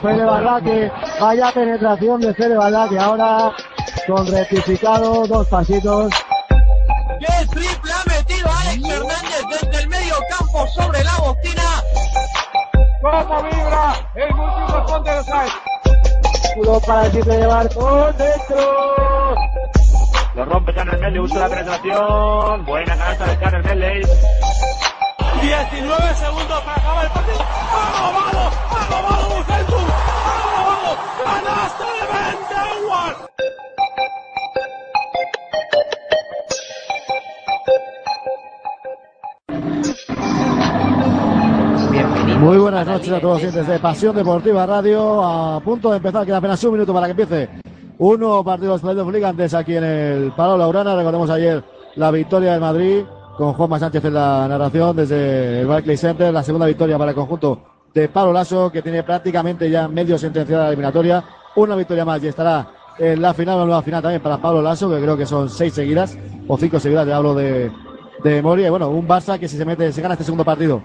[0.00, 3.52] Fede Baldaque, vaya penetración de Fede Baldaque, ahora
[4.06, 6.12] con rectificado, dos pasitos.
[7.18, 11.62] ¡Qué triple ha metido Alex Fernández desde el medio campo sobre la bocina!
[13.00, 19.34] ¿Cómo vibra el múltiplo de Culo para el triple de dentro.
[20.34, 22.64] Lo rompe Canel Medley, usa la penetración.
[22.66, 24.02] Buena canasta de Canel Medley.
[25.40, 27.38] 19 segundos para acabar el partido.
[27.40, 28.50] ¡Ha robado!
[28.70, 29.75] ¡Ha robado Bucentum!
[31.24, 33.14] ¡Canasta de Ben Dewar!
[42.40, 45.22] Muy buenas noches a todos los de Pasión Deportiva Radio.
[45.22, 47.48] A punto de empezar, queda apenas un minuto para que empiece
[47.98, 50.96] un nuevo partido de los Playoff League antes aquí en el Palo Laurana.
[50.96, 51.64] Recordemos ayer
[51.96, 53.04] la victoria del Madrid
[53.36, 56.32] con Juanma Sánchez en la narración desde el Barclays Center.
[56.32, 60.64] La segunda victoria para el conjunto de Pablo Lasso, que tiene prácticamente ya medio sentenciada
[60.64, 61.24] la eliminatoria.
[61.54, 64.90] Una victoria más y estará en la final, una nueva final también para Pablo Lasso,
[64.90, 66.14] que creo que son seis seguidas
[66.46, 67.72] o cinco seguidas, te hablo de,
[68.22, 68.66] de memoria.
[68.66, 70.82] Y bueno, un Barça que si se mete, se gana este segundo partido,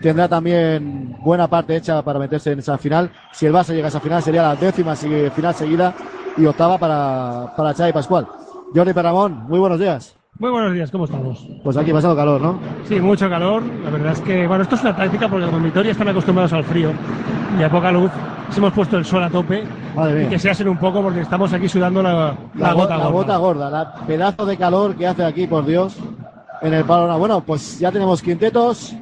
[0.00, 3.10] tendrá también buena parte hecha para meterse en esa final.
[3.32, 5.94] Si el Barça llega a esa final, sería la décima final seguida
[6.38, 8.26] y octava para, para Xavi Pascual.
[8.74, 10.15] Jordi Perramón, muy buenos días.
[10.38, 11.46] Muy buenos días, ¿cómo estamos?
[11.64, 12.58] Pues aquí pasando calor, ¿no?
[12.86, 13.62] Sí, mucho calor.
[13.84, 16.64] La verdad es que, bueno, esto es una táctica porque en Vitoria están acostumbrados al
[16.64, 16.90] frío
[17.58, 18.10] y a poca luz.
[18.48, 21.20] Les hemos puesto el sol a tope Madre y que se asen un poco porque
[21.20, 23.10] estamos aquí sudando la, la go- gota la gorda.
[23.10, 25.96] gota gorda, la pedazo de calor que hace aquí, por Dios,
[26.60, 27.16] en el panorama.
[27.16, 28.94] Bueno, pues ya tenemos quintetos.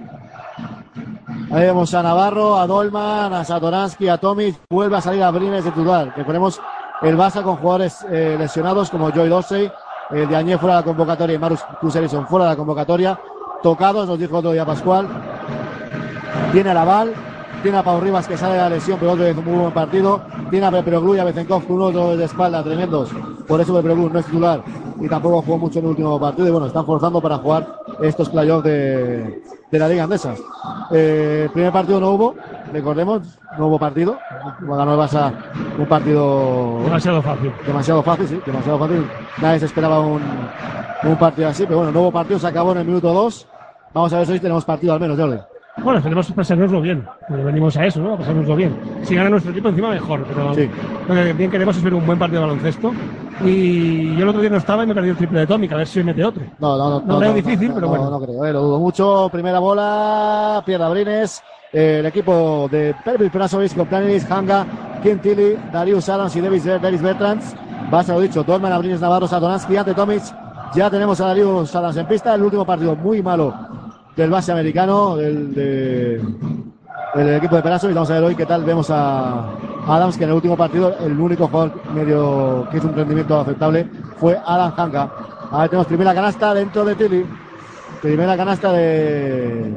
[1.50, 4.56] Ahí vemos a Navarro, a Dolman, a Satoransky, a Tomic.
[4.70, 6.14] Vuelve a salir a Brines de titular.
[6.14, 6.60] Que ponemos
[7.02, 9.70] el Barça con jugadores eh, lesionados como Joy Dorsey,
[10.10, 13.18] el de Añé fuera de la convocatoria y Marus Kuserison fuera de la convocatoria.
[13.62, 15.08] Tocados, nos dijo otro día Pascual.
[16.52, 17.14] Tiene a Laval,
[17.64, 19.72] tiene a Pau Rivas que sale de la lesión, pero otro vez un muy buen
[19.72, 20.20] partido.
[20.50, 23.08] Tiene a Peperoglu y a Bezenkov con uno otro de espalda, tremendos.
[23.48, 24.62] Por eso Peperoglu no es titular
[25.00, 26.46] y tampoco jugó mucho en el último partido.
[26.46, 27.66] Y bueno, están forzando para jugar
[28.02, 30.34] estos playoffs de, de la Liga Andesa.
[30.90, 32.34] Eh, primer partido no hubo,
[32.70, 33.22] recordemos,
[33.58, 34.18] no hubo partido.
[34.60, 35.32] Ganó el Barça
[35.78, 37.52] un partido Demasiado fácil.
[37.66, 39.08] demasiado fácil, sí, demasiado fácil.
[39.40, 40.20] Nadie se esperaba un,
[41.02, 43.46] un partido así, pero bueno, nuevo partido se acabó en el minuto 2.
[43.94, 45.38] Vamos a ver si tenemos partido al menos, Jordi.
[45.82, 47.04] Bueno, tenemos que pasárnoslo bien.
[47.28, 48.14] Venimos a eso, ¿no?
[48.14, 48.78] A pasárnoslo bien.
[49.02, 50.24] Si gana nuestro equipo, encima mejor.
[50.24, 50.70] Pero Sí.
[51.08, 52.92] lo que bien queremos es ver un buen partido de baloncesto.
[53.44, 55.72] Y yo el otro día no estaba y me perdí el triple de Tomic.
[55.72, 56.42] A ver si hoy mete otro.
[56.60, 57.00] No, no, no.
[57.06, 58.10] No veo difícil, pero no, bueno.
[58.10, 59.28] No creo, eh, lo dudo mucho.
[59.32, 61.42] Primera bola, pierde Brines.
[61.72, 64.64] Eh, el equipo de Pervis Perasovic con Planis, Hanga,
[65.02, 67.56] Quintili, Darius Adams y Davis, Davis Bertrands.
[67.90, 70.22] Basta lo dicho, Dorman, Abrines Navarro, Satoransky, ante Tomic.
[70.76, 72.32] Ya tenemos a Darius Adams en pista.
[72.34, 73.52] El último partido muy malo
[74.16, 76.22] del base americano, del, de,
[77.14, 77.94] del equipo de Perasovic.
[77.94, 79.50] Vamos a ver hoy qué tal vemos a
[79.86, 83.88] Adams, que en el último partido el único jugador medio que hizo un rendimiento aceptable
[84.16, 85.10] fue Adam Hanga.
[85.50, 87.26] Ahora tenemos primera canasta dentro de Tilly.
[88.02, 89.74] Primera canasta de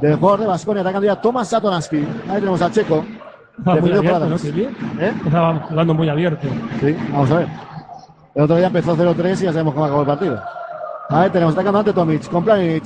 [0.00, 2.04] del jugador de Vasconia, atacando ya Tomás Satoransky.
[2.28, 3.04] Ahí tenemos a Checo.
[3.58, 4.36] Estaba muy abierto.
[4.98, 5.12] ¿Eh?
[5.24, 6.48] Estaba jugando muy abierto.
[6.80, 7.48] Sí, vamos a ver.
[8.34, 10.42] El otro día empezó 0-3 y ya sabemos cómo acabó el partido.
[11.08, 12.84] A ver, tenemos atacando ante Tomic con Planinic.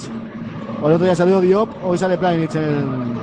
[0.87, 2.53] El otro día salió Diop, hoy sale Planinic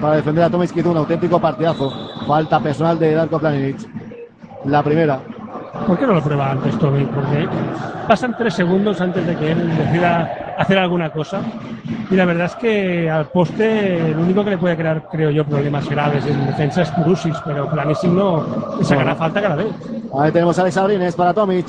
[0.01, 1.91] para defender a Tomic, que hizo un auténtico partidazo.
[2.27, 3.77] Falta personal de Darko Planinic.
[4.65, 5.19] La primera.
[5.87, 7.07] ¿Por qué no lo prueba antes Tomic?
[7.09, 7.47] Porque
[8.07, 11.41] pasan tres segundos antes de que él decida hacer alguna cosa.
[12.11, 15.45] Y la verdad es que al poste, el único que le puede crear, creo yo,
[15.45, 18.45] problemas graves en defensa es Kurusis, pero Planisic no
[18.77, 19.67] le sacará falta cada vez.
[20.19, 21.67] Ahí tenemos a Alex Abrines para Tomic.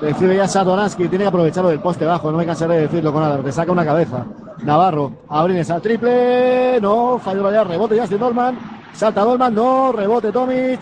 [0.00, 3.22] Recibe ya Satoransky, tiene que aprovecharlo del poste bajo, no me cansaré de decirlo con
[3.22, 4.26] nada, te saca una cabeza.
[4.62, 8.58] Navarro, Abrines al triple, no, falló allá, rebote Justin Dolman,
[8.92, 10.80] salta Dolman, no, rebote Tomic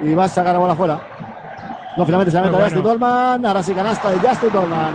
[0.00, 1.00] y va a sacar la bola afuera.
[1.96, 2.88] No, finalmente se la mete a Justin bueno.
[2.90, 4.94] Dolman, ahora sí canasta de Justin Dolman.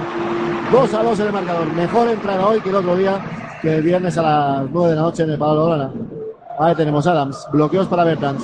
[0.72, 3.20] 2 a 2 en el marcador, mejor entrada hoy que el otro día,
[3.62, 5.92] que el viernes a las 9 de la noche en el Pablo Lorana.
[6.60, 8.44] Ahí tenemos Adams, bloqueos para Bertans.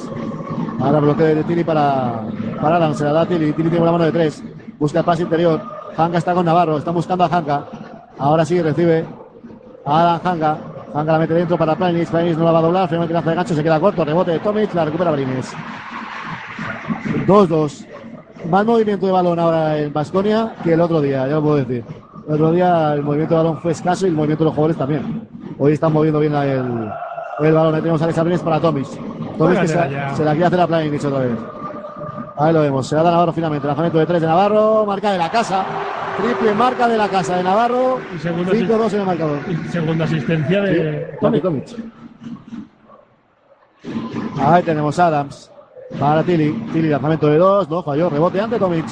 [0.80, 2.22] Ahora bloqueo de Tili para,
[2.62, 4.44] para Adams, se la da a Tili, Tili tiene una mano de tres,
[4.82, 5.62] busca el pase interior,
[5.96, 7.66] Hanka está con Navarro, está buscando a Hanka,
[8.18, 9.06] ahora sí recibe
[9.86, 10.58] a Adam Hanka,
[10.92, 13.36] Hanka la mete dentro para Planis, Planis no la va a doblar, finalmente lanza de
[13.36, 15.54] gancho, se queda corto, rebote de Tomic, la recupera Brines.
[17.28, 17.86] 2-2.
[18.50, 21.86] Más movimiento de balón ahora en Basconia que el otro día, ya lo puedo decir.
[22.28, 24.78] El otro día el movimiento de balón fue escaso y el movimiento de los jugadores
[24.78, 25.30] también.
[25.60, 26.92] Hoy están moviendo bien el,
[27.40, 27.76] el balón.
[27.76, 28.88] Ahí tenemos a Alex Abrines para Tomic.
[29.38, 29.76] Tomic que se,
[30.16, 31.38] se la quiere hacer a Planinich otra vez.
[32.38, 32.88] Ahí lo vemos.
[32.88, 33.68] Se la da Navarro finalmente.
[33.68, 34.86] Lanzamiento de tres de Navarro.
[34.86, 35.66] Marca de la casa.
[36.18, 38.00] Triple marca de la casa de Navarro.
[38.16, 39.38] Y segundo 5-2 en el marcador.
[39.50, 41.66] Y segunda asistencia de Tomic, Tomic.
[44.40, 45.52] Ahí tenemos Adams.
[46.00, 46.52] Para Tilly.
[46.74, 47.70] Tilly, lanzamiento de dos.
[47.70, 48.10] No, falló.
[48.10, 48.86] Rebote ante Tomic.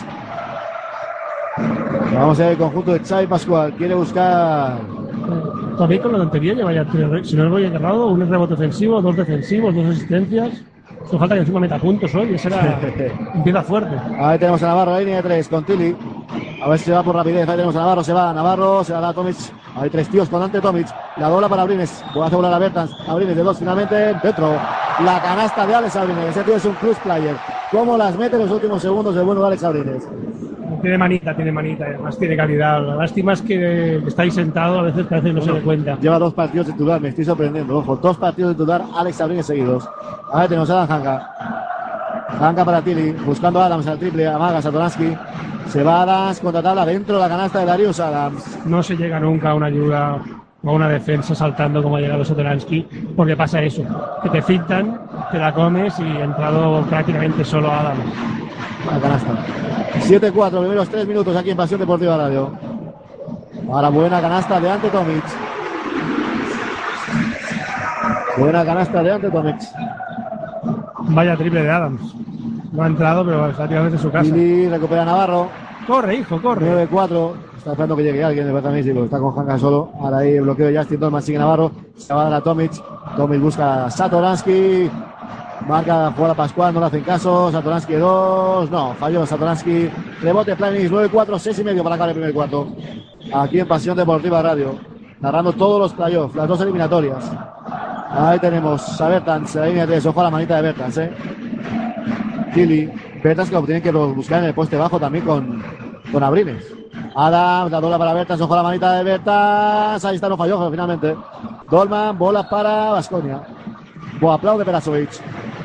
[2.14, 3.74] Vamos a ver el conjunto de Xavi Pascual.
[3.74, 4.78] Quiere buscar.
[5.76, 9.02] Todavía con la tontería lleva ya tres, re- si no voy errado, un rebote ofensivo,
[9.02, 10.62] dos defensivos, dos asistencias.
[11.10, 12.80] Solo falta que encima meta puntos hoy, ese era,
[13.34, 13.96] empieza fuerte.
[14.20, 15.96] Ahí tenemos a Navarro, la línea de tres con Tilly.
[16.62, 17.50] A ver si se va por rapidez.
[17.50, 19.36] Ahí tenemos a Navarro, se va Navarro, se la da a Tomic.
[19.76, 20.88] Hay tres tíos con ante Tomic.
[21.18, 22.04] La dobla para Abrines.
[22.14, 22.92] Puede hacer volar a Bertans.
[23.08, 23.96] Abrines de dos finalmente.
[24.22, 24.54] Dentro.
[25.04, 26.26] La canasta de Alex Abrines.
[26.30, 27.36] Ese tío es un plus player.
[27.72, 30.08] ¿Cómo las mete en los últimos segundos el bueno de Alex Abrines?
[30.82, 32.86] Tiene manita, tiene manita, además tiene calidad.
[32.86, 35.98] La lástima es que está ahí sentado, a veces parece que no se le cuenta.
[36.00, 37.78] Lleva dos partidos de titular, me estoy sorprendiendo.
[37.78, 39.90] Ojo, dos partidos de titular, Alex Abrines seguidos.
[40.34, 41.30] Ahí tenemos a Adam Hanka.
[42.40, 45.18] Hanka para Tilly, buscando a Adams al triple, amaga Satoransky.
[45.68, 48.60] Se va Adams contra tabla dentro de la canasta de Darius Adams.
[48.66, 50.22] No se llega nunca a una ayuda
[50.64, 53.84] o a una defensa saltando como ha llegado Satoransky, porque pasa eso,
[54.24, 55.02] que te fintan,
[55.32, 58.04] te la comes y ha entrado prácticamente solo Adams.
[58.86, 59.46] La canasta.
[60.08, 62.52] 7-4, primeros tres minutos aquí en Pasión Deportiva Radio.
[63.72, 65.24] Ahora buena canasta de Ante Tomic.
[68.38, 69.58] Buena canasta de Ante Tomic.
[71.10, 72.16] Vaya triple de Adams.
[72.72, 74.24] No ha entrado, pero prácticamente su casa.
[74.24, 75.50] Tilly recupera Navarro.
[75.88, 76.88] Corre, hijo, corre.
[76.90, 77.32] 9-4.
[77.58, 79.92] Está esperando que llegue alguien de porque está con Hanka solo.
[80.00, 81.72] Ahora ahí el bloqueo de Justin Dolman sigue Navarro.
[81.98, 82.72] Se va a dar a Tomic.
[83.18, 84.90] Tomic busca a Satoransky.
[85.70, 87.52] Marca jugada Pascual, no le hacen caso.
[87.52, 88.72] Satoransky 2.
[88.72, 89.88] No, falló Satoransky.
[90.20, 92.70] Rebote Planis 9-4, 6 y medio para acabar el primer cuarto.
[93.32, 94.80] Aquí en Pasión Deportiva Radio.
[95.20, 97.32] Narrando todos los playoffs, las dos eliminatorias.
[98.10, 100.08] Ahí tenemos a Bertans, la línea de tres.
[100.08, 101.12] Ojo a la manita de Bertans, eh.
[102.52, 102.92] Tilly.
[103.24, 105.64] Bertans que lo tienen que buscar en el poste bajo también con,
[106.12, 106.66] con Abrines.
[107.16, 110.04] Adams, la bola para Bertans, ojo a la manita de Bertans.
[110.04, 111.16] Ahí está, no falló finalmente.
[111.70, 113.44] Dolman, bola para Vasconia.
[114.20, 115.10] Buen aplauso de Perasovic.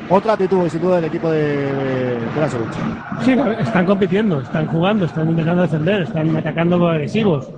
[0.09, 2.69] Otra actitud, actitud del equipo de Perasovic.
[3.21, 7.49] Sí, están compitiendo, están jugando, están intentando defender, están atacando agresivos.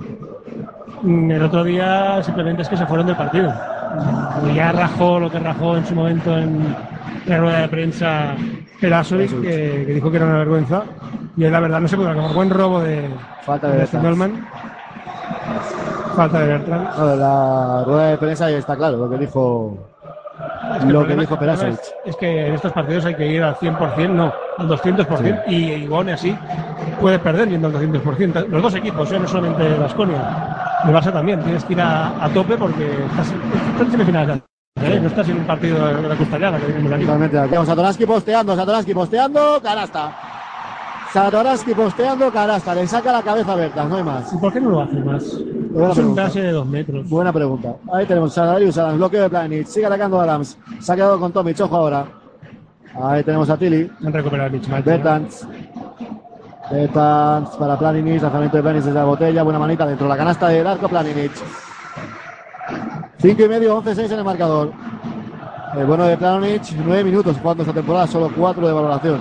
[1.02, 3.54] Mm, El otro día simplemente es que se fueron del partido.
[4.56, 6.76] Ya rajó lo que rajó en su momento en
[7.26, 8.36] la rueda de prensa
[8.80, 10.84] Perasovic, que, que dijo que era una vergüenza.
[11.36, 12.34] Y él, la verdad, no se puede acabar.
[12.34, 13.10] Buen robo de,
[13.42, 13.86] Falta de de.
[16.16, 16.98] Falta de Bertrand.
[16.98, 19.78] No, de la rueda de prensa ya está claro lo que dijo
[20.76, 21.80] Es que lo que dijo Perasovic.
[21.80, 25.44] Es, es que en estos partidos hay que ir al 100%, no, al 200%.
[25.48, 26.38] Y Igone así
[27.00, 28.48] puede perder yendo al 200%.
[28.48, 29.20] Los dos equipos, ¿eh?
[29.20, 30.82] no solamente Vasconia.
[30.86, 31.42] El Barça también.
[31.42, 33.34] Tienes que ir a, a tope porque estás,
[33.80, 34.38] en semifinales.
[34.82, 35.00] ¿eh?
[35.02, 37.06] No estás en un partido de la Costellana, que aquí.
[37.06, 37.38] Totalmente.
[37.38, 40.37] Vamos Satoransky posteando, Satoransky posteando, canasta.
[41.14, 42.76] Satoransky posteando, canasta.
[42.76, 44.34] Le saca la cabeza a Bertans, no hay más.
[44.34, 45.38] ¿Y por qué no lo hace más?
[45.72, 47.10] Buena Es un base de dos metros.
[47.10, 47.76] Buena pregunta.
[47.94, 49.68] Ahí tenemos a Darius Adams, bloqueo de Planic.
[49.68, 50.58] Sigue atacando a Adams.
[50.80, 52.06] Se ha quedado con Tomic, ojo ahora.
[53.02, 53.90] Ahí tenemos a Tilly.
[54.06, 54.84] Han recuperado el.
[54.84, 55.48] Bertans.
[56.72, 58.22] Bertans para Planinic.
[58.22, 59.44] Lanzamiento de Planinic desde la botella.
[59.44, 61.32] Buena manita dentro de la canasta del arco Planinic.
[63.20, 64.72] 5 y medio, 11-6 en el marcador.
[65.76, 69.20] El bueno de Planinic, 9 minutos jugando esta temporada, solo 4 de valoración.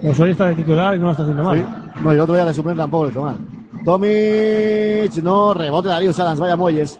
[0.00, 1.58] Pues hoy está de titular y no lo está haciendo mal.
[1.58, 2.00] Sí.
[2.02, 3.36] No, y el otro día de suplente tampoco hizo mal.
[3.84, 6.98] Tomic, no, rebote Darius Adams, vaya muelles.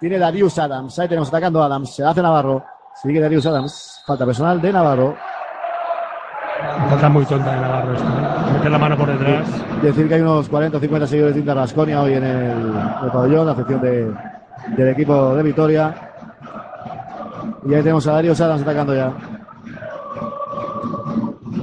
[0.00, 2.64] Tiene Darius Adams, ahí tenemos atacando a Adams, se hace Navarro.
[3.02, 5.16] Sigue Darius Adams, falta personal de Navarro.
[6.88, 8.06] Falta muy tonta de Navarro esto.
[8.06, 8.52] ¿eh?
[8.52, 9.82] Meter la mano por detrás.
[9.82, 13.10] Decir que hay unos 40 o 50 seguidores de Inter Basconia hoy en el, el
[13.12, 14.12] pabellón, la afición de,
[14.76, 15.94] del equipo de Vitoria.
[17.66, 19.12] Y ahí tenemos a Darius Adams atacando ya.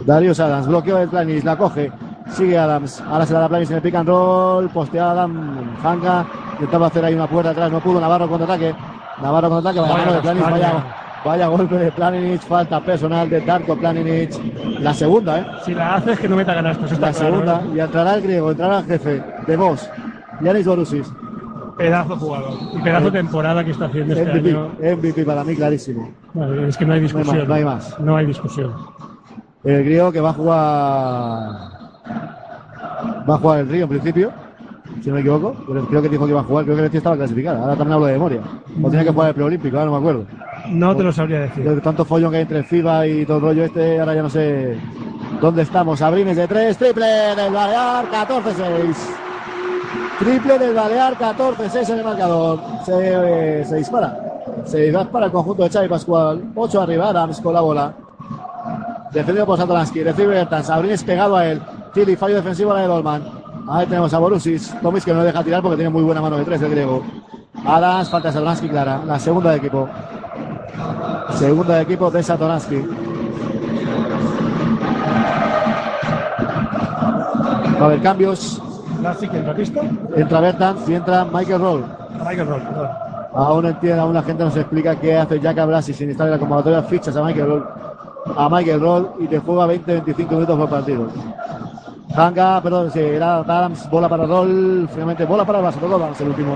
[0.06, 1.92] Darius Adams, bloqueo de Planis, la coge.
[2.32, 3.02] Sigue Adams.
[3.02, 4.70] Ahora se la da Planis en el pick and roll.
[4.70, 5.76] Postea Adam.
[5.84, 6.26] Hanka.
[6.54, 7.72] Intentaba hacer ahí una puerta atrás.
[7.72, 8.00] No pudo.
[8.00, 8.74] Navarro contraataque.
[9.22, 9.80] Navarro contraataque.
[9.82, 10.44] Vaya, Vaya mano de Planis.
[10.44, 10.84] Vaya,
[11.26, 12.42] vaya golpe de Planinic.
[12.42, 14.32] Falta personal de Darko Planinic.
[14.80, 15.46] La segunda, ¿eh?
[15.66, 16.86] Si la haces, que no meta canastas.
[16.86, 17.62] eso está La claro, segunda.
[17.62, 17.76] ¿eh?
[17.76, 18.52] Y entrará el griego.
[18.52, 19.90] Entrará el jefe de Vos.
[20.42, 21.12] Yanis Borussis.
[21.78, 22.54] Pedazo jugador.
[22.74, 24.50] Y pedazo de temporada que está haciendo este MVP.
[24.50, 24.72] año.
[24.80, 26.10] MVP para mí, clarísimo.
[26.68, 27.38] Es que no hay discusión.
[27.40, 28.00] más, no hay más.
[28.00, 28.74] No hay discusión.
[29.64, 31.72] El griego que va a jugar.
[33.30, 34.32] Va a jugar el Río en principio,
[35.02, 35.56] si no me equivoco.
[35.68, 37.62] Pero creo que dijo que iba a jugar, creo que el tío estaba clasificado.
[37.62, 38.42] Ahora también hablo de memoria.
[38.82, 40.26] O tenía que jugar el preolímpico, ahora no me acuerdo.
[40.70, 41.64] No te lo sabría decir.
[41.64, 44.30] De tanto follón que hay entre FIBA y todo el rollo este, ahora ya no
[44.30, 44.78] sé
[45.40, 46.02] dónde estamos.
[46.02, 48.96] Abrines de tres, triple del Balear, 14-6.
[50.20, 52.60] Triple del Balear, 14-6 en el marcador.
[52.84, 54.18] Se, eh, se dispara.
[54.66, 56.52] Se dispara el conjunto de Xavi Pascual.
[56.56, 57.94] 8 arriba, Adams con la bola.
[59.12, 60.04] Defendido por Satolansky.
[60.04, 60.70] Recibe Bertans.
[60.70, 61.62] Abrines pegado a él.
[61.94, 63.24] Tilly, fallo defensivo a la de Dolman.
[63.68, 64.74] Ahí tenemos a Borussis.
[64.82, 67.04] Tomis que no deja tirar porque tiene muy buena mano de tres el griego.
[67.66, 69.02] Adams, falta a Satoransky clara.
[69.06, 69.90] La segunda de equipo.
[71.32, 72.86] Segunda de equipo de Satoransky.
[77.76, 78.62] Va a haber cambios.
[79.22, 79.82] Entra Cristo.
[80.16, 81.86] Entra Bertans y entra Michael Roll.
[82.20, 82.90] Michael Roll, perdón.
[83.34, 86.40] Aún entiende, aún la gente nos explica qué hace Jack Abrasi sin estar en la
[86.40, 86.84] convocatoria.
[86.84, 87.81] Fichas a Michael Roll
[88.36, 91.08] a Michael Roll y te juega 20-25 minutos por partido.
[92.16, 96.28] Hanga, perdón, sí, era Adams, bola para Roll, finalmente bola para Barça, todo Adams el
[96.30, 96.56] último.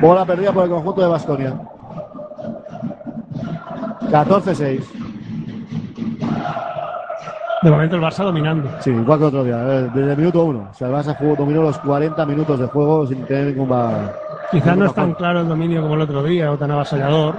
[0.00, 1.54] Bola perdida por el conjunto de Basconia.
[4.10, 4.82] 14-6.
[7.62, 8.70] De momento el Barça dominando.
[8.80, 10.68] Sí, igual que otro día, eh, desde el minuto uno.
[10.70, 14.12] O sea, el Barça jugó, dominó los 40 minutos de juego sin tener ningún ba-
[14.50, 17.34] Quizás no es tan claro el dominio como el otro día o tan avasallador,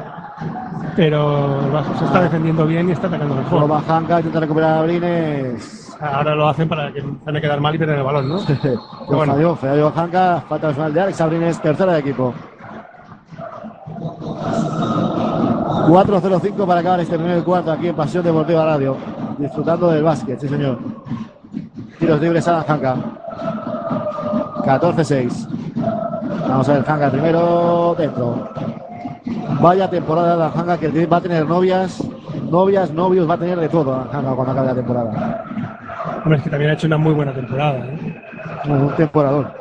[0.95, 3.61] pero el se está defendiendo bien y está atacando mejor.
[3.61, 5.97] Toma Hanga, intenta recuperar a Brines.
[6.01, 8.39] Ahora lo hacen para que van a quedar mal y pierden el balón, ¿no?
[9.07, 9.33] bueno.
[9.33, 12.33] Falló, falló Hanga, falta personal de Alex Abrines, tercera de equipo.
[15.87, 18.97] 4-0-5 para acabar este primer cuarto aquí en Pasión Deportiva Radio.
[19.37, 20.79] Disfrutando del básquet, sí señor.
[21.99, 22.95] Tiros libres a Hanga.
[24.63, 25.47] 14-6.
[26.47, 28.49] Vamos a ver Hanga primero dentro.
[29.61, 32.03] Vaya temporada de Hanga que va a tener novias,
[32.49, 35.45] novias, novios, va a tener de todo Hanga cuando acabe la temporada.
[36.23, 37.79] Hombre, es que también ha hecho una muy buena temporada.
[37.79, 38.21] ¿eh?
[38.67, 39.53] Un temporador.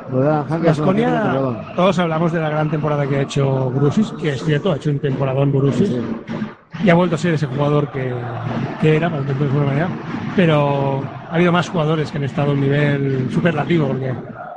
[0.63, 1.55] Temporador.
[1.75, 4.89] todos hablamos de la gran temporada que ha hecho Brusis, que es cierto, ha hecho
[4.89, 5.89] un temporadón Brusis.
[5.89, 6.01] Sí.
[6.83, 8.13] Y ha vuelto a ser ese jugador que,
[8.79, 9.87] que era, para de alguna manera.
[10.35, 14.13] Pero ha habido más jugadores que han estado a un nivel superlativo, porque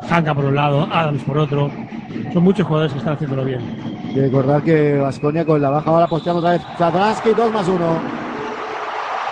[0.08, 1.70] Hanka por un lado, Adams por otro.
[2.32, 3.60] Son muchos jugadores que están haciéndolo bien.
[4.14, 7.78] Recordar que Vasconia con la baja ahora posteando otra vez Satoransky, 2 más 1.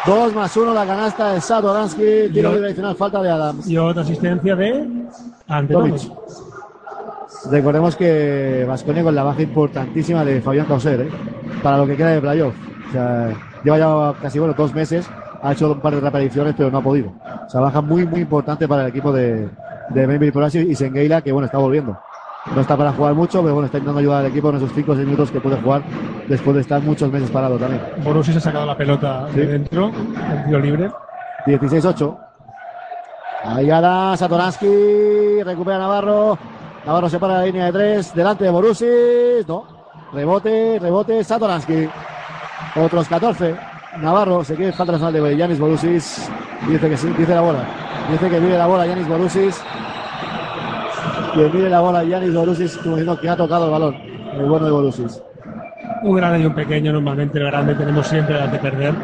[0.07, 3.69] 2 más 1 la canasta de Satoransky, tiro libre adicional, falta de Adams.
[3.69, 4.89] Y otra asistencia de
[5.47, 5.97] Antetovic.
[5.99, 6.13] Tomic.
[7.51, 11.11] Recordemos que Vasconia con la baja importantísima de Fabián Causer, ¿eh?
[11.63, 12.55] para lo que queda de playoff.
[12.89, 13.31] O sea,
[13.63, 15.09] lleva ya casi bueno dos meses,
[15.43, 17.13] ha hecho un par de reapariciones, pero no ha podido.
[17.47, 19.49] O sea, baja muy, muy importante para el equipo de,
[19.91, 21.97] de Memphis y Sengeila, que bueno, está volviendo.
[22.47, 24.93] No está para jugar mucho, pero bueno, está intentando ayudar al equipo en esos 5
[24.93, 25.83] o 6 minutos que puede jugar
[26.29, 27.81] después de estar muchos meses parado también.
[27.99, 29.41] Borussia se ha sacado la pelota Sí.
[29.41, 29.87] de dentro,
[30.33, 30.91] el tiro libre.
[31.47, 32.19] 16-8.
[33.45, 36.37] Ahí da Satoransky, recupera Navarro.
[36.85, 39.47] Navarro se para la línea de tres, delante de Borussis.
[39.47, 39.65] No,
[40.13, 41.89] rebote, rebote, Satoransky.
[42.77, 43.55] Otros 14.
[43.99, 46.29] Navarro se quiere falta personal de Yanis Borussis.
[46.69, 47.65] Dice que sí, dice la bola.
[48.11, 49.63] Dice que vive la bola Yanis Borussis.
[51.35, 53.95] Que mire la bola Yanis Borussis, como diciendo que ha tocado el balón.
[54.35, 55.23] El bueno de Borussis.
[56.03, 58.95] Un grande y un pequeño, normalmente el grande tenemos siempre las de perder.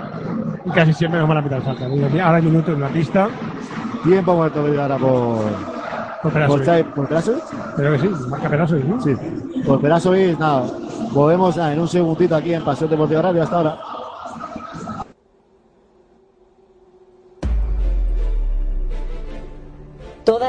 [0.64, 1.87] Y casi siempre nos van a pitar falta.
[1.87, 3.28] Ahora hay minutos en la pista.
[4.04, 5.38] Tiempo muerto ahora por,
[6.23, 6.87] Por Perasovic.
[6.94, 7.42] Por Perasovic.
[7.76, 9.00] Creo que sí, marca Perasovic, ¿no?
[9.00, 9.16] Sí,
[9.66, 10.64] por Perasovic, nada.
[11.12, 13.78] Volvemos ah, en un segundito aquí en Pasión Deportiva Radio hasta ahora.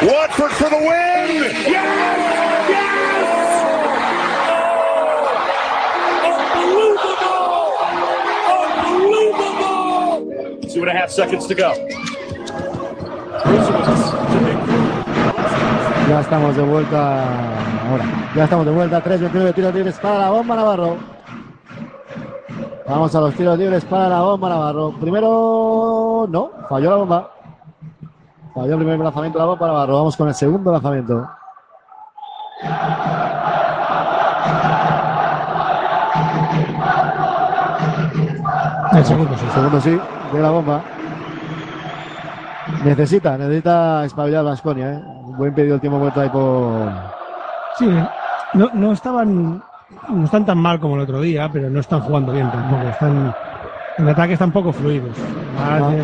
[0.00, 1.42] Watford for the win.
[1.66, 1.92] Yes!
[10.72, 11.74] Two and a half seconds to go.
[16.08, 18.04] Ya estamos de vuelta ahora.
[18.36, 19.02] Ya estamos de vuelta.
[19.02, 20.96] 3-29 tiros libres para la bomba Navarro.
[22.86, 24.94] Vamos a los tiros libres para la bomba Navarro.
[25.00, 27.37] Primero, no, falló la bomba.
[28.58, 29.94] Falló el primer lanzamiento de la bomba Navarro.
[29.94, 31.28] Vamos con el segundo lanzamiento.
[38.92, 39.44] El segundo, sí.
[39.44, 40.00] El segundo sí,
[40.32, 40.82] de la bomba.
[42.84, 45.02] Necesita, necesita espabilar Vasconia, ¿eh?
[45.36, 46.90] Buen pedido el tiempo muerto ahí por.
[47.78, 47.88] Sí,
[48.54, 49.62] no, no estaban.
[50.08, 52.82] No están tan mal como el otro día, pero no están jugando bien tampoco.
[52.88, 53.34] Están
[53.98, 55.08] El ataque está un poco fluido.
[55.60, 55.90] Ah, No.
[55.92, 56.02] eh,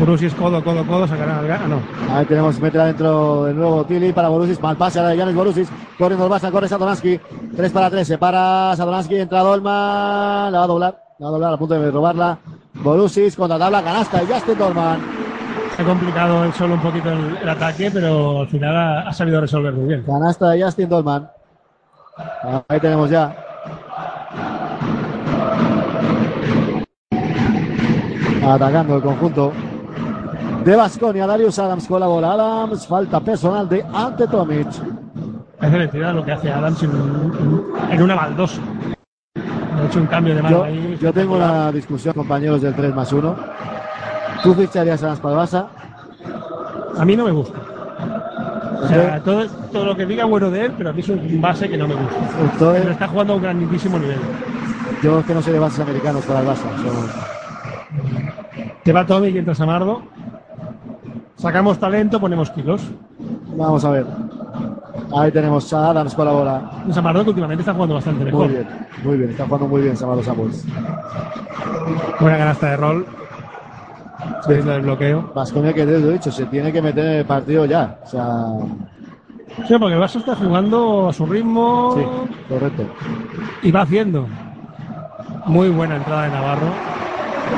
[0.00, 2.14] Borussia es codo, codo, codo, sacarán al ga- ah, no.
[2.14, 4.60] Ahí tenemos, mete adentro de nuevo Tilly para Borussis.
[4.60, 5.68] Mal pase ahora de Janis Borussis.
[5.98, 7.20] Corriendo el Barça, corre Satoransky.
[7.54, 8.06] 3 para 3.
[8.08, 9.16] Se para Satoransky.
[9.16, 10.50] Entra Dolman.
[10.52, 10.98] La va a doblar.
[11.18, 12.38] La va a doblar a punto de robarla.
[12.82, 14.22] Borussis contra tabla canasta.
[14.22, 14.98] Y Justin Dolman.
[15.76, 19.12] Se ha complicado él solo un poquito el, el ataque, pero al final ha, ha
[19.12, 20.02] sabido resolver muy bien.
[20.04, 21.28] Canasta de Justin Dolman.
[22.68, 23.36] Ahí tenemos ya.
[28.46, 29.52] Atacando el conjunto
[30.64, 31.26] de Vasconia.
[31.26, 32.32] Darius Adams con la bola.
[32.32, 34.68] Adams, falta personal de Ante Tomic.
[35.58, 36.90] Parece mentira lo que hace Adams en,
[37.90, 38.60] en una baldosa.
[39.36, 40.98] Ha hecho un cambio de mano Yo, ahí.
[41.00, 43.36] yo tengo una discusión, compañeros del 3 más 1.
[44.42, 45.66] ¿Tú ficharías a Adams para el Barça?
[46.98, 47.58] A mí no me gusta.
[48.82, 51.40] O sea, todo, todo lo que diga bueno de él, pero a mí es un
[51.40, 52.16] base que no me gusta.
[52.52, 54.18] Entonces- Pero está jugando a un grandísimo nivel.
[55.02, 56.56] Yo es que no sé de bases americanos para el Barça.
[56.82, 57.34] so-
[58.84, 60.02] Te va Tommy y entra Samardo.
[61.36, 62.82] Sacamos talento, ponemos kilos.
[63.56, 64.06] Vamos a ver.
[65.16, 66.70] Ahí tenemos a Adams con la bola.
[66.86, 68.46] Un Samardo que últimamente está jugando bastante mejor.
[68.46, 68.68] Muy bien,
[69.04, 69.30] muy bien.
[69.30, 70.64] Está jugando muy bien Samaro Samuels.
[72.20, 73.06] Buena canasta de rol.
[74.48, 75.32] Veis el bloqueo.
[75.34, 77.98] Vasconia, que te lo he dicho, se tiene que meter en el partido ya.
[78.04, 78.46] O sea,
[79.68, 82.82] Sí, porque el Barça está jugando a su ritmo sí, correcto.
[83.62, 84.26] y va haciendo.
[85.46, 86.66] Muy buena entrada de Navarro.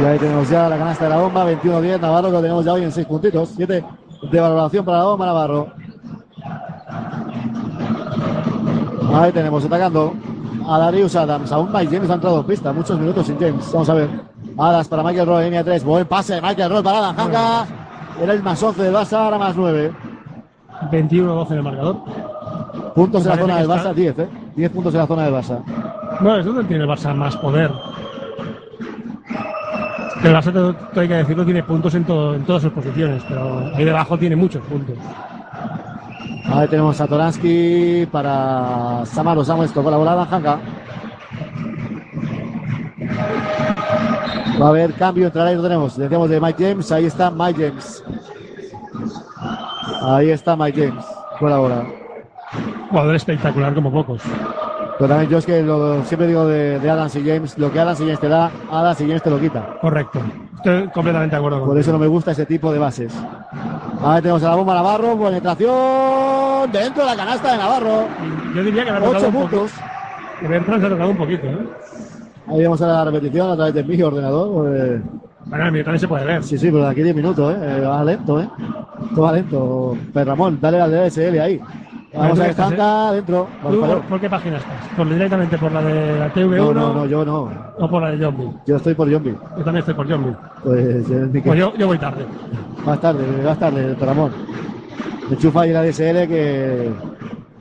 [0.00, 2.00] Y ahí tenemos ya la canasta de la bomba, 21-10.
[2.00, 3.48] Navarro que lo tenemos ya hoy en 6 puntitos.
[3.56, 3.84] 7
[4.30, 5.68] de valoración para la bomba Navarro.
[9.14, 10.12] Ahí tenemos atacando
[10.68, 11.50] a Darius Adams.
[11.52, 12.72] Aún Mike James ha entrado en pista.
[12.72, 13.70] Muchos minutos sin James.
[13.72, 14.08] Vamos a ver.
[14.58, 15.84] Adams para Michael Roy, línea 3.
[15.84, 17.66] Buen pase de Michael Roy para Adam Hanga.
[18.22, 19.92] Era el más 11 del Barça, ahora más 9.
[20.90, 21.96] 21-12 en el marcador.
[22.94, 24.28] Puntos en la zona del está- Barça, 10, ¿eh?
[24.56, 25.58] 10 puntos en la zona del Barça.
[26.20, 27.70] No, es donde tiene el Barça más poder.
[30.26, 33.70] El Barça, todo, hay que decirlo, tiene puntos en, todo, en todas sus posiciones, pero
[33.76, 34.96] ahí debajo tiene muchos puntos.
[36.46, 40.58] Ahí tenemos a Toransky para Samaro Samuels con la volada Hanga.
[44.60, 45.96] Va a haber cambio, entrará y lo tenemos.
[45.96, 48.04] Decíamos de Mike James, ahí está Mike James.
[50.02, 51.04] Ahí está Mike James
[51.38, 51.86] con la bola.
[52.90, 54.22] Jugador espectacular como pocos.
[54.98, 57.78] Pero también yo es que lo, siempre digo de, de Adams y James, lo que
[57.80, 59.76] Adams y James te da, Adams y James te lo quita.
[59.80, 60.20] Correcto.
[60.56, 63.12] Estoy completamente de acuerdo con Por eso no me gusta ese tipo de bases.
[64.02, 68.04] Ahí tenemos a la bomba Navarro, penetración dentro de la canasta de Navarro.
[68.54, 69.58] Yo diría que me ha tocado 8 un poquito.
[69.58, 69.72] puntos.
[70.40, 71.46] Que ha un poquito.
[71.46, 71.58] ¿eh?
[72.48, 74.66] Ahí vamos a la repetición a través de mi ordenador.
[74.76, 75.02] eh,
[75.46, 76.42] Bueno, el mío también se puede ver.
[76.42, 77.58] Sí, sí, pero de aquí 10 minutos, ¿eh?
[77.60, 78.48] Eh, Va lento, ¿eh?
[79.14, 79.96] Todo va lento.
[80.12, 81.60] Pero Ramón, dale al DSL ahí.
[82.16, 83.46] Vamos ¿Dónde a estanca dentro.
[83.68, 84.88] ¿Tú por, qué página estás?
[84.96, 87.50] ¿Por, ¿Directamente por la de la TV1 No, no, no, yo no.
[87.78, 88.50] o por la de Zombie?
[88.66, 89.36] Yo estoy por Zombie.
[89.58, 90.34] Yo también estoy por Zombie.
[90.64, 92.24] Pues, eh, Pues yo, yo voy tarde.
[92.84, 94.32] más tarde, más tarde, don Ramón.
[95.30, 96.90] Enchufa ahí la DSL que.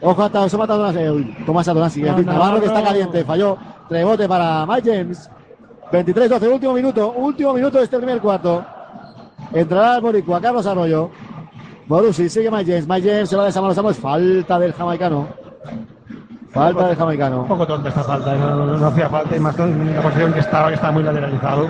[0.02, 1.10] Ojo, hasta se mata a Donasi.
[1.10, 2.02] Uy, Tomás Adonasi.
[2.02, 2.86] No, Navarro que está Navarro.
[2.86, 3.58] caliente, falló.
[3.90, 5.30] Rebote para Mike James.
[5.92, 7.12] 23-12, último minuto.
[7.12, 8.64] Último minuto de este primer cuarto.
[9.54, 11.10] Entrará el Boricua, Carlos Arroyo.
[11.88, 12.88] Borussi, sigue Mike James.
[12.88, 13.98] Mike James se va de Samuel Samuels.
[14.00, 15.28] Falta del jamaicano.
[16.52, 17.46] Falta del Un jamaicano.
[17.48, 18.38] poco tonta esta falta, ¿eh?
[18.40, 21.04] no, no- no hacía falta y más en la posición que estaba, que estaba muy
[21.04, 21.68] lateralizado.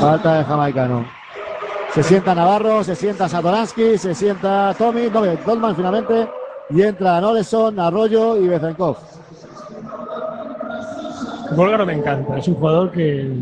[0.00, 1.04] Falta del jamaicano.
[1.92, 6.28] Se sienta Navarro, se sienta Satoransky, se sienta Tommy, no, Dolman finalmente.
[6.70, 8.96] Y entra Noleson, Arroyo y Bezenkov.
[11.54, 13.32] Bólgaro me encanta, es un jugador que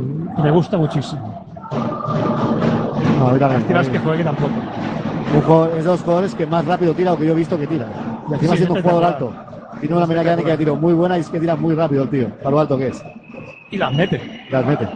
[0.43, 1.47] me gusta muchísimo.
[3.19, 3.65] No, a mí también.
[3.93, 4.53] Que juegue tampoco.
[5.42, 7.66] Jugador- es de los jugadores que más rápido tira o que yo he visto que
[7.66, 7.87] tira.
[8.31, 9.33] Y encima Sí, siendo un jugador alto.
[9.81, 12.29] Tiene una mecánica de tiro muy buena y es que tira muy rápido el tío,
[12.38, 13.03] para lo alto que es.
[13.70, 14.47] Y las mete.
[14.51, 14.88] Las mete.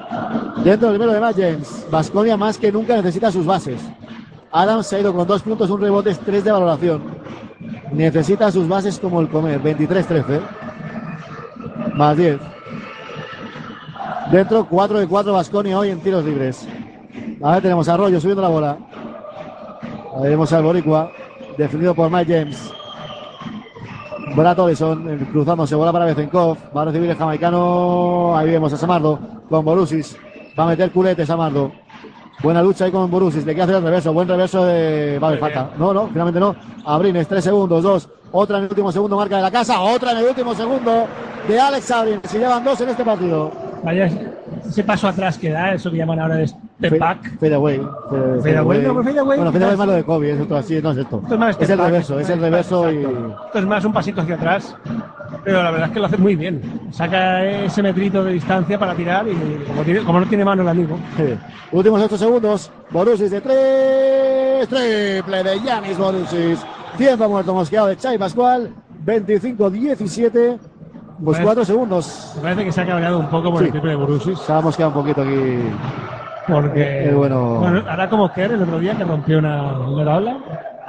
[0.65, 3.81] Dentro del primero de Matt James, Vasconia más que nunca necesita sus bases.
[4.53, 7.03] Adams se ha ido con dos puntos, un rebote, tres de valoración.
[7.93, 10.41] Necesita sus bases como el comer, 23-13.
[11.95, 12.39] Más 10.
[14.31, 16.67] Dentro, 4 de 4 Vasconia hoy en tiros libres.
[17.43, 18.77] Ahora tenemos a Arroyo subiendo la bola.
[20.19, 21.13] Ahí vemos al Boricua,
[21.57, 22.73] defendido por Mike James.
[24.35, 26.57] Brad Oleson eh, cruzándose, bola para Bezenkov.
[26.77, 28.37] Va a recibir el jamaicano.
[28.37, 30.17] Ahí vemos a Samardo con Borusis.
[30.59, 31.71] Va a meter culete Samardo.
[32.43, 33.47] Buena lucha ahí con Borusis.
[33.47, 34.13] Le queda hacer el reverso.
[34.13, 35.19] Buen reverso de.
[35.21, 35.71] Vale, Muy falta.
[35.79, 36.55] No, no, finalmente no.
[36.85, 38.09] Abrines, tres segundos, dos.
[38.33, 39.81] Otra en el último segundo, marca de la casa.
[39.81, 41.07] Otra en el último segundo
[41.47, 42.23] de Alex Abrines.
[42.25, 43.53] Se llevan dos en este partido.
[43.85, 44.11] Vaya,
[44.69, 47.39] ese paso atrás que da, eso que llaman ahora de step back.
[47.39, 47.79] Fade away.
[47.79, 49.73] Fade- Fade away, no, fade away, Bueno, fade away quizás.
[49.73, 50.31] es malo de Kobe.
[50.33, 51.21] Es otro así, no es esto.
[51.23, 52.97] Esto es más Es el reverso, es el reverso y.
[52.99, 54.77] Esto es más un pasito hacia atrás.
[55.45, 56.63] pero la verdad es que lo hace muy bien.
[56.91, 59.35] Saca ese metrito de distancia para tirar y
[59.67, 61.35] como, tiene- como no tiene mano el amigo, Sí.
[61.73, 62.71] Últimos 8 segundos.
[62.91, 64.69] Borusis de 3.
[64.69, 66.59] Triple de Yanis Borusis.
[66.97, 68.71] Tiempo muerto mosqueado de Chai Pascual.
[69.05, 70.59] 25-17.
[71.25, 72.33] Pues Parece- 4 segundos.
[72.37, 73.65] me parece que se ha cabreado un poco por Sí.
[73.67, 74.39] el triple de Borussis.
[74.39, 75.59] Se ha mosqueado un poquito aquí.
[76.49, 77.63] Porque, Eh, bueno.
[77.89, 80.37] hará como Kerr el otro día que rompió una, una tabla.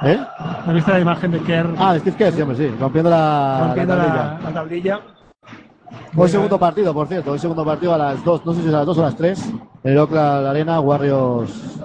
[0.02, 0.18] ¿Eh?
[0.66, 2.74] ¿Has visto la imagen de Kerr Ah, de Steve Kerr, sí, hombre, sí.
[2.80, 4.40] Rompiendo la, rompiendo la la, tablilla.
[4.48, 5.00] la tablilla?
[6.16, 7.32] Hoy segundo partido, por cierto.
[7.32, 8.46] Hoy segundo partido a las 2.
[8.46, 9.52] No sé si es a las 2 o a las 3.
[9.84, 11.78] En el Oakland Arena, Warriors.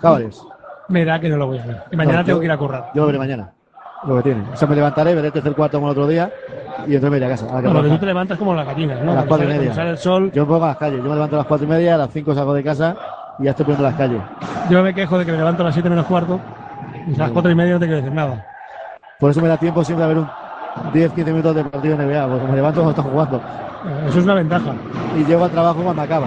[0.00, 0.42] Cavaliers.
[0.88, 1.82] Me da que no lo voy a ver.
[1.90, 2.90] Y mañana No, tengo yo- que ir a currar.
[2.94, 3.52] Yo lo veré mañana.
[4.06, 4.42] Lo que tiene.
[4.52, 6.30] O sea, me levantaré, veré el tercer cuarto como el otro día.
[6.86, 7.46] Y entonces me iré a casa.
[7.46, 7.94] a la que Bueno, que trabaja.
[7.94, 9.12] tú te levantas como las gallinas, ¿no?
[9.12, 9.74] A las cuatro y media.
[9.74, 10.30] sale el sol.
[10.34, 10.98] Yo me pongo a las calles.
[10.98, 12.96] Yo me levanto a las cuatro y media, a las 5 salgo de casa
[13.38, 14.20] y ya estoy poniendo las calles.
[14.70, 16.38] Yo me quejo de que me levanto a las 7 menos cuarto.
[17.08, 18.44] Y a las 4 y media no te quiero decir nada.
[19.18, 20.28] Por eso me da tiempo siempre a ver un
[20.92, 23.36] 10-15 minutos de partido NBA, porque me levanto cuando está jugando.
[23.38, 24.72] Eh, Eso es una ventaja.
[25.16, 26.26] Y llego al trabajo cuando acaba.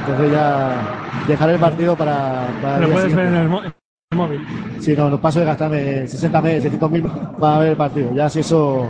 [0.00, 0.70] Entonces ya
[1.28, 3.56] dejaré el partido para, para el Lo puedes ver siguiente.
[3.56, 3.74] en el
[4.12, 4.46] móvil.
[4.80, 7.02] Si no, no paso de gastarme 60 mil, 600 mil
[7.38, 8.12] para ver el partido.
[8.14, 8.86] Ya si eso,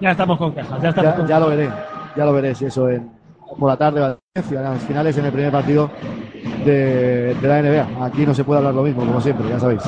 [0.00, 0.80] Ya estamos con quejas.
[0.82, 1.70] Ya estamos ya, con ya lo veré.
[2.16, 3.10] Ya lo veré si eso en,
[3.58, 5.90] por la tarde va a las finales en el primer partido
[6.64, 8.04] de, de la NBA.
[8.04, 9.82] Aquí no se puede hablar lo mismo, como siempre, ya sabéis.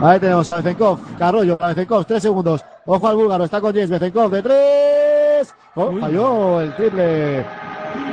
[0.00, 2.64] Ahí tenemos a Bezenkov, Carrollo, a Bezenkov, tres segundos.
[2.86, 5.54] Ojo al búlgaro, está con James Bezenkov de tres.
[5.76, 7.44] Oh, falló el triple.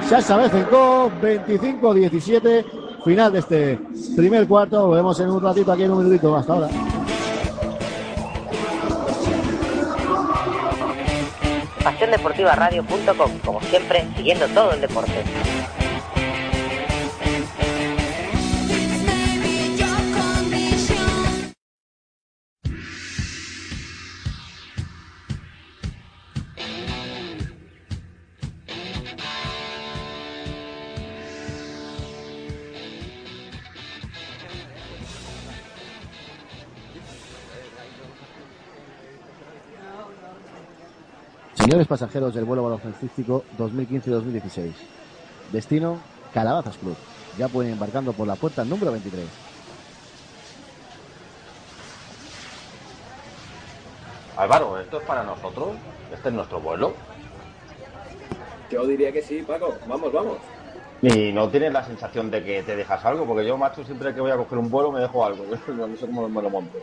[0.08, 2.66] Sasha Bezenkov, 25-17.
[3.04, 3.80] Final de este
[4.16, 4.88] primer cuarto.
[4.88, 6.36] Volvemos en un ratito aquí en un minutito.
[6.36, 6.70] Hasta ahora.
[11.84, 15.24] PasiónDeportivaRadio.com, como siempre, siguiendo todo el deporte.
[41.62, 44.72] Señores pasajeros del vuelo baloncestístico 2015-2016.
[45.52, 46.00] Destino,
[46.34, 46.96] Calabazas Club.
[47.38, 49.24] Ya pueden ir embarcando por la puerta número 23.
[54.38, 55.76] Álvaro, ¿esto es para nosotros?
[56.12, 56.94] ¿Este es nuestro vuelo?
[58.72, 59.76] Yo diría que sí, Paco.
[59.88, 60.38] Vamos, vamos.
[61.04, 63.28] ¿Y no tienes la sensación de que te dejas algo?
[63.28, 65.46] Porque yo, macho, siempre que voy a coger un vuelo me dejo algo.
[65.46, 66.80] Yo no sé cómo me lo monto.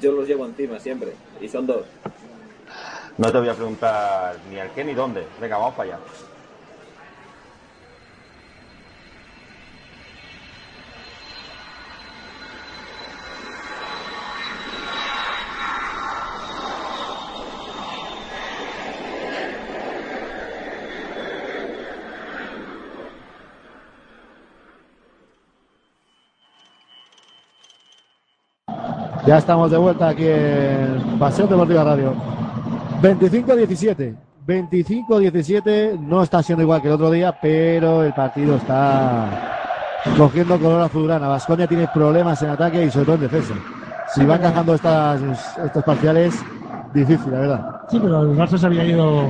[0.00, 1.14] Yo los llevo encima siempre.
[1.40, 1.84] Y son dos.
[3.18, 5.26] No te voy a preguntar ni al qué ni dónde.
[5.40, 5.98] Venga, vamos para allá.
[29.26, 32.14] Ya estamos de vuelta aquí en Paseo Deportiva Radio.
[33.02, 34.16] 25-17.
[34.46, 39.58] 25-17 no está siendo igual que el otro día, pero el partido está
[40.16, 41.28] cogiendo color azulgrana.
[41.28, 43.54] Vasconia tiene problemas en ataque y sobre todo en defensa.
[44.14, 45.20] Si va encajando estas,
[45.64, 46.34] estos parciales,
[46.94, 47.80] difícil, la verdad.
[47.90, 49.28] Sí, pero el Barça se había ido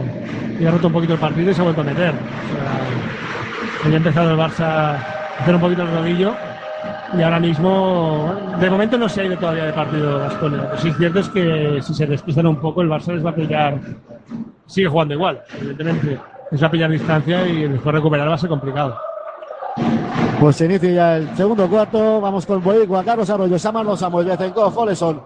[0.59, 2.11] y roto un poquito el partido y se ha vuelto a meter.
[2.11, 4.95] O sea, había empezado el Barça a
[5.41, 6.35] hacer un poquito el rodillo
[7.17, 10.63] y ahora mismo, de momento no se ha ido todavía de partido Vasconia.
[10.63, 13.25] Lo que sí es cierto es que si se despistan un poco, el Barça les
[13.25, 13.79] va a pillar,
[14.67, 16.19] sigue jugando igual, evidentemente.
[16.51, 18.99] Les va a pillar distancia y después recuperar va a ser complicado.
[20.41, 22.21] Pues se inicia ya el segundo cuarto.
[22.21, 25.21] Vamos con Boricua, Carlos Arroyo, Samarlo Samuel, Bezenkov, Oleson,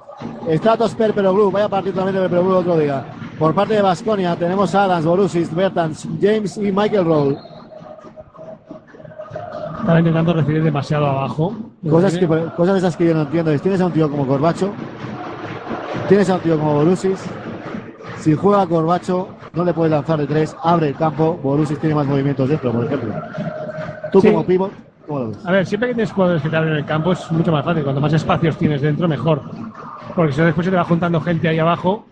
[0.49, 1.51] Stratos Perperoglu.
[1.51, 3.05] Vaya partido también de Perperoglu otro día.
[3.38, 7.38] Por parte de Vasconia tenemos a Adams, Borussis, Bertans, James y Michael Roll.
[9.83, 11.57] Estaba intentando recibir demasiado abajo.
[11.90, 13.51] Cosas, que, cosas esas que yo no entiendo.
[13.51, 14.71] es, Tienes a un tío como Corbacho,
[16.09, 17.21] tienes a un tío como Borussis.
[18.21, 21.37] Si juega Corbacho, no le puedes lanzar de tres, abre el campo.
[21.42, 23.12] Borussis tiene más movimientos dentro, por ejemplo.
[24.12, 24.29] Tú Sí.
[24.31, 24.71] como pivot,
[25.09, 25.38] ¿cómo lo ves?
[25.45, 27.83] A ver, siempre que tienes jugadores que te abren el campo es mucho más fácil.
[27.83, 29.42] Cuanto más espacios tienes dentro, mejor.
[30.14, 32.05] Porque si no, después se te va juntando gente ahí abajo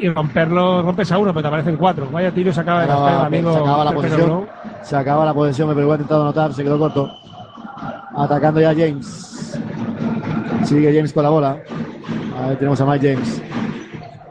[0.00, 2.08] y romperlo, rompes a uno, pero te aparecen cuatro.
[2.10, 3.52] Vaya tiro, se acaba de gastar el Acaba- amigo.
[3.52, 4.20] se acaba la posesión.
[4.28, 4.46] Logró.
[4.82, 5.34] Se acaba la
[5.82, 7.10] igual ha intentado anotar, se quedó corto.
[8.16, 9.58] Atacando ya James.
[10.64, 11.56] Sigue James con la bola.
[12.48, 13.42] Ahí tenemos a Mike James.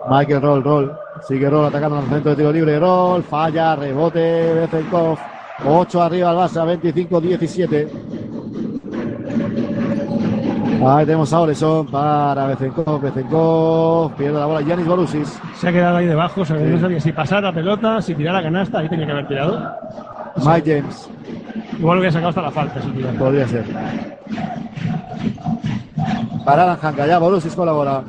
[0.10, 0.92] Michael Roll, Roll.
[1.28, 2.80] Sigue Roll atacando al centro de tiro libre.
[2.80, 5.18] Roll, falla, rebote, Bezenkov.
[5.66, 7.88] 8 arriba al Barça, 25-17.
[10.86, 15.40] Ahí tenemos a Oleson para Bezenkov, Bezenkov, pierde la bola Yanis Borussis.
[15.56, 18.36] Se ha quedado ahí debajo, o sea, no sabía si pasar la pelota, si tirar
[18.36, 19.72] la canasta, ahí tenía que haber tirado.
[20.46, 21.10] Mike James,
[21.78, 23.20] Igual lo hubiera sacado hasta la falta, si tirara.
[23.20, 23.66] podría ser.
[26.46, 28.04] Para Alan Hanka, ya Borussis con la bola.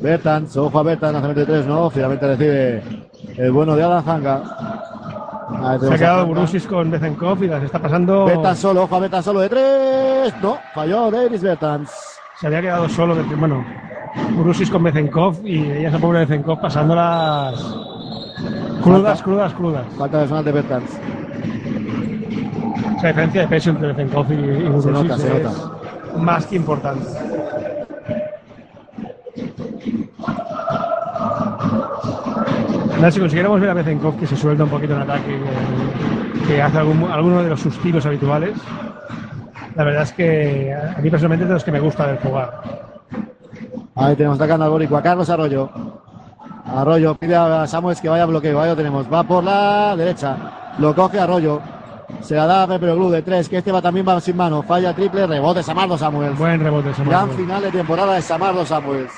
[0.00, 2.82] Bertans, ojo a Bertans, lanzamiento de tres, no, finalmente recibe
[3.36, 4.42] el bueno de Alan Hanka.
[5.60, 6.26] Ahí Se ha quedado.
[6.26, 8.24] Burusis con Bezenkov y las está pasando.
[8.26, 10.34] Bertans solo, ojo a Bertans solo de tres.
[10.42, 11.90] No, falló Davis Bertans.
[12.40, 13.64] Se había quedado solo, de- bueno,
[14.36, 17.60] Burusis con Bezenkov y ella esa pobre Bezenkov pasándolas
[18.82, 19.22] crudas, Falta.
[19.24, 19.86] crudas, crudas.
[19.98, 20.90] Falta personal de Bertans.
[22.98, 25.48] Esa diferencia de peso entre Bezenkov y, y Burusis nota, se es
[26.18, 27.06] más que importante.
[33.10, 35.38] Si consiguiéramos ver a Bezenkov que se suelta un poquito en ataque,
[36.38, 38.56] que, que hace algún, alguno de los sus tiros habituales.
[39.74, 42.62] La verdad es que a mí personalmente es de los que me gusta ver jugar.
[43.96, 45.68] Ahí tenemos atacando al Boricua, a Carlos Arroyo.
[46.64, 48.60] Arroyo pide a Samuels que vaya a bloqueo.
[48.60, 49.12] Ahí lo tenemos.
[49.12, 50.36] Va por la derecha.
[50.78, 51.60] Lo coge Arroyo.
[52.20, 54.62] Se la da a Pepe Glú de tres, que este va también va sin mano.
[54.62, 56.38] Falla triple, rebote Samardo Samuels.
[56.38, 57.10] Buen rebote, Samardo.
[57.10, 59.12] Gran final de temporada de Samardo Samuels.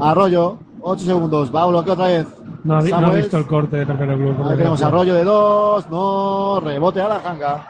[0.00, 1.54] Arroyo, 8 segundos.
[1.54, 2.26] Va a bloqueo otra vez.
[2.64, 4.36] No, ha no visto el corte de Pepe Glú.
[4.48, 5.90] Ahí tenemos Arroyo de dos.
[5.90, 7.66] No, rebote a la janga.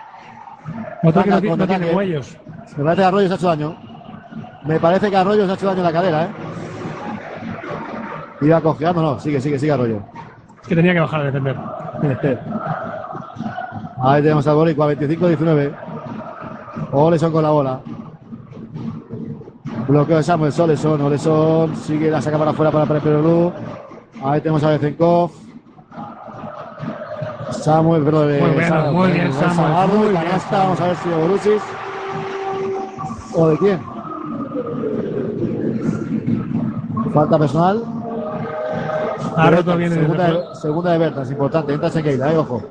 [1.02, 1.92] Otro que no, no tiene.
[2.76, 3.76] Me parece que Arroyo se ha hecho daño.
[4.64, 6.28] Me parece que Arroyo se ha hecho daño en la cadera, ¿eh?
[8.42, 9.18] Iba cojeando, no.
[9.18, 10.02] Sigue, sigue, sigue Arroyo.
[10.60, 11.56] Es que tenía que bajar a defender.
[14.02, 15.74] Ahí tenemos al Boricua, 25-19.
[16.92, 17.80] Oleson con la bola.
[19.88, 23.52] Bloqueo de Samuel, Oleson, Oleson sigue la saca para afuera para Pepe Blue.
[24.24, 25.30] Ahí tenemos a Bezenkov.
[27.50, 30.40] Samuel, perdón, eh, Muy Samuel, muy bien, Samuel, Samardo, muy bien, Samuel.
[30.50, 31.62] vamos a ver si de Borussis
[33.34, 33.80] o de quién.
[37.12, 37.84] Falta personal.
[39.36, 41.72] Ha roto bien en segunda, el, de, segunda de Bertas, importante.
[41.72, 42.62] Entra Sequeira, eh, ojo.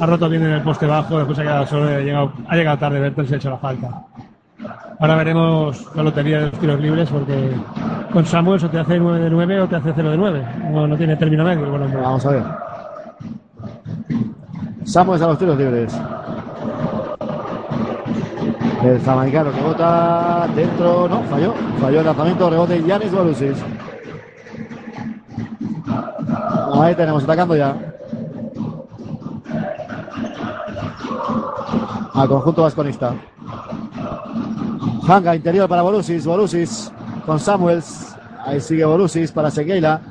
[0.00, 2.78] ha roto bien en el poste bajo, después ha quedado solo, ha llegado, ha llegado
[2.78, 4.02] tarde Bertel y se ha hecho la falta.
[5.00, 7.52] Ahora veremos la lotería de los tiros libres porque
[8.12, 10.46] con Samuel o te hace 9 de 9 o te hace 0 de 9.
[10.72, 11.64] No, no tiene término medio.
[11.64, 12.00] el buen hombre.
[12.00, 12.42] Vamos a ver.
[14.84, 15.96] Samuels a los tiros libres.
[18.82, 21.54] El jamaicano que bota dentro, no, falló.
[21.80, 23.64] Falló el lanzamiento, rebote Yanis Borussis.
[26.74, 27.76] Ahí tenemos, atacando ya.
[32.14, 33.14] Al conjunto vasconista.
[35.08, 36.92] Hanga interior para Borussis, Borussis
[37.24, 38.14] con Samuels.
[38.44, 40.02] Ahí sigue Borussis para Segueila.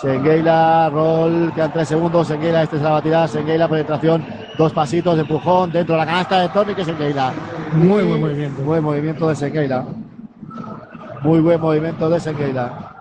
[0.00, 2.28] Sengueila, roll, quedan tres segundos.
[2.28, 3.28] Sengueila, este se la va a tirar.
[3.28, 4.24] Sengueila, penetración,
[4.56, 7.32] dos pasitos, empujón dentro de la canasta de Tony, que Sengueila.
[7.72, 8.62] Muy buen movimiento.
[8.62, 9.84] Buen movimiento de Sengueila.
[11.22, 12.94] Muy buen movimiento de Sengueila.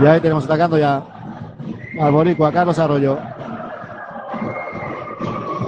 [0.00, 1.02] Y ahí tenemos atacando ya
[2.00, 3.18] al Boricua, Carlos Arroyo.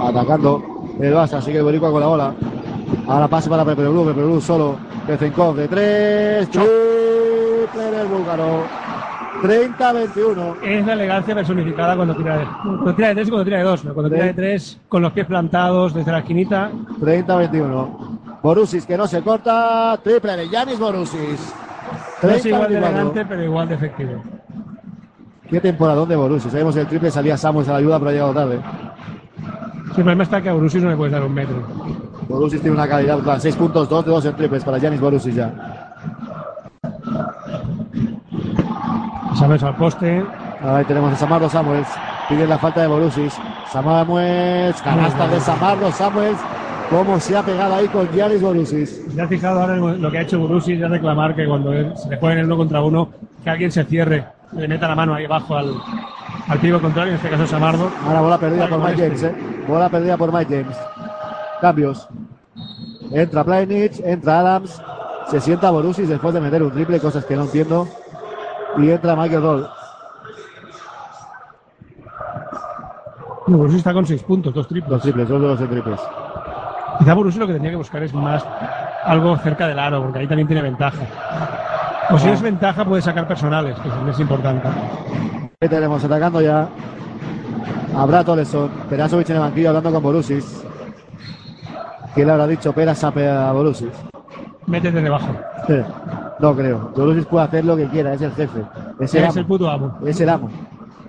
[0.03, 0.63] Atacando
[0.99, 2.35] el Barça, sigue el Boricua con la bola.
[3.07, 4.77] Ahora pase para Pepe Blue, Pepe Blue solo.
[5.07, 6.51] Bezenkov de tres.
[6.51, 8.65] Triple del búlgaro.
[9.43, 10.57] 30-21.
[10.63, 13.65] Es la elegancia personificada cuando tira de, cuando tira de 3 y cuando tira de
[13.65, 13.81] 2.
[13.95, 16.71] Cuando tira de 3 con los pies plantados desde la esquinita.
[17.01, 18.41] 30-21.
[18.43, 19.99] Borussis que no se corta.
[20.03, 21.55] Triple de Yanis Borussis.
[22.23, 22.85] No es igual de 30-24.
[22.85, 24.23] elegante, pero igual de efectivo.
[25.49, 26.53] Qué temporada de Borussis.
[26.53, 28.61] Sabemos que el triple salía Samuels a la ayuda, pero ha llegado tarde.
[29.87, 31.63] Sí, el problema está que a Borussis no le puedes dar un metro.
[32.31, 33.41] Borussis tiene una calidad brutal.
[33.41, 35.53] 6 puntos, 2 de 2 en triples para Yanis Borussis ya.
[39.37, 40.25] Samuels al poste.
[40.63, 41.89] Ahí tenemos a Samardo Samuels.
[42.29, 43.37] Pide la falta de Borussis.
[43.73, 46.39] Samuels, canasta de Samardo Samuels.
[46.89, 49.15] Cómo se ha pegado ahí con Yanis Borussis.
[49.15, 52.17] ¿Te has fijado ahora lo que ha hecho Borussis de reclamar que cuando se le
[52.17, 53.09] juega en el uno contra uno,
[53.43, 55.75] que alguien se cierre, le meta la mano ahí abajo al,
[56.49, 57.91] al pivo contrario, en este caso Samardo?
[58.07, 59.27] Ahora bola perdida por Mike este.
[59.27, 59.65] James, ¿eh?
[59.67, 60.77] Bola perdida por Mike James.
[61.61, 62.09] Cambios.
[63.11, 64.81] Entra Plainich, entra Adams.
[65.31, 67.87] Se sienta Borussis después de meter un triple, cosas que no entiendo.
[68.79, 69.69] Y entra Michael Roll.
[73.47, 74.91] Borussis está con 6 puntos, dos triples.
[74.91, 76.01] Los triples, dos de los de triples.
[76.99, 78.45] Quizá Borussia lo que tenía que buscar es más
[79.05, 80.99] algo cerca del aro, porque ahí también tiene ventaja.
[82.11, 84.69] O si es ventaja, puede sacar personales, que también es importante.
[85.61, 86.69] Ahí tenemos atacando ya
[87.97, 88.71] a Brad Oleson.
[88.89, 90.65] Perasovic en el banquillo hablando con Borussis.
[92.15, 93.09] ¿Qué le habrá dicho Peras a,
[93.49, 93.91] a Borussis?
[94.67, 95.29] Métete debajo.
[96.39, 96.91] No creo.
[96.97, 98.63] Borussis puede hacer lo que quiera, es el jefe.
[98.99, 99.99] Es el puto amo.
[100.07, 100.51] Es el amo.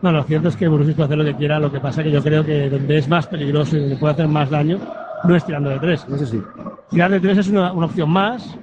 [0.02, 2.12] No, lo cierto es que Borussia puede hacer lo que quiera, lo que pasa que
[2.12, 4.80] yo creo que donde es más peligroso y donde puede hacer más daño
[5.24, 6.06] no es tirando de tres.
[6.12, 6.42] Eso sí.
[6.90, 8.58] Tirar de tres es una, una opción más,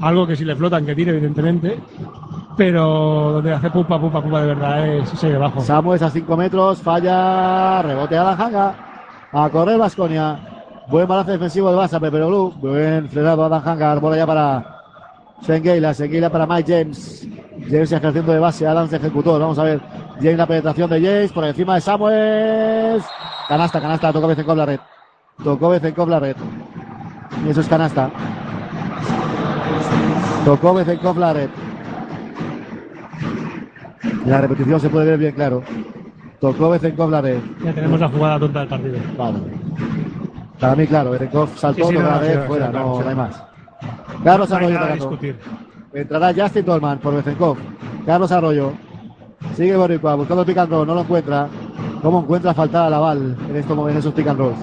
[0.00, 1.78] algo que si le flotan que tire, evidentemente,
[2.56, 5.60] pero donde hace pupa, pupa, pupa de verdad es ese debajo.
[5.60, 8.74] Samuels a 5 metros, falla, rebote a la janga.
[9.32, 10.57] A correr Vasconia.
[10.90, 12.50] Buen balance defensivo de Barça, Pepe Blue.
[12.62, 13.94] Buen frenado Adam Hanga.
[13.96, 14.80] Bola ya para
[15.42, 15.92] Sengueila.
[15.92, 17.28] Sengueila para Mike James.
[17.68, 18.66] James ejerciendo de base.
[18.66, 19.38] Adams de ejecutor.
[19.38, 19.80] Vamos a ver.
[20.14, 23.04] James la penetración de James por encima de Samuels.
[23.48, 24.12] Canasta, canasta.
[24.14, 24.80] Tocó Bezenkov la red.
[25.44, 26.36] Tocó Bezenkov la red.
[27.44, 28.10] Y eso es canasta.
[30.46, 31.50] Tocó Bezenkov la red.
[34.24, 35.62] La repetición se puede ver bien claro.
[36.40, 37.40] Tocó Bezenkov la red.
[37.62, 38.96] Ya tenemos la jugada tonta del partido.
[39.18, 39.38] Vale.
[40.60, 43.00] Para mí, claro, Berenkov saltó, Sí, sí, tocó no, la sí, red, sí, fuera, no,
[43.02, 43.42] no hay más.
[44.24, 44.94] Carlos No Arroyo atacando.
[44.94, 45.38] discutir.
[45.94, 47.56] Entrará Justin Dolman por Bezenkov.
[48.04, 48.72] Carlos Arroyo.
[49.56, 51.46] Sigue Boricua buscando el pick and roll, no lo encuentra.
[52.02, 54.58] ¿Cómo encuentra faltar a Laval en, estos, en esos pick and rolls?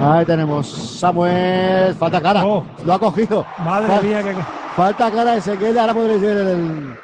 [0.00, 1.94] Ahí tenemos Samuel.
[1.94, 2.42] Falta cara.
[2.42, 3.40] Lo ha cogido.
[3.58, 3.62] Oh.
[3.62, 4.34] Madre Fal- mía, que.
[4.76, 5.82] Falta cara de Senguela.
[5.82, 6.94] Ahora podréis ver en, el,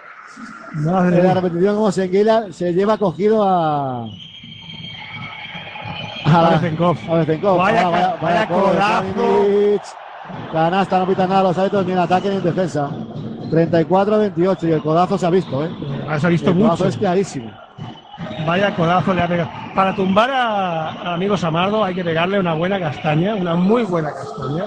[0.85, 4.07] Madre en la repetición cómo Senguela se lleva cogido a.
[6.35, 6.97] A Bezenkov.
[7.11, 7.59] A Bezenkov.
[7.59, 8.77] Vaya vaya codazo.
[8.77, 9.83] Kramnik.
[10.53, 12.91] Canasta, no pitan nada los árbitros ni en ataque ni en defensa.
[13.51, 15.71] 34-28 y el codazo se ha visto, ¿eh?
[16.09, 16.89] Ah, se ha visto el codazo mucho.
[16.89, 17.51] es clarísimo.
[18.47, 19.51] Vaya codazo le ha pegado.
[19.75, 24.11] Para tumbar a- al amigo Samardo hay que pegarle una buena castaña, una muy buena
[24.13, 24.65] castaña.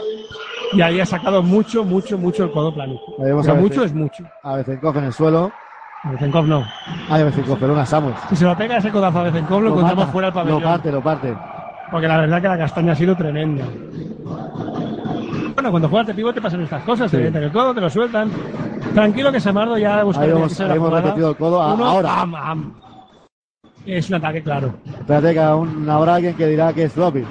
[0.72, 2.94] Y ahí ha sacado mucho, mucho, mucho el codo plano.
[3.20, 4.24] Ahí vemos Pero a mucho es mucho.
[4.44, 5.52] A Bezenkov en el suelo.
[6.04, 6.64] Bezenkov no.
[7.10, 8.18] Ay, a Bezenkov, pero una Samuels.
[8.30, 10.42] Si se lo pega ese codazo a Bezenkov, lo Lo encontramos mata, fuera del Lo
[10.42, 10.64] pabellón.
[10.64, 11.38] parte, lo parte.
[11.92, 13.66] Porque la verdad que la castaña ha sido tremenda.
[15.56, 17.24] Bueno, cuando juegas de pivote pasan estas cosas, te Sí.
[17.24, 18.32] meten el codo, te lo sueltan.
[18.94, 21.62] Tranquilo que Samardo ya busca Ahí hemos- ahí hemos repetido el codo.
[21.62, 22.10] A- ahora.
[22.16, 22.74] pam, pam.
[23.86, 27.26] Es un ataque claro, Espérate que aún habrá alguien que dirá que es floppy.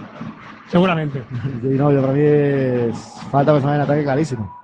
[0.68, 1.22] seguramente.
[1.62, 2.96] Y no, yo para mí es
[3.30, 4.54] falta personal en ataque clarísimo.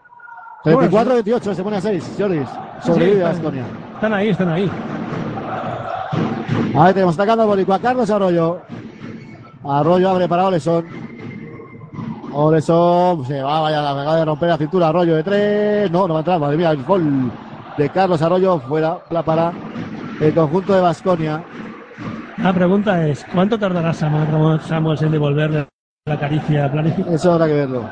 [0.65, 2.43] 34-28, se pone a 6, Jordi.
[2.83, 3.65] Sobrevive Sí, a Asconia.
[4.05, 4.71] Están ahí, están ahí.
[6.77, 7.79] Ahí tenemos atacando a Boricua.
[7.79, 8.61] Carlos Arroyo.
[9.65, 10.85] Arroyo abre para Oleson.
[12.31, 14.89] Oleson se va, vaya, la acaba de romper la cintura.
[14.89, 15.91] Arroyo de tres.
[15.91, 16.39] No, no va a entrar.
[16.39, 17.33] Madre mía, el gol
[17.79, 19.55] de Carlos Arroyo fuera la para
[20.21, 21.43] el conjunto de Basconia.
[22.37, 25.67] La pregunta es, ¿cuánto tardará Samuel Samuels en devolverle
[26.05, 27.11] la caricia a?
[27.11, 27.89] Eso habrá que verlo.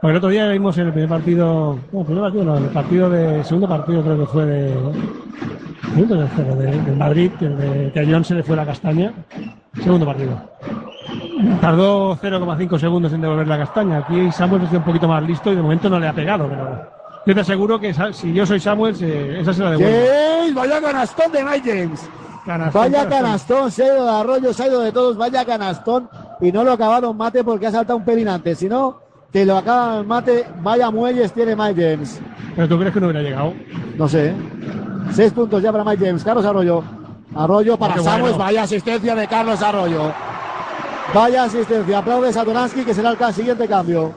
[0.00, 3.10] Porque el otro día vimos en el primer partido, no, primer partido no, el partido
[3.10, 4.74] de, segundo partido creo que fue de,
[5.94, 9.12] de, Madrid, que, el de, que a John se le fue la castaña,
[9.82, 10.40] segundo partido.
[11.60, 13.98] Tardó 0,5 segundos en devolver la castaña.
[13.98, 16.88] Aquí Samuels es un poquito más listo y de momento no le ha pegado, pero
[17.26, 19.98] yo te aseguro que si yo soy Samuels, eh, esa se la devuelvo.
[19.98, 22.10] James, vaya canastón de Mike James.
[22.46, 23.20] Canastón, Vaya canastón.
[23.20, 26.08] canastón, se ha ido de Arroyo, se ha ido de todos, vaya canastón.
[26.40, 28.58] Y no lo acabaron mate porque ha saltado un pelín antes.
[28.58, 32.20] Si no, te lo acaban mate, vaya muelles tiene Mike James.
[32.56, 33.54] ¿Pero tú crees que no hubiera llegado?
[33.96, 34.34] No sé.
[35.12, 36.24] Seis puntos ya para Mike James.
[36.24, 36.82] Carlos Arroyo.
[37.34, 38.22] Arroyo para Qué Samuels.
[38.36, 38.38] bueno.
[38.38, 40.12] Vaya asistencia de Carlos Arroyo.
[41.14, 41.98] Vaya asistencia.
[41.98, 44.12] Aplaude Satoransky que será el siguiente cambio.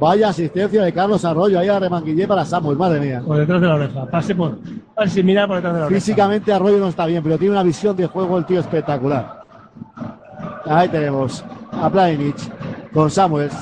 [0.00, 1.58] Vaya asistencia de Carlos Arroyo.
[1.58, 2.78] Ahí a remanguillé para Samuels.
[2.78, 3.22] Madre mía.
[3.24, 4.06] Por detrás de la oreja.
[4.06, 4.58] Pase por.
[4.94, 6.00] Pase sin mirar por detrás de la oreja.
[6.00, 9.40] Físicamente Arroyo no está bien, pero tiene una visión de juego el tío espectacular.
[10.66, 12.50] Ahí tenemos a Planich
[12.92, 13.54] con Samuels.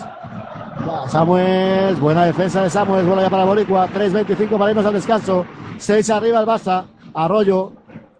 [0.89, 5.45] Va, Samuels, buena defensa de Samuels, bola ya para Boricua, 3.25 para irnos al descanso,
[5.79, 7.73] 6 arriba el Barça, Arroyo,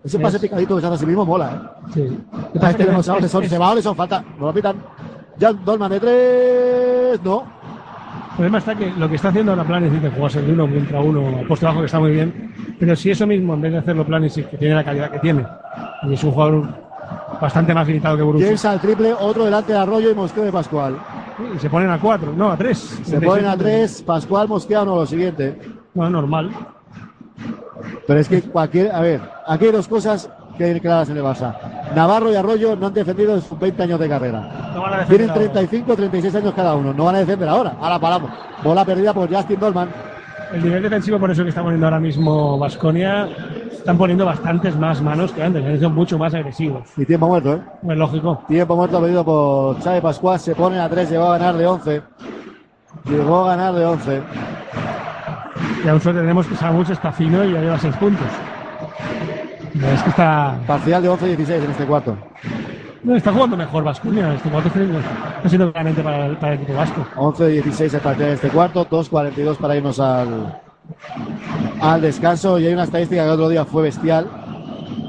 [0.03, 1.51] ese pase Es- picadito que se hace así mismo mola.
[1.51, 1.93] ¿eh?
[1.95, 2.19] Sí.
[2.61, 4.77] Ahí tenemos a Es- Oleson, es- se va Oleson, falta, no lo pitan.
[5.39, 7.43] Jan Dolman de 3, no,
[8.31, 11.01] El problema está que lo que está haciendo ahora Planes de jugarse el uno contra
[11.01, 13.79] uno al poste bajo que está muy bien, pero si eso mismo en vez de
[13.79, 15.45] hacerlo Planes que tiene la calidad que tiene
[16.09, 16.67] y es un jugador
[17.41, 20.51] bastante más limitado que Borussia James al triple, otro delante de Arroyo y Mosqueo de
[20.53, 20.97] Pascual.
[21.55, 22.79] Y se ponen a cuatro, no a tres.
[23.05, 25.59] Se ponen a 3, Pascual, Mosqueo, no, lo siguiente.
[25.95, 26.51] No, normal.
[28.07, 28.93] Pero es que cualquier.
[28.93, 31.57] A ver, aquí hay dos cosas que hay claras en el Barça.
[31.95, 34.73] Navarro y Arroyo no han defendido en sus 20 años de carrera.
[34.75, 35.53] No van a defender Tienen ahora.
[35.53, 36.93] 35, 36 años cada uno.
[36.93, 37.77] No van a defender ahora.
[37.81, 38.31] Ahora paramos.
[38.63, 39.89] Bola perdida por Justin Dolman.
[40.53, 43.29] El nivel defensivo, por eso que está poniendo ahora mismo Vasconia,
[43.85, 46.85] están poniendo bastantes más manos que antes, son mucho más agresivos.
[46.97, 47.61] Y tiempo muerto, ¿eh?
[47.91, 48.43] Es lógico.
[48.49, 50.41] Tiempo muerto pedido por Xavi Pascual.
[50.41, 52.03] Se pone a 3, llegó a ganar de 11.
[53.05, 54.23] Llegó a ganar de 11.
[55.85, 58.27] Y aún solo tenemos que Samuels está fino y ya lleva seis puntos.
[59.75, 62.17] Es que está, Parcial de 11-16 en este cuarto.
[63.03, 64.33] no, está jugando mejor Vasconia.
[64.33, 67.05] Este cuarto está siendo claramente para, el- para el equipo vasco.
[67.17, 68.87] 11-16 el partido en este cuarto.
[68.89, 70.59] 2-42 para irnos al,
[71.81, 72.59] al descanso.
[72.59, 74.29] Y hay una estadística que el otro día fue bestial.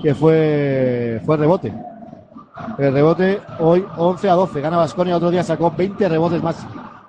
[0.01, 1.73] Que fue, fue rebote.
[2.78, 4.61] El rebote hoy 11 a 12.
[4.61, 5.17] Gana Vasconia.
[5.17, 6.65] Otro día sacó 20 rebotes más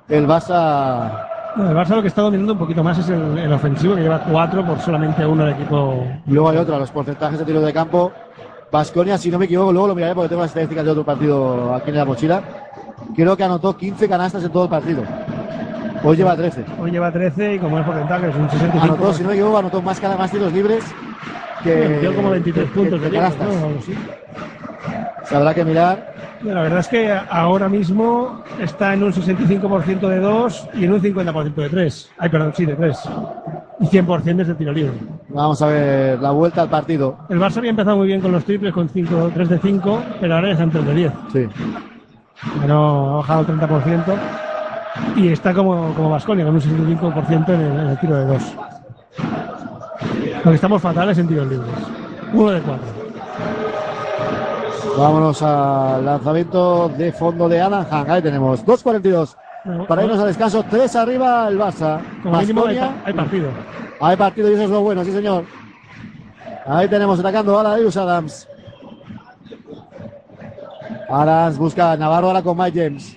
[0.09, 1.27] el Barça.
[1.57, 4.03] No, el Barça lo que está dominando un poquito más es el, el ofensivo, que
[4.03, 6.05] lleva cuatro por solamente uno el equipo.
[6.27, 8.12] Luego hay otro, los porcentajes de tiro de campo.
[8.71, 11.75] Vasconia, si no me equivoco, luego lo miraré porque tengo las estadísticas de otro partido
[11.75, 12.43] aquí en la mochila.
[13.14, 15.03] Creo que anotó 15 canastas en todo el partido.
[16.09, 16.65] Hoy lleva 13.
[16.81, 18.85] Hoy lleva 13 y como es porcentaje es un 65.
[18.85, 20.85] Anotó, si no equivoco, anotó más, cada más tiros libres
[21.65, 21.99] que.
[22.01, 23.49] Dio como 23 que- puntos que canastas.
[23.49, 23.79] ¿no?
[23.79, 23.95] Así.
[25.25, 26.15] Se habrá que mirar.
[26.45, 31.01] La verdad es que ahora mismo está en un 65% de 2 y en un
[31.01, 32.11] 50% de 3.
[32.19, 32.99] Ay, perdón, sí, de 3.
[33.81, 34.93] Y 100% desde tiro libre.
[35.31, 37.19] Vamos a ver la vuelta al partido.
[37.29, 40.35] El Barça había empezado muy bien con los triples, con 5, 3 de 5, pero
[40.37, 41.13] ahora ya está en 3 de 10.
[41.33, 41.47] Sí.
[42.59, 44.15] Bueno, ha bajado el 30%
[45.16, 48.42] y está como, como Vasconia, con un 65% en el, en el tiro de 2.
[50.44, 51.70] Lo que estamos fatales en tiros libres.
[52.32, 52.86] Uno de 4.
[54.99, 58.11] Vámonos al lanzamiento de fondo de Alan Hang.
[58.11, 59.36] Ahí tenemos 2.42
[59.86, 60.64] para irnos al descanso.
[60.68, 61.99] 3 arriba el Barça.
[62.22, 63.49] Como mínimo hay, pa- hay partido.
[64.01, 65.44] Hay partido y eso es lo bueno, sí señor.
[66.66, 68.49] Ahí tenemos atacando a la Darius Adams.
[71.09, 73.16] Adams busca a Navarro ahora con Mike James.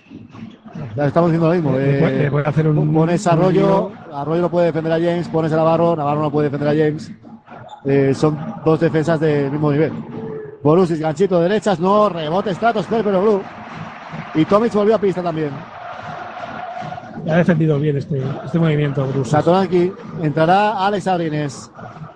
[0.95, 1.71] Ya estamos haciendo lo mismo.
[1.77, 3.91] Eh, hacer un- pones a Arroyo.
[4.13, 7.11] Arroyo no puede defender a James, pones a Navarro, Navarro no puede defender a James.
[7.85, 9.93] Eh, son dos defensas del mismo nivel.
[10.61, 13.41] Borussis, ganchito de derechas, no, rebote Stratos, pero Blue.
[14.35, 15.51] Y Tomic volvió a pista también.
[17.29, 19.29] Ha defendido bien este, este movimiento, Bruce.
[19.31, 21.71] Satoranki, entrará Alex Abrines.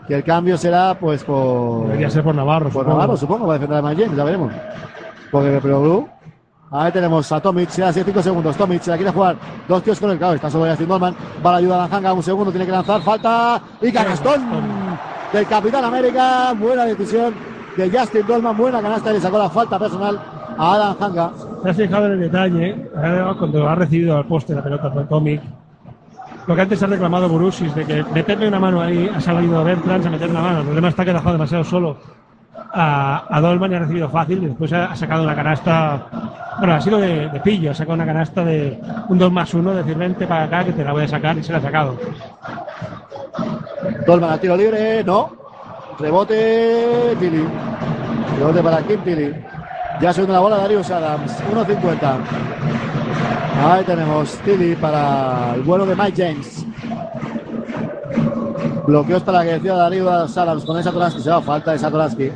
[0.07, 1.83] Que el cambio será pues por.
[1.87, 2.65] Debería ser por Navarro.
[2.65, 2.89] Por supongo.
[2.89, 4.51] Navarro, supongo, va a defender a James, ya veremos.
[5.31, 6.09] Porque pero Blue.
[6.75, 8.57] Ahí tenemos a Tomic, se da 5 segundos.
[8.57, 9.35] Tomic se la quiere jugar.
[9.67, 10.33] Dos tíos con el cabo.
[10.33, 11.15] Está sobre Justin Dolman.
[11.45, 12.13] Va a la ayuda a Lanjanga.
[12.13, 12.99] Un segundo, tiene que lanzar.
[13.03, 13.61] Falta.
[13.79, 14.41] Y canastón
[15.31, 16.51] del Capitán América.
[16.53, 17.35] Buena decisión
[17.77, 18.57] de Justin Dolman.
[18.57, 19.11] Buena canasta.
[19.11, 20.19] y Le sacó la falta personal
[20.57, 21.31] a Adam Hanga.
[21.61, 22.89] ¿Te has fijado en el detalle?
[23.37, 25.41] Cuando ha recibido al poste la pelota por Tomic,
[26.47, 30.07] lo que antes ha reclamado Borussis de que meterle una mano ahí ha salido Bertrand
[30.07, 30.57] a meter una mano.
[30.59, 31.97] El problema está que ha dejado demasiado solo
[32.55, 34.43] a, Dolman y ha recibido fácil.
[34.43, 36.07] Y después ha, sacado una canasta.
[36.59, 37.71] Bueno, ha sido de, pillo.
[37.71, 38.79] Ha sacado una canasta de
[39.09, 41.43] un 2 más 1, decir vente para acá que te la voy a sacar y
[41.43, 41.97] se la ha sacado.
[44.05, 45.03] Dolman a tiro libre.
[45.03, 45.31] No.
[45.99, 47.15] Rebote.
[47.19, 47.45] Tilly.
[48.39, 49.33] Rebote para Kim Tilly.
[50.01, 51.43] Ya subiendo la bola Darius Adams.
[51.53, 52.17] 1.50.
[53.65, 56.65] Ahí tenemos Tilly para el vuelo de Mike James.
[58.85, 61.21] Bloqueos para la que decía Darius Adams con esa Satoransky.
[61.21, 62.31] Se va falta de Satoransky.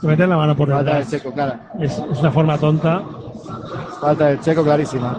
[0.00, 1.10] Te meten la mano por Falta del detrás.
[1.22, 1.70] checo, clara.
[1.80, 3.02] Es, es una forma tonta.
[4.00, 5.16] Falta del checo clarísima.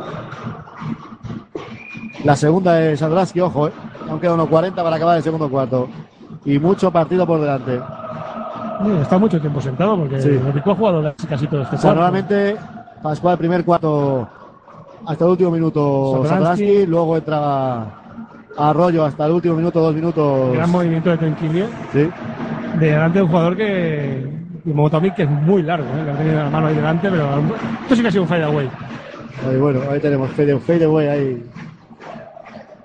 [2.23, 3.71] La segunda de Satoransky, ojo, eh.
[4.09, 5.87] Aún queda 1.40 para acabar el segundo cuarto.
[6.45, 7.81] Y mucho partido por delante.
[9.01, 10.29] Está mucho tiempo sentado porque Sí.
[10.49, 12.01] equipo ha jugado casi todo este O sea, cuarto.
[12.01, 12.57] normalmente
[13.01, 14.27] Pascual el primer cuarto
[15.05, 16.23] hasta el último minuto.
[16.25, 18.01] Satoransky, luego entraba
[18.57, 20.53] Arroyo hasta el último minuto, dos minutos.
[20.53, 21.67] Gran movimiento de Tenquilio.
[21.91, 22.09] Sí.
[22.79, 24.35] de delante de un jugador que
[24.65, 26.03] como Tomic que es muy largo, ¿eh?
[26.03, 27.29] que ha tenido la mano ahí delante, pero
[27.83, 28.69] esto sí que ha sido un fadeaway.
[29.47, 31.45] Ahí, bueno, ahí tenemos fade, fade away ahí.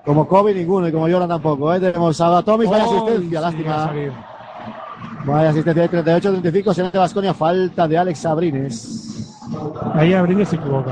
[0.05, 1.69] Como Kobe ninguno y como Jordan tampoco.
[1.69, 3.91] Ahí tenemos a Tomic, vaya Oh, asistencia, sí, lástima.
[5.25, 9.37] Vaya asistencia de 38-35, será de Basconia, falta de Alex Sabrines.
[9.93, 10.91] Ahí Abrines se equivoca.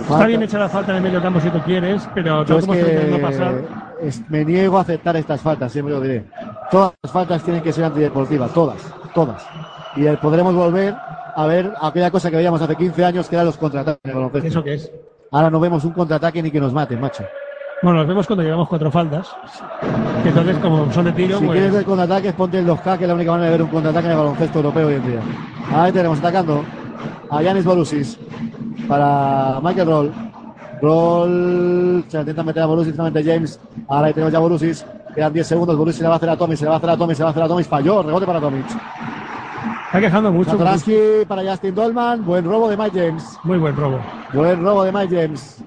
[0.00, 2.74] Está bien hecha la falta en el medio campo si tú quieres, pero es como
[2.74, 3.87] intentando pasar.
[4.02, 6.24] Es- me niego a aceptar estas faltas, siempre lo diré.
[6.70, 8.76] Todas las faltas tienen que ser antideportivas, todas,
[9.14, 9.44] todas.
[9.96, 10.94] Y podremos volver
[11.34, 14.48] a ver aquella cosa que veíamos hace 15 años que eran los contraataques baloncesto.
[14.48, 14.92] ¿Eso qué es?
[15.30, 17.24] Ahora no vemos un contraataque ni que nos maten, macho.
[17.82, 19.28] Bueno, nos vemos cuando llevamos cuatro faltas.
[20.22, 21.56] Que entonces, como son de tiro, Si pues.
[21.56, 24.06] quieres ver contraataques, ponte el 2K, que es la única manera de ver un contraataque
[24.06, 25.20] en el baloncesto europeo hoy en día.
[25.72, 26.64] Ahí tenemos atacando
[27.30, 28.18] a Yanis Borussis
[28.88, 30.12] para Michael Roll.
[30.80, 33.60] Roll se intenta meter a Borussis, finalmente James.
[33.88, 34.86] Ahora ahí tenemos ya Borussis.
[35.14, 35.76] Quedan 10 segundos.
[35.76, 37.14] Borussis se le va a hacer a Tommy, se le va a hacer a Tommy,
[37.14, 37.64] se le va a hacer a Tommy.
[37.64, 38.62] Falló, rebote para Tommy.
[39.86, 40.50] Está quejando mucho.
[40.50, 42.24] Satoransky para Justin Dolman.
[42.24, 43.38] Buen robo de Mike James.
[43.44, 43.98] Muy buen robo.
[44.32, 45.64] Buen robo de Mike James.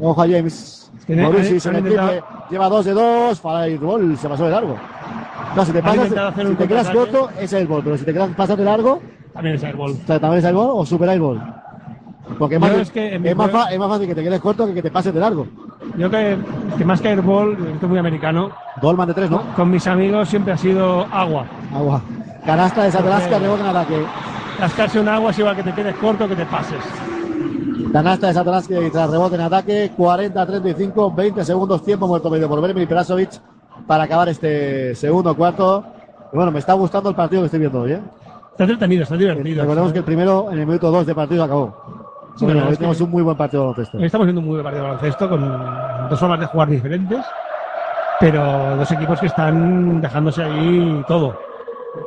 [0.00, 0.92] Ojo a James.
[1.08, 2.22] Borussis en el triple.
[2.50, 3.40] Lleva dos de dos.
[3.40, 4.16] Para el gol.
[4.16, 4.76] Se pasó de largo.
[5.54, 7.80] No, si te pasas, si te quedas corto, es el gol.
[7.84, 9.00] Pero si te quedas, pasas de largo,
[9.32, 11.40] También es o sea, también es el gol o supera el gol.
[12.38, 14.74] Porque más, es que es, más juego- es más fácil que te quedes corto que
[14.74, 15.46] que te pases de largo.
[15.96, 16.36] Yo que,
[16.78, 18.50] que más que airball, esto es muy americano.
[18.80, 19.42] Dolman de tres, ¿no?
[19.54, 21.44] Con mis amigos siempre ha sido agua.
[21.72, 22.00] Agua.
[22.44, 24.04] Canasta de Satoransky, Porque- rebote en ataque.
[24.58, 26.78] Cascarse un agua es igual que te quedes corto que te pases.
[27.92, 29.92] Canasta de Satoransky tras rebote en ataque.
[29.96, 33.30] 40-35, 20 segundos, tiempo muerto medio por Vermi Perasovic
[33.86, 35.84] para acabar este segundo cuarto.
[36.32, 38.00] Y bueno, me está gustando el partido que estoy viendo hoy, ¿eh?
[38.50, 39.62] Está entretenido, está divertido.
[39.62, 42.03] Recordemos que el primero en el minuto 2 de partido acabó.
[42.36, 43.98] Sí, bueno, hoy tenemos un muy buen partido de baloncesto.
[43.98, 47.24] Estamos viendo un muy buen partido de baloncesto con dos formas de jugar diferentes,
[48.18, 51.38] pero dos equipos que están dejándose ahí todo.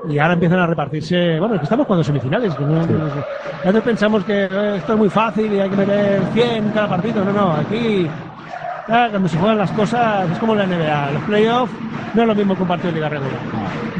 [0.09, 1.39] Y ahora empiezan a repartirse.
[1.39, 2.53] Bueno, es que estamos jugando semifinales.
[2.55, 3.23] Que no, no sé.
[3.63, 6.89] A veces pensamos que eh, esto es muy fácil y hay que meter 100 cada
[6.89, 7.23] partido.
[7.23, 8.05] No, no, aquí
[8.89, 11.11] ah, cuando se juegan las cosas es como la NBA.
[11.11, 11.73] Los playoffs
[12.13, 13.39] no es lo mismo que un partido de liga regular.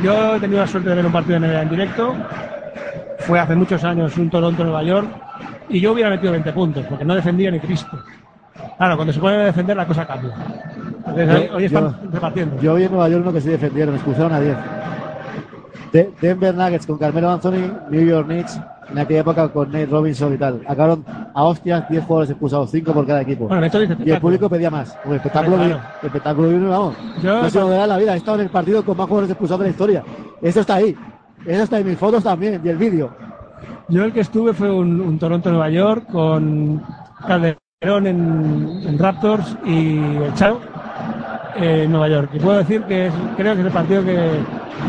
[0.04, 2.16] Yo he tenido la suerte de ver un partido de NBA en directo.
[3.20, 5.08] Fue hace muchos años un Toronto-Nueva York
[5.70, 7.98] y yo hubiera metido 20 puntos porque no defendía ni Cristo.
[8.78, 10.32] Claro, cuando se puede defender la cosa cambia.
[11.08, 12.62] Entonces, hoy, hoy están yo- repartiendo.
[12.62, 14.58] Yo vi en Nueva York uno que se defendieron, expulsaron a 10.
[15.92, 18.60] De- Denver Nuggets con Carmelo Anthony, New York Knicks,
[18.92, 20.62] en aquella época con Nate Robinson y tal.
[20.68, 23.48] Acabaron a hostias 10 jugadores expulsados, 5 por cada equipo.
[23.48, 24.98] Bueno, esto dice y el público pedía más.
[25.06, 25.80] Un espectáculo, Claro.
[26.02, 26.96] vi- espectáculo vino, vamos.
[27.22, 28.14] Yo- no se lo verá la vida.
[28.14, 30.04] He estado en el partido con más jugadores expulsados de la historia.
[30.42, 30.96] Eso está ahí.
[31.46, 33.12] Eso está en mis fotos también y el vídeo.
[33.90, 36.84] Yo el que estuve fue un, un Toronto-Nueva York con
[37.26, 40.60] Calderón en, en Raptors y el Chao
[41.56, 42.30] en Nueva York.
[42.34, 44.30] Y puedo decir que es- creo que es el partido que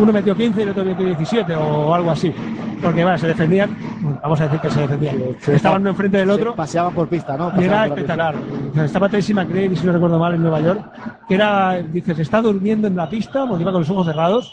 [0.00, 2.32] uno metió 15 y el otro metió 17 o algo así.
[2.82, 3.76] Porque bueno, se defendían,
[4.22, 5.16] vamos a decir que se defendían.
[5.48, 6.50] Estaban uno enfrente del otro.
[6.52, 7.52] Se paseaban por pista, ¿no?
[7.60, 8.34] Y era espectacular.
[8.84, 10.80] Estaba Tracy McGrady, si no recuerdo mal, en Nueva York,
[11.28, 14.52] que era, dices, está durmiendo en la pista, porque iba con los ojos cerrados,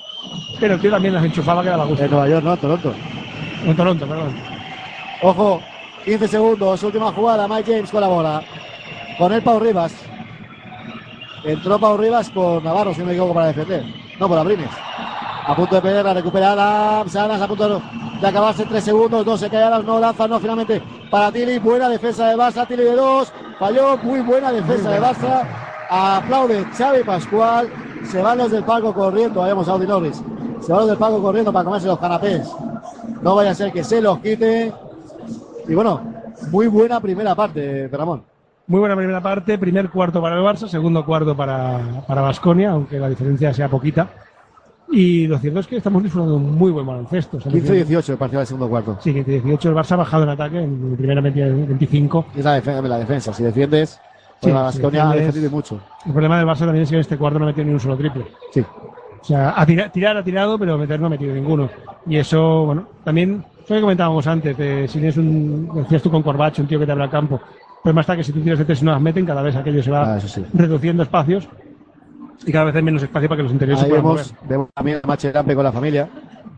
[0.60, 2.04] pero el tío también las enchufaba que daba gusto.
[2.04, 2.94] En Nueva York, no, Toronto.
[3.66, 4.36] En Toronto, perdón.
[5.24, 5.60] Ojo,
[6.06, 8.42] 15 segundos, última jugada, Mike James con la bola.
[9.18, 9.92] Con el Pau Rivas.
[11.44, 13.84] Entró Pau Rivas por Navarro, si no me equivoco, para defender.
[14.20, 14.70] No, por Abrines.
[15.48, 17.16] A punto de perder, la recupera Adams.
[17.16, 17.82] Adams a punto
[18.22, 19.26] de acabarse en 3 segundos.
[19.26, 21.58] No se cae Adams, no lanza, no finalmente para Tilly.
[21.58, 23.34] Buena defensa de Barça, Tilly de 2.
[23.60, 25.44] Falló, muy buena defensa de Barça.
[25.90, 27.70] Aplaude Xavi Pascual.
[28.04, 29.42] Se van los del palco corriendo.
[29.42, 30.22] Vayamos a Norris.
[30.62, 32.48] Se van los del palco corriendo para comerse los canapés.
[33.22, 34.72] No vaya a ser que se los quite.
[35.68, 36.02] Y bueno,
[36.52, 38.24] muy buena primera parte, Ramón.
[38.68, 43.00] Muy buena primera parte, primer cuarto para el Barça, segundo cuarto para para Baskonia, aunque
[43.00, 44.10] la diferencia sea poquita.
[44.92, 47.38] Y lo cierto es que estamos disfrutando de un muy buen baloncesto.
[47.38, 48.98] Estamos viendo- 15-18 el partido del segundo cuarto.
[49.02, 49.70] Sí, 15-18.
[49.70, 52.26] El Barça ha bajado en ataque, en primera metida 25.
[52.36, 53.34] Es la, defe- la defensa.
[53.34, 54.00] Si defiendes,
[54.42, 55.80] Sí, pues la si Baskonia ha defendido mucho.
[56.06, 57.80] El problema del Barça también es que en este cuarto no ha metido ni un
[57.80, 58.26] solo triple.
[58.52, 58.64] Sí.
[59.26, 61.68] O sea, a tira- tirar ha tirado, pero meter no ha metido ninguno.
[62.06, 66.22] Y eso, bueno, también, eso que comentábamos antes, de si tienes un, decías tú con
[66.22, 67.42] Corbacho, un tío que te abre el campo.
[67.84, 69.56] Pero más está que si tú tiras de tres y no las meten, cada vez
[69.56, 70.46] aquello se va Ah, sí.
[70.54, 71.48] reduciendo espacios
[72.46, 74.48] y cada vez hay menos espacio para que los interiores Ahí se puedan vemos, mover.
[74.50, 76.08] vemos también a Macherampe con la familia.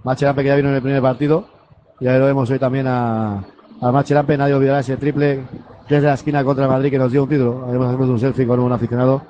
[0.04, 1.48] Macherampe que ya vino en el primer partido.
[2.02, 3.44] Y ahí lo vemos hoy también a,
[3.82, 4.38] a Macherampe.
[4.38, 5.42] Nadie olvidará ese triple
[5.88, 7.66] desde la esquina contra Madrid que nos dio un título.
[7.72, 9.22] Vemos hacemos un selfie con un aficionado,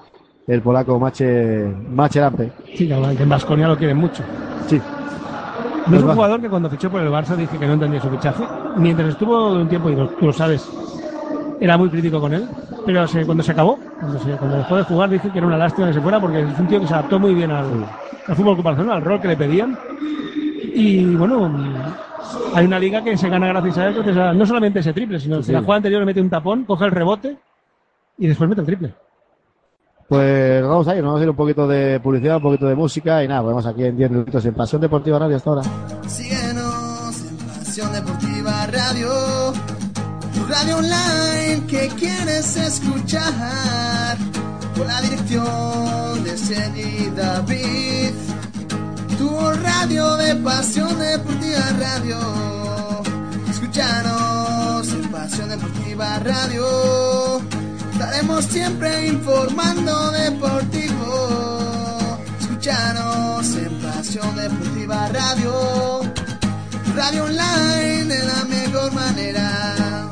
[0.48, 2.52] el polaco Mache, Macherampe.
[2.74, 2.94] Sí, que
[3.24, 4.24] en Vasconia lo quieren mucho.
[4.68, 4.82] Sí.
[5.88, 8.10] No es un jugador que cuando fichó por el Barça dice que no entendía su
[8.10, 8.44] fichaje.
[8.78, 10.68] Mientras estuvo un tiempo, y tú lo sabes,
[11.60, 12.48] era muy crítico con él.
[12.86, 15.58] Pero se- cuando se acabó, cuando, se- cuando dejó de jugar, dice que era una
[15.58, 17.66] lástima que se fuera porque es un tío que se adaptó muy bien al,
[18.28, 19.78] al fútbol Barcelona, al rol que le pedían.
[20.74, 21.52] Y bueno,
[22.54, 25.20] hay una liga que se gana gracias a él, gracias a- no solamente ese triple,
[25.20, 27.38] sino Sí, que la jugada anterior le mete un tapón, coge el rebote
[28.18, 28.94] y después mete el triple.
[30.08, 33.22] Pues vamos a ir, vamos a ir un poquito de publicidad, un poquito de música
[33.26, 35.64] y nada, volvemos aquí en 10 minutos en Pasión Deportiva Radio hasta ahora.
[36.08, 39.10] Síguenos en Pasión Deportiva Radio,
[40.34, 44.18] tu radio online que quieres escuchar,
[44.78, 48.14] con la dirección de Sergi David,
[49.18, 49.30] tu
[49.62, 52.18] radio de Pasión Deportiva Radio.
[53.50, 57.42] Escúchanos en Pasión Deportiva Radio,
[58.00, 62.20] estaremos siempre informando deportivo.
[62.40, 66.02] Escúchanos en Pasión Deportiva Radio.
[66.96, 70.12] Radio online de la mejor manera.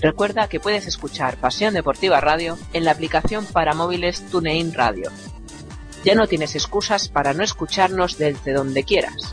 [0.00, 5.12] Recuerda que puedes escuchar Pasión Deportiva Radio en la aplicación para móviles TuneIn Radio.
[6.04, 9.32] Ya no tienes excusas para no escucharnos desde donde quieras.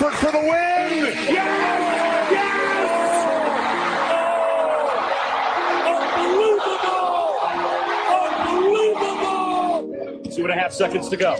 [0.00, 0.48] Watford for the win.
[1.28, 1.56] Yes!
[10.36, 11.34] Two and a half seconds to go.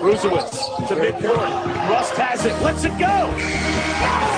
[0.00, 1.88] Brusewitz to midcourt.
[1.88, 2.60] Rust has it.
[2.60, 4.31] Lets it go.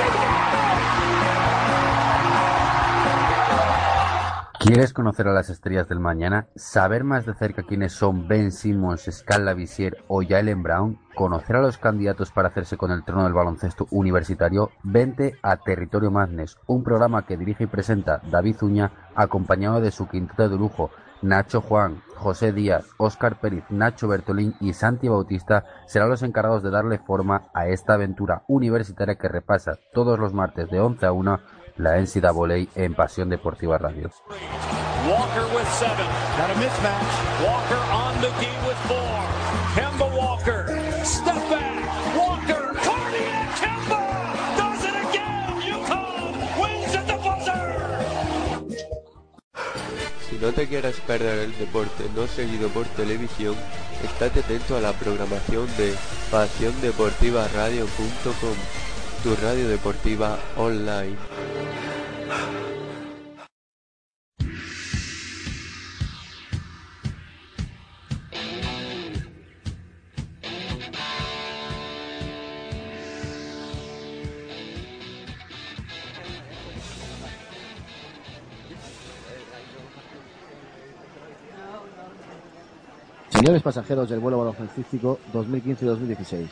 [4.64, 6.46] ¿Quieres conocer a las estrellas del mañana?
[6.56, 10.98] ¿Saber más de cerca quiénes son Ben Simmons, Scala Visier o Jalen Brown?
[11.14, 14.70] ¿Conocer a los candidatos para hacerse con el trono del baloncesto universitario?
[14.82, 20.08] Vente a Territorio Madness, un programa que dirige y presenta David Uña, acompañado de su
[20.08, 20.90] quinteto de lujo,
[21.20, 26.70] Nacho Juan, José Díaz, Óscar Pérez, Nacho Bertolín y Santi Bautista serán los encargados de
[26.70, 31.40] darle forma a esta aventura universitaria que repasa todos los martes de 11 a 1
[31.76, 34.10] la NCAA en Pasión Deportiva Radio.
[35.08, 36.06] Walker with seven.
[36.38, 37.14] Got a mismatch.
[37.44, 39.20] Walker on McGee with four.
[39.74, 40.66] Kemba Walker.
[41.04, 41.84] Step back.
[42.16, 42.72] Walker.
[42.80, 44.00] Cardiac Kemba.
[44.56, 45.60] Does it again.
[45.60, 47.68] UConn wins at the buzzer.
[50.30, 53.54] Si no te quieres perder el deporte no seguido por televisión,
[54.02, 55.94] estate atento a la programación de
[56.30, 58.56] pasiondeportivaradio.com,
[59.24, 61.16] tu radio deportiva online.
[83.30, 86.48] Señores pasajeros del vuelo baloncestístico 2015-2016.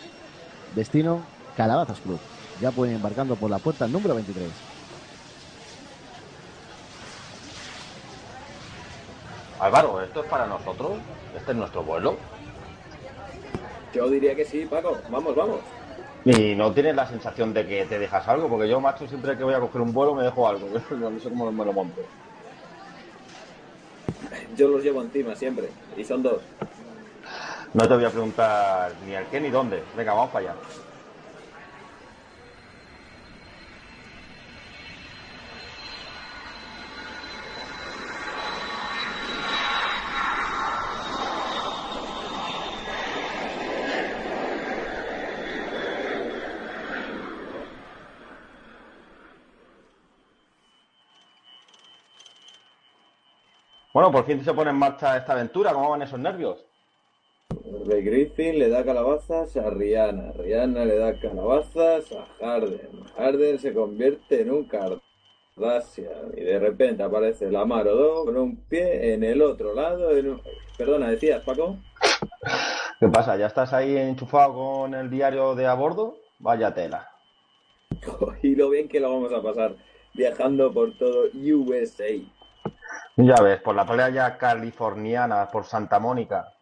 [0.74, 1.20] Destino,
[1.54, 2.31] Calabazas Club.
[2.60, 4.46] Ya pueden ir embarcando por la puerta número 23.
[9.60, 10.92] Álvaro, ¿esto es para nosotros?
[11.36, 12.16] ¿Este es nuestro vuelo?
[13.94, 14.98] Yo diría que sí, Paco.
[15.08, 15.60] Vamos, vamos.
[16.24, 18.48] ¿Y no tienes la sensación de que te dejas algo?
[18.48, 20.68] Porque yo, macho, siempre que voy a coger un vuelo me dejo algo.
[20.90, 22.00] No sé cómo me lo monto.
[24.56, 25.68] Yo los llevo encima siempre.
[25.96, 26.42] Y son dos.
[27.74, 29.82] No te voy a preguntar ni al qué ni dónde.
[29.96, 30.60] Venga, vamos para allá.
[53.92, 55.72] Bueno, por fin se pone en marcha esta aventura.
[55.72, 56.64] ¿Cómo van esos nervios?
[57.86, 60.32] Ray Griffin le da calabazas a Rihanna.
[60.32, 63.04] Rihanna le da calabazas a Harden.
[63.16, 66.32] Harden se convierte en un Kardashian.
[66.36, 70.16] Y de repente aparece Lamar Odom con un pie en el otro lado.
[70.16, 70.42] en un-
[70.78, 71.76] Perdona, decías, Paco.
[72.98, 73.36] ¿Qué pasa?
[73.36, 76.16] ¿Ya estás ahí enchufado con el diario de a bordo?
[76.38, 77.08] Vaya tela.
[78.42, 79.76] Y lo bien que lo vamos a pasar
[80.14, 82.06] viajando por todo USA.
[83.16, 86.52] Ya ves, por la playa californiana, por Santa Mónica,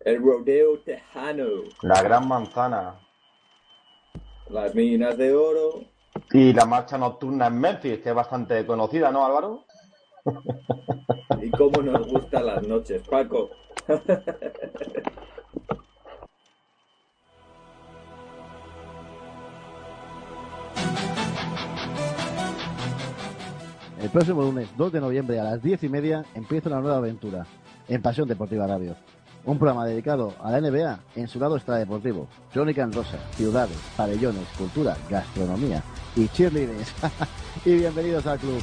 [0.00, 1.46] El rodeo tejano.
[1.82, 2.94] la Gran Manzana
[4.48, 5.84] Las minas de oro.
[6.32, 9.64] y la marcha nocturna en Memphis, que es bastante conocida, ¿no, Álvaro?
[11.40, 13.50] Y cómo nos gustan las noches, Paco.
[24.00, 27.44] El próximo lunes 2 de noviembre a las 10 y media empieza una nueva aventura
[27.88, 28.94] en Pasión Deportiva Radio.
[29.44, 32.28] Un programa dedicado a la NBA en su lado extradeportivo.
[32.52, 35.82] Crónica en rosa, ciudades, pabellones, cultura, gastronomía
[36.14, 36.94] y cheerleaders.
[37.64, 38.62] y bienvenidos al club.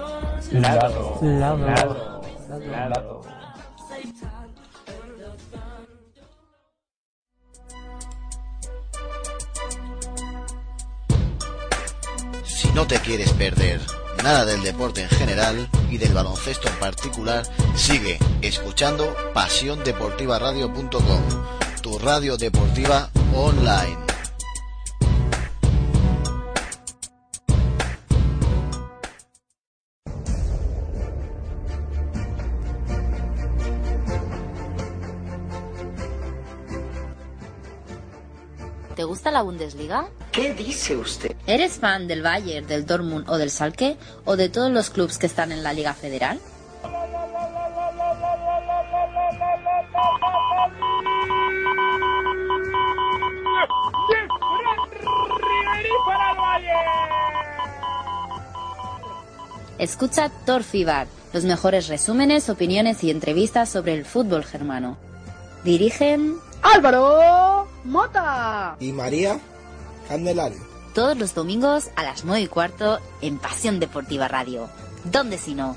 [0.51, 1.17] Lado.
[1.21, 1.57] Lado.
[1.57, 2.21] Lado.
[2.59, 3.21] Lado.
[12.43, 13.79] Si no te quieres perder
[14.23, 17.45] nada del deporte en general y del baloncesto en particular,
[17.75, 21.21] sigue escuchando pasiondeportivaradio.com,
[21.81, 23.97] tu radio deportiva online.
[39.11, 40.07] Gusta la Bundesliga?
[40.31, 41.35] ¿Qué dice usted?
[41.45, 45.25] ¿Eres fan del Bayern, del Dortmund o del Schalke o de todos los clubes que
[45.25, 46.39] están en la Liga Federal?
[59.77, 64.95] Escucha Torfibar, los mejores resúmenes, opiniones y entrevistas sobre el fútbol germano.
[65.65, 68.75] Dirigen Álvaro Mota.
[68.79, 69.39] Y María
[70.07, 70.59] Candelario.
[70.93, 74.69] todos los domingos a las 9 y cuarto en Pasión Deportiva Radio.
[75.05, 75.75] ¿Dónde si no?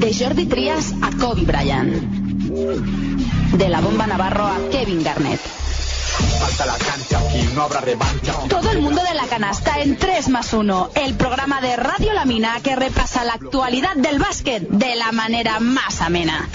[0.00, 1.92] De Jordi Trias a Kobe Bryant.
[3.56, 5.40] De la bomba Navarro a Kevin Garnett.
[6.40, 8.32] Falta la cancha, aquí no habrá revancha.
[8.48, 12.58] Todo el mundo de la canasta en 3 más 1, el programa de Radio Lamina
[12.62, 16.48] que repasa la actualidad del básquet de la manera más amena.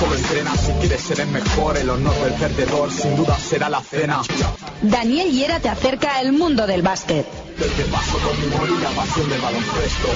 [0.00, 3.80] Solo entrena si quieres ser el mejor, el honor del perdedor sin duda será la
[3.80, 4.22] cena.
[4.82, 7.24] Daniel Hiera te acerca al mundo del básquet.
[7.56, 10.08] Del que paso con mi humor y la pasión del baloncesto.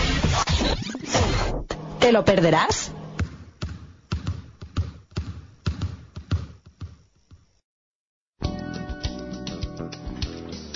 [2.01, 2.91] ¿Te lo perderás?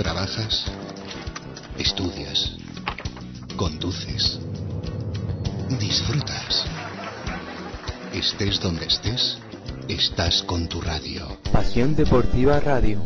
[0.01, 0.65] Trabajas,
[1.79, 2.57] estudias,
[3.59, 4.41] conduces,
[5.79, 6.65] disfrutas.
[8.15, 9.39] Estés donde estés,
[9.89, 11.27] estás con tu radio.
[11.53, 13.03] Pasión Deportiva Radio.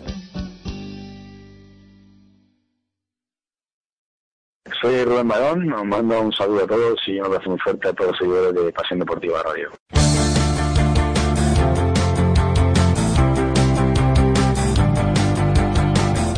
[4.81, 7.93] Soy Rubén Barón, os mando un saludo a todos y un abrazo muy fuerte a
[7.93, 9.73] todos los seguidores de Pasión Deportiva Radio.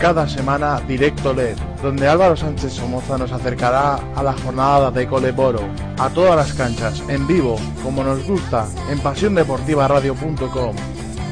[0.00, 5.60] Cada semana Directo LED, donde Álvaro Sánchez Somoza nos acercará a la jornada de Coleboro,
[5.98, 10.76] a todas las canchas, en vivo, como nos gusta, en pasiondeportivaradio.com.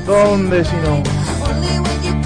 [0.06, 2.23] ¿Dónde si no?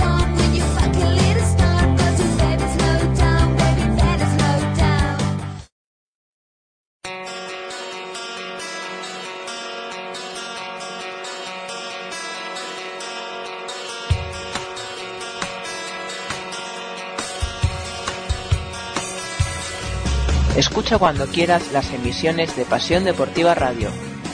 [20.79, 23.89] Escucha cuando quieras las emisiones de Pasión Deportiva Radio.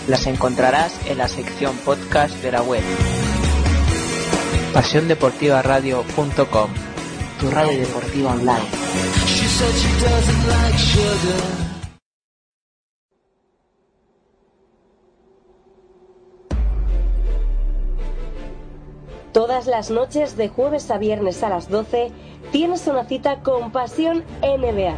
[0.09, 2.83] Las encontrarás en la sección podcast de la web.
[4.75, 6.71] pasiondeportivaradio.com
[7.41, 8.61] Tu radio deportiva online.
[19.33, 22.13] Todas las noches de jueves a viernes a las 12
[22.53, 24.95] tienes una cita con Pasión NBA.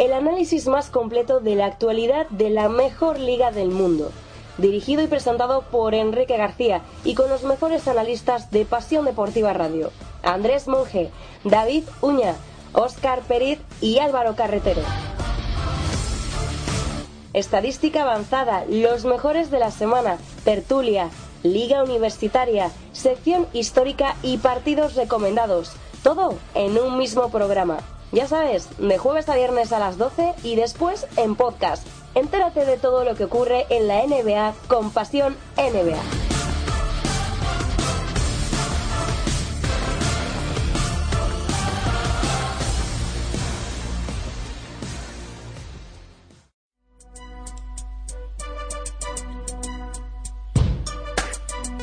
[0.00, 4.12] El análisis más completo de la actualidad de la mejor liga del mundo.
[4.56, 9.90] Dirigido y presentado por Enrique García y con los mejores analistas de Pasión Deportiva Radio.
[10.22, 11.10] Andrés Monge,
[11.44, 12.34] David Uña,
[12.72, 14.80] Óscar Periz y Álvaro Carretero.
[17.34, 21.10] Estadística avanzada, los mejores de la semana, tertulia,
[21.42, 25.72] liga universitaria, sección histórica y partidos recomendados.
[26.02, 27.80] Todo en un mismo programa.
[28.12, 31.86] Ya sabes, de jueves a viernes a las 12 y después en podcast.
[32.16, 36.00] Entérate de todo lo que ocurre en la NBA con Pasión NBA.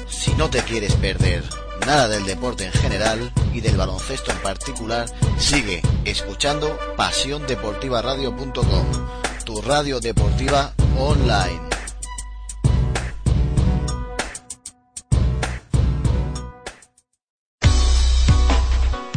[0.10, 1.44] Si no te quieres perder
[1.88, 5.08] nada del deporte en general y del baloncesto en particular,
[5.40, 8.86] sigue escuchando pasiondeportivaradio.com,
[9.46, 11.62] tu radio deportiva online.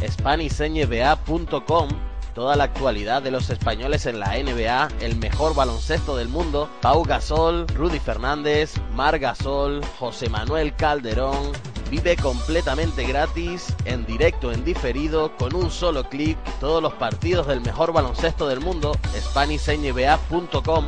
[0.06, 6.68] SpanishNBA.com toda la actualidad de los españoles en la NBA, el mejor baloncesto del mundo,
[6.80, 11.52] Pau Gasol, Rudy Fernández, Mar Gasol, José Manuel Calderón.
[11.90, 17.60] Vive completamente gratis, en directo, en diferido, con un solo clic, todos los partidos del
[17.60, 20.86] mejor baloncesto del mundo, SpanishNBA.com.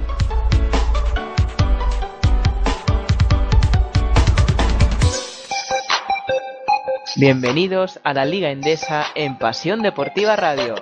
[7.16, 10.76] Bienvenidos a la Liga Endesa en Pasión Deportiva Radio.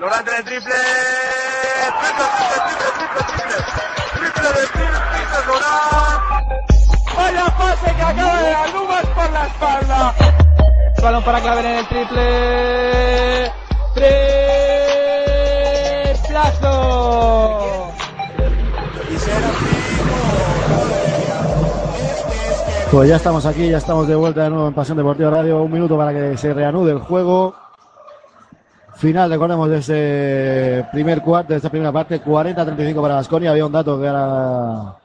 [0.00, 0.74] Lorante de triple.
[1.98, 3.58] Triple, triple, triple, triple, triple.
[4.14, 6.22] Triple de triple, Lorant.
[7.16, 10.14] Vaya pase que acaba de dar Lumas por la espalda.
[11.02, 13.52] Balón para Claver en el triple.
[16.14, 16.74] Triplazo.
[22.92, 25.60] Pues ya estamos aquí, ya estamos de vuelta de nuevo en Pasión Deportiva Radio.
[25.60, 27.67] Un minuto para que se reanude el juego.
[28.98, 33.50] Final, recordemos, de ese primer cuarto, de esta primera parte, 40-35 para Vasconia.
[33.52, 34.96] Había un dato que ahora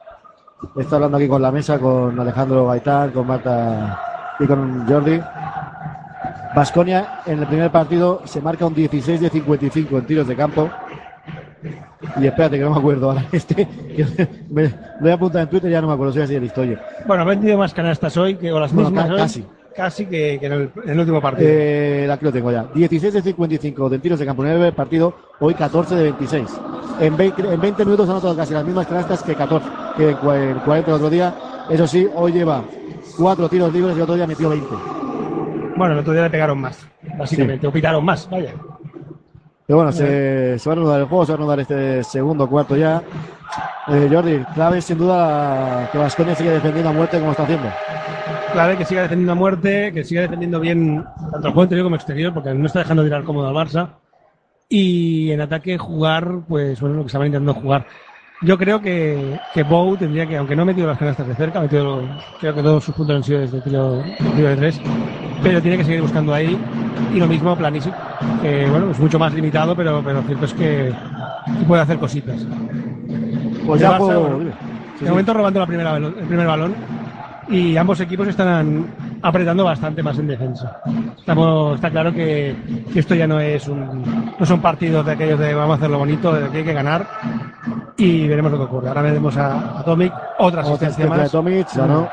[0.76, 4.00] está hablando aquí con la mesa, con Alejandro Gaitán, con Marta
[4.40, 5.20] y con Jordi.
[6.56, 10.68] Vasconia en el primer partido se marca un 16 de 55 en tiros de campo.
[12.20, 13.24] Y espérate, que no me acuerdo ahora.
[13.32, 13.66] Este,
[14.50, 14.70] me,
[15.00, 16.80] voy a apuntar en Twitter, ya no me acuerdo, soy así de historia.
[17.06, 19.46] Bueno, ha vendido más canastas hoy, que, o las mismas ca- hoy, casi.
[19.76, 21.48] Casi que, que en, el, en el último partido.
[21.50, 22.64] Eh, aquí lo tengo ya.
[22.74, 26.48] 16 de 55 de tiros de campo en el primer partido, hoy 14 de 26.
[27.00, 29.66] En 20, en 20 minutos ha anotado casi las mismas canastas que 14,
[29.96, 31.34] que en cua- en 40 el otro día.
[31.68, 32.62] Eso sí, hoy lleva
[33.18, 34.66] cuatro tiros libres y el otro día metió 20.
[35.76, 36.86] Bueno, el otro día le pegaron más,
[37.18, 38.52] básicamente, o pitaron más, vaya.
[39.66, 42.46] Pero bueno, se, se va a reanudar el juego, se va a reanudar este segundo
[42.48, 43.02] cuarto ya.
[43.88, 47.68] Eh, Jordi, clave sin duda que Vasconia sigue defendiendo a muerte como está haciendo.
[48.54, 51.96] Clave que siga defendiendo a muerte, que siga defendiendo bien tanto el juego interior como
[51.96, 53.88] exterior, porque no está dejando tirar cómodo al Barça.
[54.68, 57.86] Y en ataque jugar, pues bueno, lo que estaban intentando jugar.
[58.40, 61.58] Yo creo que, que Bow tendría que, aunque no ha metido las canastas de cerca,
[61.58, 62.02] ha metido,
[62.40, 64.02] creo que todos sus puntos han sido desde tiro,
[64.36, 64.80] tiro de tres,
[65.42, 66.56] pero tiene que seguir buscando ahí.
[67.14, 67.92] Y lo mismo Planisic,
[68.40, 70.92] que bueno, es mucho más limitado, pero, pero cierto es que,
[71.58, 72.36] que puede hacer cositas.
[73.66, 74.52] Pues ya Barça, juego- bueno.
[74.98, 76.74] Sí, de momento robando la primera, el primer balón
[77.48, 78.86] y ambos equipos están
[79.22, 80.80] apretando bastante más en defensa.
[81.18, 82.56] Estamos, está claro que,
[82.92, 85.98] que esto ya no es un, no son partidos de aquellos de vamos a hacerlo
[85.98, 87.06] bonito, de que hay que ganar
[87.96, 88.88] y veremos lo que ocurre.
[88.88, 91.30] Ahora veremos a, a Tomic, otra asistencia más.
[91.30, 92.08] Tomic, no.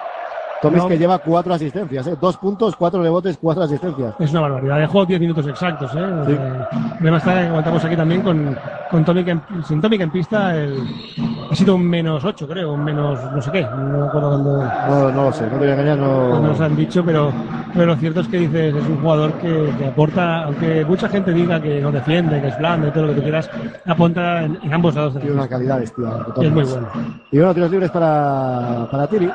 [0.61, 0.87] Tomic No.
[0.87, 2.15] que lleva cuatro asistencias, ¿eh?
[2.21, 4.13] dos puntos, cuatro rebotes, cuatro asistencias.
[4.19, 4.77] Es una barbaridad.
[4.79, 5.91] De juego 10 minutos exactos.
[5.95, 6.23] ¿eh?
[6.27, 6.33] Sí.
[6.33, 8.55] Eh, que contamos aquí también con,
[8.91, 10.55] con Tomic en, sin Tomic en pista.
[10.55, 10.83] El,
[11.51, 13.61] ha sido un menos 8, creo, un menos no sé qué.
[13.63, 14.63] No me acuerdo cuándo.
[14.63, 16.29] No, no lo sé, no te voy a engañar, no.
[16.29, 17.31] no nos han dicho, pero,
[17.73, 21.33] pero lo cierto es que dices, es un jugador que, que aporta, aunque mucha gente
[21.33, 23.49] diga que no defiende, que es blando y todo lo que tú quieras,
[23.85, 25.13] apunta en, en ambos lados.
[25.13, 26.87] de la Tiene una calidad es muy bueno.
[27.31, 29.29] Y bueno, tiros libres para, para Tiri.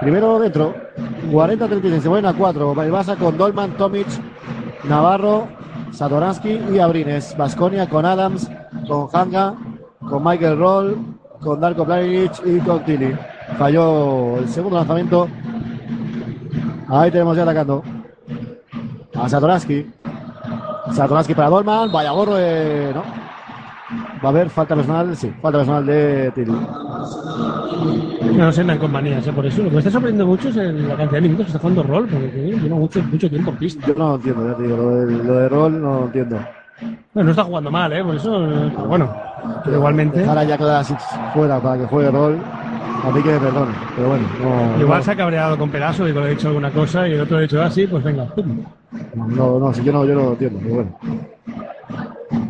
[0.00, 0.74] Primero dentro,
[1.30, 2.82] 40-36, se ponen a 4.
[2.82, 4.06] El Barça con Dolman, Tomic,
[4.84, 5.48] Navarro,
[5.90, 7.36] Satoransky y Abrines.
[7.36, 8.48] Vasconia con Adams,
[8.86, 9.54] con Hanga,
[10.08, 10.96] con Michael Roll,
[11.46, 13.14] con Darko Planic y con Tili.
[13.56, 15.28] Falló el segundo lanzamiento.
[16.88, 17.84] Ahí tenemos ya atacando
[19.14, 19.86] a Satoransky.
[20.92, 21.92] Satoransky para Dolman.
[21.92, 22.90] Vaya gorro de.
[22.92, 23.02] No.
[24.24, 26.52] Va a haber falta personal, sí, falta personal de Tili.
[28.36, 29.32] No se andan con manías, ¿eh?
[29.32, 29.62] por eso.
[29.62, 31.82] Lo que me está sorprendiendo mucho es el- la cantidad de minutos que está jugando
[31.84, 33.86] rol, porque lleva mucho, mucho tiempo en pista.
[33.86, 36.38] Yo no lo entiendo, ya te digo, lo de, lo de rol no lo entiendo.
[37.14, 38.02] Bueno, no está jugando mal, ¿eh?
[38.04, 39.10] por eso, eh, pero bueno,
[39.64, 40.24] pero igualmente.
[40.24, 40.94] Ahora ya queda así
[41.34, 42.38] fuera para que juegue rol,
[43.04, 46.08] a mí que me perdone, pero bueno, no, Igual no, se ha cabreado con Pelazo
[46.08, 48.24] y le ha dicho alguna cosa y el otro le ha dicho así, pues venga.
[48.26, 48.64] pum.
[49.14, 50.98] no, no, si yo no, yo no lo entiendo, pero bueno.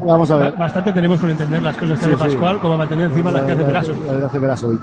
[0.06, 0.52] Vamos a ver.
[0.56, 2.30] Bastante tenemos con entender las cosas que Sí, hace sí.
[2.30, 3.92] Pascual como mantener encima las que hace Pelazo.
[4.06, 4.82] La de hace Perasovic.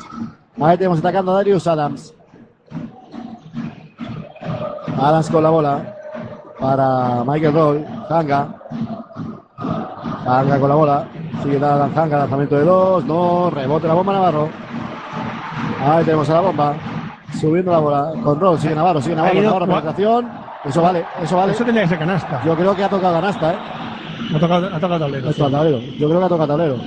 [0.61, 2.14] Ahí tenemos atacando a Darius Adams.
[4.97, 5.95] Adams con la bola
[6.59, 8.55] para Michael Roll, Hanga.
[10.26, 11.07] Hanga con la bola.
[11.44, 13.06] Sigue dando Hanga, lanzamiento de dos.
[13.06, 14.50] No, rebote la bomba Navarro.
[15.86, 16.74] Ahí tenemos a la bomba.
[17.39, 18.58] Subiendo la bola con Roll.
[18.60, 19.39] Sigue Navarro, sigue Navarro.
[19.39, 20.30] Ha Navarro, penetración.
[20.66, 21.52] Eso vale, eso vale.
[21.52, 22.41] Eso tendría que ser canasta.
[22.46, 23.58] Yo creo que ha tocado canasta, ¿eh?
[24.36, 25.30] Ha tocado, ha tocado tablero.
[25.30, 25.80] Esto, tablero.
[25.80, 26.78] Yo creo que ha tocado tablero.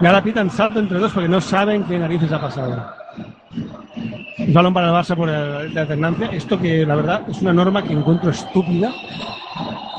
[0.00, 2.86] Y ahora pitan salto entre dos porque no saben qué narices ha pasado.
[4.38, 6.28] Un balón para el Barça por el- la alternancia.
[6.32, 8.90] Esto que la verdad es una norma que encuentro estúpida.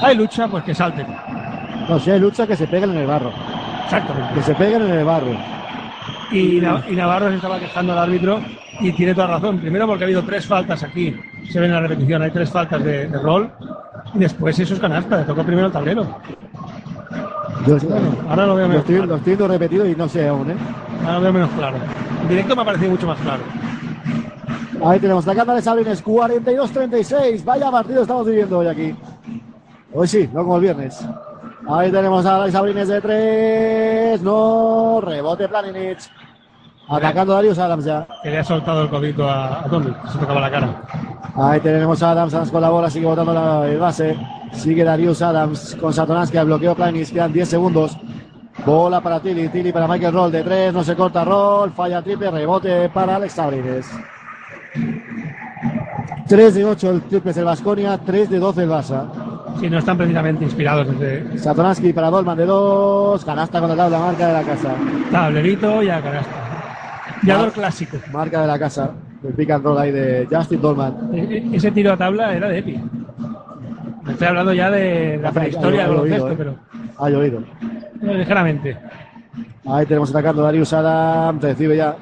[0.01, 1.07] Hay lucha, pues que salten.
[1.89, 3.31] No, si hay lucha, que se peguen en el barro.
[3.85, 4.33] Exactamente.
[4.35, 5.27] Que se peguen en el barro.
[6.31, 8.41] Y, Na- y Navarro se estaba quejando al árbitro
[8.81, 9.59] y tiene toda razón.
[9.59, 11.15] Primero porque ha habido tres faltas aquí
[11.49, 13.49] se ve en la repetición, hay tres faltas de, de rol
[14.13, 16.05] y después eso es canasta, le tocó primero el tablero.
[17.65, 17.77] Yo,
[18.29, 19.09] ahora lo veo lo menos estoy, claro.
[19.11, 20.55] lo estoy viendo repetido y no sé aún, ¿eh?
[21.01, 21.77] Ahora lo veo menos claro.
[22.23, 23.43] En directo me ha parecido mucho más claro.
[24.85, 27.43] Ahí tenemos la cámara de Sabrines, 42-36.
[27.43, 28.95] Vaya partido estamos viviendo hoy aquí.
[29.93, 31.07] Hoy sí, no como el viernes.
[31.69, 34.21] Ahí tenemos a Alex Sabrines de tres.
[34.21, 35.99] No, rebote Planinic.
[36.87, 38.07] Atacando a Darius Adams ya.
[38.23, 40.81] Que le ha soltado el codito a, a Tommy, se tocaba la cara.
[41.35, 44.17] Ahí tenemos a Adams, Adams con la bola, sigue botando la, el base.
[44.53, 47.11] Sigue Darius Adams con Satoransky al bloqueo Planinic.
[47.11, 47.97] Quedan 10 segundos.
[48.65, 52.31] Bola para Tilly, Tilly para Michael Roll de tres, no se corta Roll, falla triple,
[52.31, 53.87] rebote para Alex Sabrines.
[56.27, 59.26] 3 de 8 el triple es el Vasconia, 3 de 12 el Barça.
[59.59, 63.99] Sí, no están precisamente inspirados desde Satoransky para Dolman de 2, canasta con la tabla,
[63.99, 64.69] marca de la casa.
[65.11, 66.31] tablerito y a canasta.
[67.21, 67.97] Tirador clásico.
[68.13, 68.91] Marca de la casa,
[69.27, 71.09] el pick and roll ahí de Justin Dolman.
[71.13, 71.19] E-
[71.51, 72.79] e- Ese tiro a tabla era de Epi.
[74.07, 76.35] Estoy hablando ya de la prehistoria del baloncesto, ¿eh?
[76.37, 76.55] pero
[76.99, 77.39] Ha llovido.
[77.39, 78.77] eh, ligeramente.
[79.65, 81.95] Ahí tenemos atacando Darius Adams, recibe ya.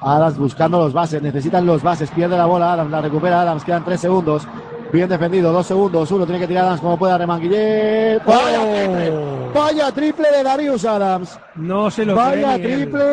[0.00, 3.84] Adams buscando los bases, necesitan los bases, pierde la bola Adams, la recupera Adams, quedan
[3.84, 4.46] 3 segundos.
[4.92, 8.22] Bien defendido, 2 segundos, uno tiene que tirar Adams como pueda Remanguiller.
[8.24, 9.12] Vaya triple,
[9.54, 11.38] vaya triple de Darius Adams.
[11.56, 13.04] No se lo Vaya triple,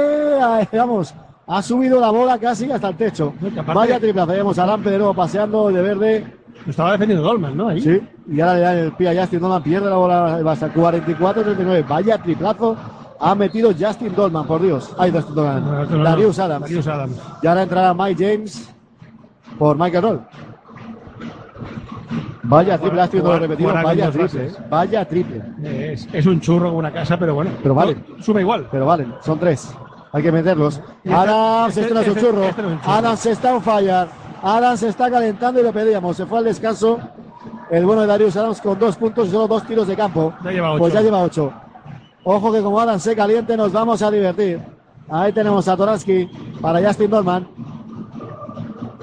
[0.71, 1.13] vamos,
[1.47, 3.33] ha subido la bola casi hasta el techo.
[3.41, 6.33] aparte- Vaya triple, tenemos a Lampe de nuevo paseando de verde.
[6.65, 7.67] Lo estaba defendiendo Dolman, ¿no?
[7.69, 7.81] Ahí.
[7.81, 10.71] Sí, y ahora le dan el pie a Justin Dolman, pierde la bola el Barça,
[10.71, 11.83] 44-39.
[11.87, 12.77] Vaya triplazo
[13.19, 14.93] ha metido Justin Dolman, por Dios.
[14.97, 15.65] Ay, Justin Dolman.
[15.65, 16.03] No, no, no.
[16.03, 16.61] Darius Adams.
[16.61, 17.17] Darius Adams.
[17.41, 18.69] Y ahora entrará Mike James
[19.59, 20.21] por Michael Roll.
[22.43, 23.73] Vaya triple, ha sido repetido.
[23.73, 24.51] Vaya triple, eh.
[24.69, 25.41] vaya triple.
[25.63, 27.51] Es, es un churro una casa, pero bueno.
[27.61, 27.95] Pero vale.
[27.95, 28.67] No, sube igual.
[28.69, 29.73] Pero valen, son tres.
[30.11, 30.81] Hay que meterlos.
[31.03, 32.43] Este- Adams, este- este no es un este- churro.
[32.43, 32.93] este no es un churro.
[32.93, 34.07] Adams está on fire.
[34.41, 36.17] Adams se está calentando y lo pedíamos.
[36.17, 36.99] Se fue al descanso.
[37.71, 40.33] El bueno de Darius Adams con dos puntos y solo dos tiros de campo.
[40.43, 40.79] Ya lleva ocho.
[40.79, 41.51] Pues ya lleva ocho.
[42.25, 44.59] Ojo que como Adams se caliente nos vamos a divertir.
[45.09, 46.29] Ahí tenemos a Toransky
[46.61, 47.47] para Justin Dolman.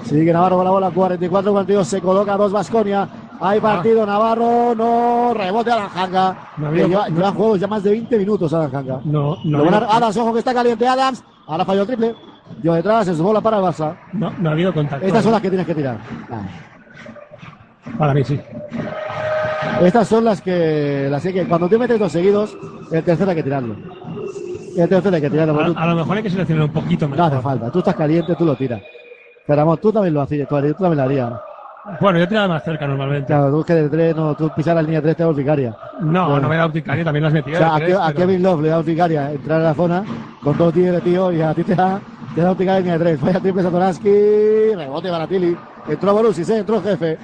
[0.03, 3.07] Sigue Navarro con la bola, 44-42, se coloca dos Vasconia.
[3.41, 6.37] Hay partido Navarro, no, rebote a la janga.
[6.57, 8.99] No lleva, no- lleva juegos ya más de 20 minutos a la janga.
[9.03, 11.23] No, no, había- Adams, ojo que está caliente Adams.
[11.47, 12.15] Ahora falló el triple.
[12.61, 13.95] Yo detrás, es bola para el Barça.
[14.13, 15.05] no, no ha habido contacto.
[15.05, 15.97] Estas son las que tienes que tirar.
[16.29, 16.41] Ah.
[17.97, 18.39] Para mí sí.
[19.81, 22.55] Estas son las que, las que cuando tú metes dos seguidos,
[22.91, 23.75] el tercero hay que tirarlo.
[24.77, 25.53] El tercero hay que tirarlo.
[25.65, 27.33] tú- A, lo mejor hay que seleccionar un poquito no mejor.
[27.33, 27.71] hace falta.
[27.71, 28.81] Tú estás caliente, tú lo tiras.
[29.47, 31.33] Pero amor, tú también lo hacías, tú, tú también lo harías.
[31.99, 33.25] Bueno, yo tiraba más cerca normalmente.
[33.27, 35.75] Claro, tú que de tres, no, tú pisar la línea 3 te das urticaria.
[35.99, 36.41] No, Bueno.
[36.41, 37.55] no me da urticaria, también las metía.
[37.55, 40.03] O sea, a, tres, a pero- Kevin Love le da urticaria entrar a la zona
[40.43, 41.99] con tío de tío y a ti te da,
[42.35, 43.21] te da urticaria en línea de tres.
[43.21, 45.57] Vaya triple Satoransky, rebote para Tilly.
[45.87, 46.57] Entró Borussis, ¿eh?
[46.59, 47.17] entró jefe.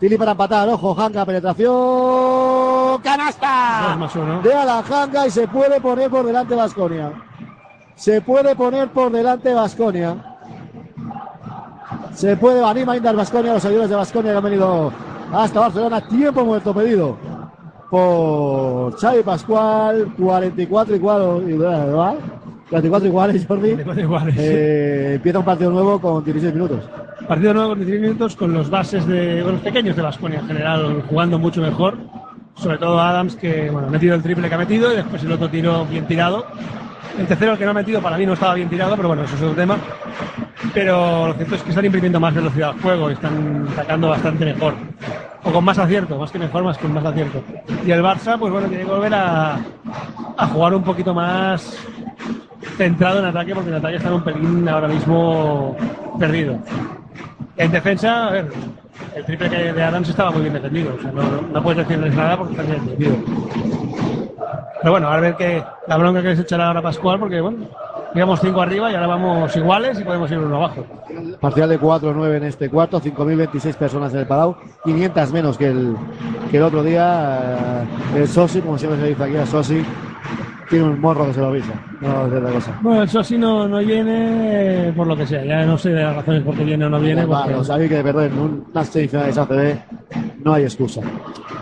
[0.00, 1.72] Tilly para empatar, ojo, Hanga, penetración.
[1.72, 3.96] Dos ¡Canasta!
[3.96, 4.40] más uno.
[4.42, 7.12] De a la Hanga y se puede poner por delante Vasconia.
[7.94, 10.35] Se puede poner por delante Vasconia.
[12.16, 14.90] Se puede anima Indar Vasconia, los seguidores de Vasconia que han venido
[15.34, 16.00] hasta Barcelona.
[16.00, 17.14] Tiempo muerto pedido
[17.90, 22.18] por Xavi Pascual, 44 igual, igual
[22.70, 23.68] 44 iguales, Jordi.
[23.74, 24.34] 44 iguales.
[24.38, 26.84] Eh, empieza un partido nuevo con 16 minutos.
[27.28, 30.46] Partido nuevo con 16 minutos con los bases de con los pequeños de Vasconia en
[30.46, 31.98] general jugando mucho mejor.
[32.54, 35.32] Sobre todo Adams que bueno, ha metido el triple que ha metido y después el
[35.32, 36.46] otro tiro bien tirado.
[37.18, 39.24] El tercero el que no ha metido para mí no estaba bien tirado, pero bueno,
[39.24, 39.76] eso es otro tema.
[40.74, 44.44] Pero lo cierto es que están imprimiendo más velocidad al juego y están sacando bastante
[44.44, 44.74] mejor.
[45.44, 47.42] O con más acierto, más que mejor, más que más acierto.
[47.86, 49.58] Y el Barça, pues bueno, tiene que volver a,
[50.52, 51.78] jugar un poquito más
[52.76, 55.76] centrado en ataque, porque en ataque están un pelín ahora mismo
[56.18, 56.58] perdido.
[57.56, 58.30] En defensa,
[59.14, 60.94] el triple de Adams estaba muy bien defendido.
[60.98, 63.75] O sea, no- no puedes decirles nada porque está bien defendido.
[64.80, 67.66] Pero bueno, a ver qué la bronca que les echará ahora Pascual, porque bueno,
[68.14, 70.84] íbamos cinco arriba y ahora vamos iguales y podemos ir uno abajo.
[71.40, 75.96] Parcial de 4-9 en este cuarto, 5.026 personas en el Palau, 500 menos que el,
[76.50, 77.84] que el otro día.
[78.14, 79.84] Eh, El Sosi, como siempre se dice aquí, el Sosi
[80.68, 82.78] tiene un morro que se lo avisa, no es otra cosa.
[82.82, 86.02] Bueno, el Sosi no, no viene eh, por lo que sea, ya no sé de
[86.02, 87.26] las razones por qué viene o no viene.
[87.26, 89.78] porque- Vamos, sabéis que de verdad en un- unas semifinales ACB
[90.44, 91.00] no hay excusa.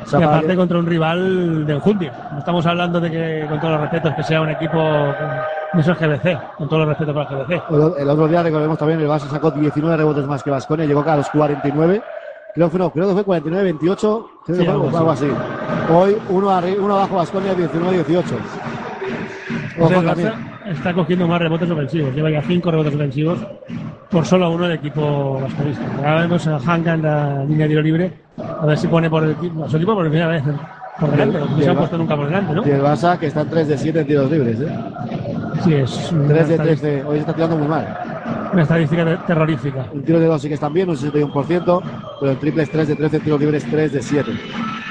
[0.03, 2.13] O sea, y aparte que- contra un rival de enjundia.
[2.33, 5.89] No estamos hablando de que, con todos los respetos, que sea un equipo no es
[5.89, 7.63] el GBC, con todos los respetos para el GBC.
[7.99, 11.03] el, el otro día, recordemos también, el Barça sacó 19 rebotes más que Vasconia, llegó
[11.07, 12.03] a los 49.
[12.55, 15.27] Creo que, no, creo que fue 49-28, creo que Sí, fue algo algo así.
[15.93, 18.23] Hoy uno, arri- uno abajo Vasconia 19-18.
[19.79, 20.17] O sea, Ojo el.
[20.17, 20.33] Barça
[20.71, 22.15] está cogiendo más rebotes ofensivos.
[22.15, 23.39] Lleva ya cinco rebotes ofensivos.
[24.11, 25.83] por solo uno el equipo vasconista.
[25.99, 28.13] Ahora vemos a Hanka en la línea de tiro libre,
[28.61, 30.43] a ver si pone por el equipo, a su equipo por primera vez
[31.01, 32.65] por delante, no se han puesto nunca por delante, ¿no?
[32.65, 34.69] Y el Barça que está en 3 de 7 en tiros libres, ¿eh?
[35.65, 37.05] Sí, es una 3 de estadística- 13.
[37.05, 37.99] Hoy se está tirando muy mal.
[38.53, 39.87] Una estadística te- terrorífica.
[39.93, 41.83] En tiros de 2 sí que están bien, un 61%,
[42.21, 44.31] pero en triples 3 de 13, en tiros libres 3 de 7.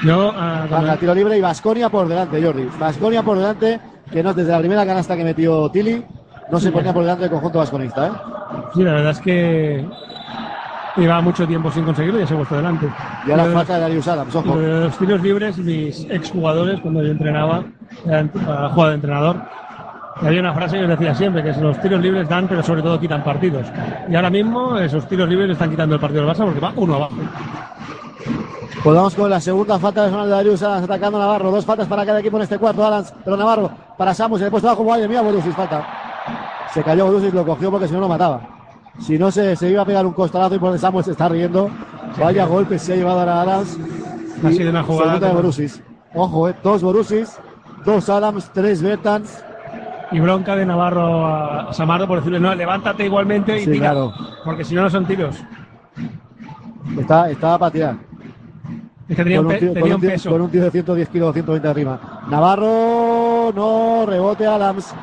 [0.04, 2.68] Yo, ah, cuando- Hanka tiro libre y Vasconia por delante, Jordi.
[2.78, 3.80] Vasconia por delante,
[4.14, 6.04] que no desde la primera canasta que metió Tilly,
[6.48, 8.10] no se ponía por delante del conjunto vasconista, ¿eh?
[8.72, 9.84] sí, la verdad es que
[10.96, 12.86] llevaba mucho tiempo sin conseguirlo y ya se ha puesto delante.
[13.26, 14.56] Y ahora falta de Darius Adams, ojo.
[14.56, 17.64] de los tiros libres, mis exjugadores, cuando yo entrenaba,
[18.06, 19.36] eran ah, jugaba de entrenador,
[20.22, 23.00] y había una frase que decía siempre, que los tiros libres dan, pero sobre todo
[23.00, 23.66] quitan partidos.
[24.08, 26.72] Y ahora mismo esos tiros libres le están quitando el partido del Barça porque va
[26.76, 27.16] uno abajo.
[28.84, 31.50] Pues vamos con la segunda falta personal de Darius Adams atacando a Navarro.
[31.50, 32.84] Dos faltas para cada equipo en este cuarto.
[32.84, 34.40] Adams, pero Navarro para Samus.
[34.40, 34.84] Le ha puesto abajo.
[34.84, 35.86] Madre mía, Borusis, falta.
[36.74, 38.46] Se cayó Borusis, lo cogió porque si no lo mataba.
[39.00, 41.30] Si no, se, se iba a pegar un costalazo y por el Samuel se está
[41.30, 41.70] riendo.
[42.20, 43.78] Vaya golpe se ha llevado ahora Adams.
[44.44, 45.82] Ha sido una jugada de Borusis.
[46.14, 46.54] Ojo, eh.
[46.62, 47.38] Dos Borusis,
[47.86, 49.42] dos Adams, tres Bertans.
[50.12, 53.90] Y bronca de Navarro a Samardo por decirle, no, levántate igualmente y Sí, tira.
[53.92, 54.12] claro.
[54.44, 55.36] Porque si no, no son tiros.
[56.98, 57.96] Está, estaba para tirar.
[59.08, 60.30] Es que tenía un, pe- tío, tenía con, un peso.
[60.30, 62.00] con un tío de 110 kilos, 120 arriba.
[62.30, 64.94] Navarro, no, rebote Adams.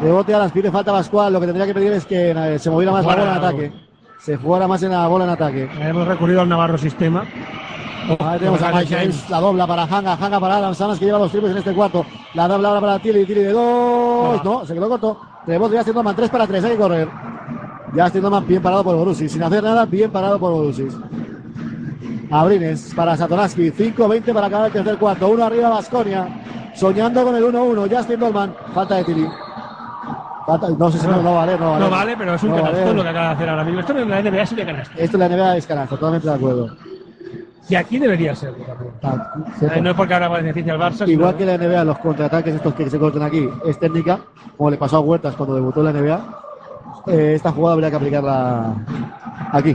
[0.00, 1.32] Rebote Adams, pide falta Pascual.
[1.32, 3.72] Lo que tendría que pedir es que eh, se moviera más la bola en ataque.
[4.20, 5.68] Se jugara más en la bola en ataque.
[5.80, 7.24] Hemos recurrido al Navarro sistema.
[8.18, 11.20] Ahí tenemos a Mike James, la dobla para Hanga, Hanga para Adams, Adams que lleva
[11.20, 12.04] los triples en este cuarto.
[12.34, 14.42] La dobla ahora para Tilly, Tilly de dos.
[14.44, 15.20] No, se quedó corto.
[15.46, 17.08] Rebote ya Tindolman, 3 para 3, hay que correr.
[17.94, 20.96] Ya Tindolman bien parado por Borussis, sin hacer nada, bien parado por Borussis.
[22.32, 25.28] Abrines para Satoraski, 5-20 para acabar el tercer cuarto.
[25.28, 26.26] Uno arriba Vasconia,
[26.74, 27.94] soñando con el 1-1.
[27.94, 29.28] Justin Dolman, falta de Tilly.
[30.46, 31.84] Falta- no sé si no, no vale, no vale.
[31.84, 32.94] No vale, pero es un No canasto vale.
[32.94, 33.80] lo que acaba de hacer ahora mismo.
[33.80, 34.92] Esto en la NBA sí que canasta.
[34.96, 36.76] Esto en la NBA es canasta, totalmente de acuerdo.
[37.68, 38.54] Y aquí debería ser.
[38.54, 39.76] cierto.
[39.76, 41.06] Eh, no es porque ahora beneficia al Barça.
[41.08, 44.18] Igual que la NBA, los contraataques estos que se cortan aquí, es técnica,
[44.56, 46.20] como le pasó a Huertas cuando debutó en la NBA.
[47.06, 48.74] Eh, esta jugada habría que aplicarla
[49.52, 49.74] aquí.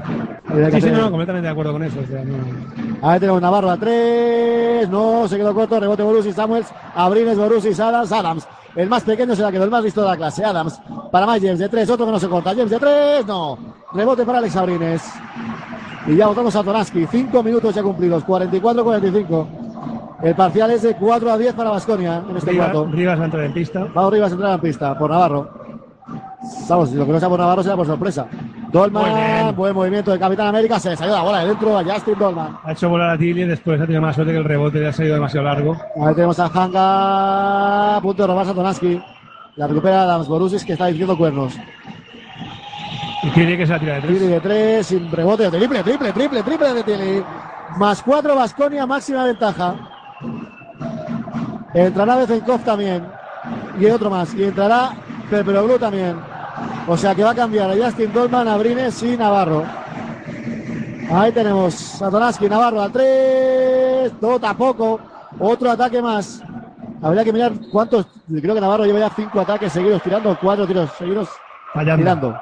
[0.72, 2.00] Sí, sí, no, no, completamente de acuerdo con eso.
[2.00, 4.90] o sea, no- Ahí tenemos Navarro a tres.
[4.90, 5.80] No, se quedó corto.
[5.80, 6.68] Rebote Borussis, Samuels.
[6.96, 8.48] Abrines, Borussis, Adams, Adams.
[8.76, 10.44] El más pequeño se la quedó, el más listo de la clase.
[10.46, 10.80] Adams.
[11.12, 11.90] Para más James de tres.
[11.90, 12.52] Otro que no se corta.
[12.52, 13.26] James de tres.
[13.26, 13.58] No.
[13.94, 15.04] Rebote para Alex Abrines.
[16.08, 17.06] Y ya votamos a Tonaski.
[17.08, 18.24] Cinco minutos ya cumplidos.
[18.26, 19.48] 44-45.
[20.24, 22.92] El parcial es de 4 a 10 para Basconia en este Rivas, cuarto.
[22.92, 23.88] Rivas va a entrar en pista.
[23.94, 25.50] Vamos Rivas a entrar en pista por Navarro.
[26.70, 28.26] Vamos, si lo que no sea por Navarro será por sorpresa.
[28.72, 30.80] Dolman, buen movimiento de Capitán América.
[30.80, 32.58] Se le salió la bola de dentro a Justin Dolman.
[32.64, 34.94] Ha hecho volar a Tilly, después ha tenido más suerte que el rebote le ha
[34.94, 35.78] salido demasiado largo.
[36.06, 39.02] Ahí tenemos a Hanga, a punto de robar Satonaski.
[39.56, 41.58] La recupera Adams Borussis que está diciendo cuernos.
[43.24, 44.20] Y Tilly que se la tira de tres.
[44.20, 47.24] Tilly de tres, sin rebote, triple, triple, triple, triple de Tilly.
[47.78, 49.76] Más cuatro Vasconia, máxima ventaja.
[51.74, 53.06] Entrará Bezenkov también.
[53.80, 54.34] Y otro más.
[54.34, 54.92] Y entrará
[55.30, 56.37] Peperoglu también.
[56.88, 59.64] O sea que va a cambiar a Justin Dolman, a Brines y Navarro.
[61.12, 64.14] Ahí tenemos Satonaski, Navarro al 3.
[64.22, 65.00] No, tampoco.
[65.40, 66.42] Otro ataque más.
[67.02, 68.06] Habría que mirar cuántos.
[68.28, 71.30] Creo que Navarro lleva ya cinco ataques seguidos tirando, cuatro tiros seguidos
[71.74, 72.02] Fallando.
[72.02, 72.40] tirando.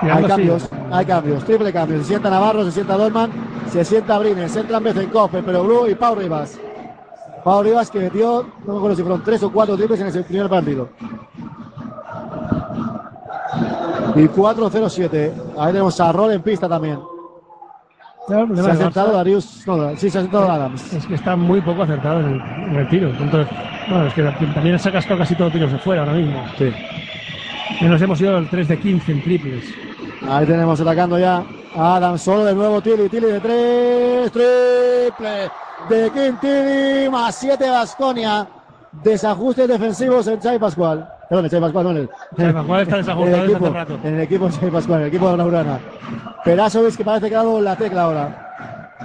[0.00, 0.28] Tirando, hay sí.
[0.28, 1.98] cambios, hay cambios, triple cambio.
[1.98, 3.30] Se sienta Navarro, se sienta Dolman,
[3.70, 6.58] se sienta Brines, entran Bezenkov, Peperoglu y Pau Rivas.
[7.44, 10.22] Pau Rivas que metió, no me acuerdo si fueron tres o cuatro triples en ese
[10.22, 10.88] primer partido.
[14.16, 15.32] Y 4-0-7.
[15.58, 16.98] Ahí tenemos a Rol en pista también.
[18.26, 19.66] Se ha Barça Darius.
[19.66, 20.92] No, sí, se ha sentado Adams.
[20.92, 23.08] Es que está muy poco acertado en el, en el tiro.
[23.08, 23.48] Entonces,
[23.88, 24.22] bueno, es que
[24.54, 26.44] también se ha cascado casi todo tiros de fuera ahora mismo.
[26.56, 26.72] Sí.
[27.80, 29.64] Y nos hemos ido al 3 de 15 en triples.
[30.28, 31.42] Ahí tenemos atacando ya
[31.74, 32.22] a Adams.
[32.22, 33.08] Solo de nuevo Tilly.
[33.08, 34.32] Tilly de tres.
[34.32, 35.50] Triple
[35.88, 37.08] de Tilly.
[37.10, 38.46] Más 7 Vasconia.
[39.02, 41.08] Desajustes defensivos en Chay Pascual.
[41.30, 42.52] Perdón, Chay Pascual, no en el.
[42.52, 43.98] Pascual está desajustado en el desde equipo, hace rato.
[44.02, 45.78] En el equipo de Chay Pascual, en el equipo de Laurana.
[46.44, 48.96] Perasovic que parece que ha dado la tecla ahora.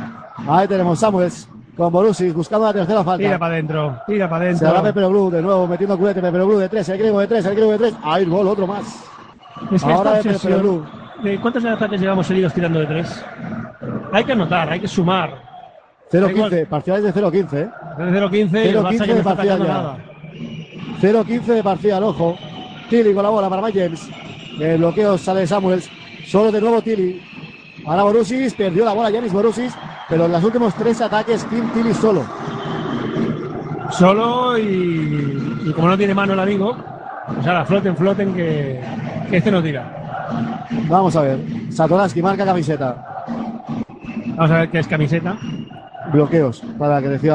[0.48, 1.48] Ahí tenemos Samuels
[1.78, 3.24] con Borussis buscando la tercera falta.
[3.24, 4.84] Tira para adentro, tira para Se hará adentro.
[4.94, 7.52] Pepero Blue de nuevo metiendo culete Pepero Blue de tres, el griego de tres, el
[7.54, 7.94] griego de tres.
[8.04, 9.04] Ahí el gol, otro más.
[9.72, 10.30] Es que Ahora esta
[10.60, 10.80] Blue.
[10.80, 13.24] obsesión, ¿de ¿Cuántos ataques llevamos seguidos tirando de tres?
[14.12, 15.30] Hay que anotar, hay que sumar.
[16.12, 17.70] Da 0-15, parciales de 0-15, ¿eh?
[17.98, 19.66] De 0-15 y el 0-15 Barça que no de parcial ya.
[19.68, 19.98] nada.
[21.06, 22.36] 0-15 de parcial, ojo.
[22.90, 24.10] Tilly con la bola para Mike James.
[24.60, 25.90] El bloqueo sale de Samuels.
[26.26, 27.22] Solo de nuevo Tilly.
[27.86, 29.76] Ahora Borussis, perdió la bola Yanis Borussis,
[30.10, 32.24] pero en los últimos tres ataques Kim Tilly solo.
[33.92, 36.76] Solo y, y como no tiene mano el amigo,
[37.28, 38.82] pues ahora floten, floten que,
[39.30, 40.28] que este no tira.
[40.90, 41.40] Vamos a ver.
[41.70, 43.26] Satoransky marca camiseta.
[44.36, 45.38] Vamos a ver qué es camiseta.
[46.12, 47.30] Bloqueos para que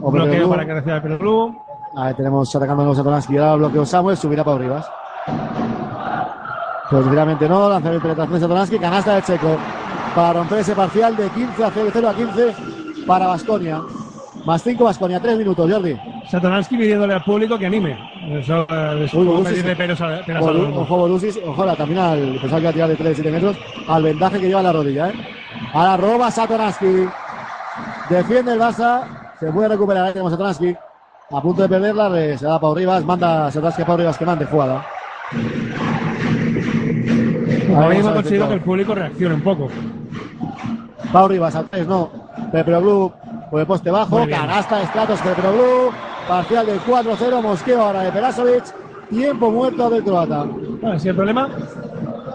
[0.00, 1.65] o Bloqueo para que reciba el pelo.
[1.96, 3.34] Ahí tenemos atacando a Satoransky.
[3.34, 4.86] Y ahora bloqueo Samuel, subirá para Rivas.
[6.90, 9.56] Pues finalmente no, lanza de penetración de Satoransky, canasta de Checo.
[10.14, 12.54] Para romper ese parcial de 15 a 0, 0 a 15
[13.06, 13.80] para Basconia.
[14.44, 15.98] Más 5 Basconia, 3 minutos, Jordi.
[16.30, 17.98] Satoransky pidiéndole al público que anime.
[18.30, 22.56] Eso eh, es pedirle se- pelos a, peras Ojo, Bolusis, ojo, la, también al, pensaba
[22.56, 23.56] que iba a tirar de 3 de 7 metros,
[23.88, 25.14] al vendaje que lleva la rodilla, ¿eh?
[25.72, 27.08] Ahora roba Satoransky.
[28.10, 29.02] Defiende el Barça,
[29.40, 30.76] se puede recuperar, ahí tenemos a Satoransky.
[31.28, 32.08] A punto de perderla,
[32.38, 34.86] se da Pau Rivas, manda a Satoransky a Pau Rivas que mande jugada.
[37.74, 39.68] Ahora mismo qué que el público reaccione un poco.
[41.12, 42.10] Pau Rivas al 3, no.
[42.52, 43.12] Pepeoglu
[43.50, 45.90] por el poste bajo, canasta de Stratos Pepeoglu,
[46.28, 48.64] parcial del 4-0, mosqueo ahora de Perasovic,
[49.10, 50.46] tiempo muerto del croata.
[50.78, 51.48] Claro, si el problema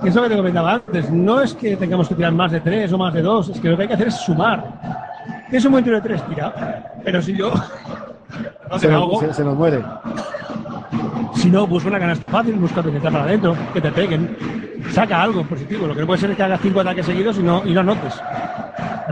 [0.04, 2.92] es lo que te comentaba antes, no es que tengamos que tirar más de tres
[2.92, 4.66] o más de dos, es que lo que hay que hacer es sumar.
[5.50, 6.92] Es un buen tiro de tres, tira.
[7.06, 7.54] Pero si yo
[8.80, 9.84] se, nos, se- se nos muere.
[11.36, 14.36] si no, busca una canasta fácil, busca penetrar para adentro, que te peguen.
[14.92, 15.88] Saca algo positivo.
[15.88, 17.82] Lo que no puede ser es que hagas cinco ataques seguidos y no, y no
[17.82, 18.20] anotes.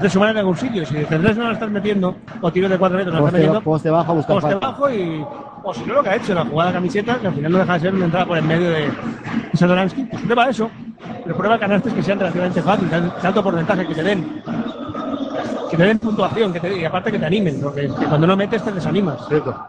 [0.01, 0.85] De sumar en algún sitio.
[0.85, 3.39] Si de tres no la estás metiendo, o tiros de cuatro metros no la estás
[3.39, 4.67] metiendo, poste bajo, busca poste falta.
[4.67, 5.25] bajo y.
[5.63, 7.57] O si no, lo que ha hecho, la jugada de camiseta, que al final no
[7.59, 8.89] deja de ser una entrada por el medio de
[9.53, 10.69] Sadoransky, pues prueba eso.
[11.23, 14.41] Pero prueba canastas que sean relativamente fáciles, de alto porcentaje, que te den.
[15.69, 18.35] Que te den puntuación, que te, y aparte que te animen, porque que cuando no
[18.35, 19.19] metes te desanimas.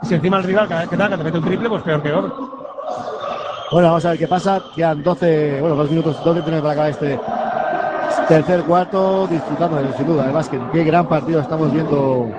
[0.02, 1.82] Y si encima el rival cada vez que te haga te mete un triple, pues
[1.82, 2.34] peor que peor.
[3.70, 4.62] Bueno, vamos a ver qué pasa.
[4.74, 7.20] Quedan 12, bueno, 2 minutos, 12 minutos para acabar este
[8.26, 10.60] tercer cuarto, disfrutando de, sin duda del básquet.
[10.72, 12.30] Qué gran partido estamos viendo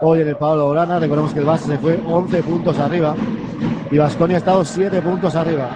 [0.00, 0.98] hoy en el Pablo Orana.
[0.98, 3.14] Recordemos que el básquet se fue 11 puntos arriba
[3.90, 5.68] y Vasconia ha estado 7 puntos arriba.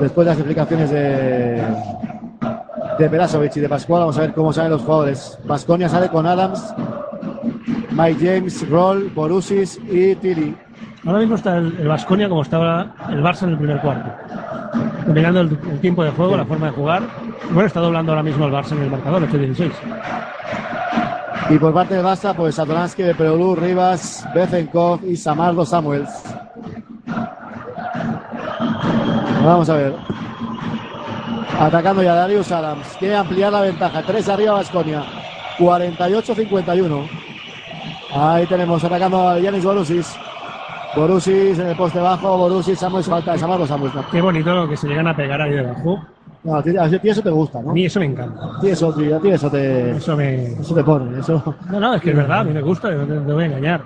[0.00, 1.62] Después de las explicaciones de,
[2.98, 5.38] de Perasovic y de Pascual, vamos a ver cómo salen los jugadores.
[5.44, 6.74] Vasconia sale con Adams,
[7.92, 10.56] Mike James, Roll, Borusis y Tilly.
[11.06, 14.10] Ahora mismo está el, Vasconia como estaba el Barça en el primer cuarto.
[15.06, 17.02] Dominando el, el tiempo de juego, la forma de jugar.
[17.50, 19.70] Bueno, está doblando ahora mismo el Barça en el marcador, 8-16.
[21.50, 26.10] Y por parte del Barça, pues Satoransky, de Perolú, Rivas, Bezenkov y Samardo Samuels.
[29.44, 29.94] Vamos a ver.
[31.58, 32.96] Atacando ya Darius Adams.
[32.98, 34.02] Quiere ampliar la ventaja.
[34.02, 35.02] Tres arriba Vasconia.
[35.58, 37.08] 48-51.
[38.14, 40.16] Ahí tenemos atacando a Yanis Borusis.
[40.94, 42.38] Borusis en el poste bajo.
[42.38, 43.70] Borusis, Samuels, falta Samuels.
[43.70, 46.00] No, Qué bonito que se llegan a pegar ahí debajo.
[46.44, 47.70] No, a ti, a ti eso te gusta, ¿no?
[47.70, 48.56] A mí eso me encanta.
[48.56, 50.52] A ti eso, a ti eso te, Eso me.
[50.52, 51.18] eso te pone.
[51.18, 51.42] Eso.
[51.70, 53.46] No, no, es que es verdad, a mí me gusta, no te, te voy a
[53.46, 53.82] engañar.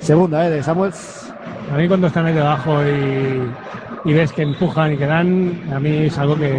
[0.00, 0.50] Segunda, ¿eh?
[0.50, 1.32] De Samuels.
[1.72, 3.42] A mí cuando están ahí debajo y,
[4.08, 6.58] y ves que empujan y que dan, a mí es algo que,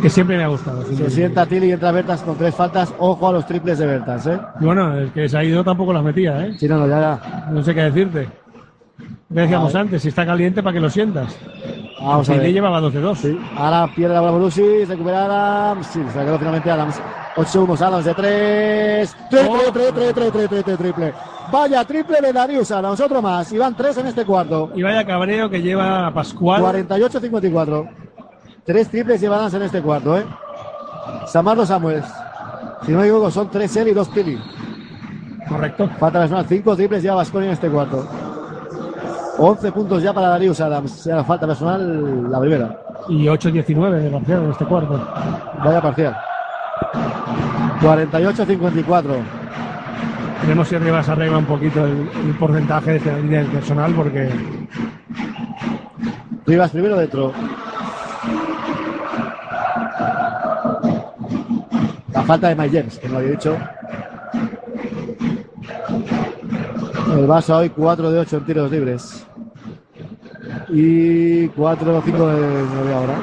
[0.00, 0.84] que siempre me ha gustado.
[0.84, 2.94] Se sienta Tilly y entra Bertas con tres faltas.
[2.98, 4.38] Ojo a los triples de Bertas, ¿eh?
[4.60, 6.54] Y bueno, el que se ha ido tampoco las metía, ¿eh?
[6.56, 7.48] Sí, no, no, ya, ya.
[7.50, 8.28] No sé qué decirte.
[9.28, 11.36] Decíamos antes, si está caliente, para que lo sientas.
[12.00, 12.42] Vamos a ver.
[12.42, 13.18] le llevaba 2 de 2.
[13.56, 14.48] Ahora pierde la bola
[14.86, 15.88] recupera Adams.
[15.88, 17.00] Sí, se quedó finalmente Adams.
[17.34, 19.16] 8 segundos, Adams de 3.
[19.28, 21.33] Triple, triple, triple, triple, triple, triple.
[21.50, 23.52] Vaya, triple de Darius Adams, otro más.
[23.52, 24.70] Y van 3 en este cuarto.
[24.74, 26.62] Y vaya cabreo que lleva Pascual.
[26.62, 27.88] 48-54.
[28.64, 30.24] Tres triples lleva Adams en este cuarto, ¿eh?
[31.26, 32.06] Samardo Samuels.
[32.84, 34.38] Si no me equivoco, son 3 él y 2 Tilly.
[35.48, 35.88] Correcto.
[35.98, 38.06] Falta personal, 5 triples lleva Vasconia en este cuarto.
[39.36, 41.04] 11 puntos ya para Darius Adams.
[41.04, 42.80] Ya la falta personal, la primera.
[43.08, 45.06] Y 8-19 de parcial en este cuarto.
[45.62, 46.16] Vaya parcial.
[47.80, 49.43] 48-54.
[50.44, 53.94] Veremos si arriba se arregla un poquito el, el porcentaje de esta línea del personal
[53.94, 54.28] porque
[56.46, 57.32] Rivas primero dentro.
[62.12, 63.56] La falta de James, que no lo había dicho.
[67.16, 69.26] El Barça hoy 4 de 8 en tiros libres.
[70.68, 73.14] Y 4 o 5 de 9 ahora.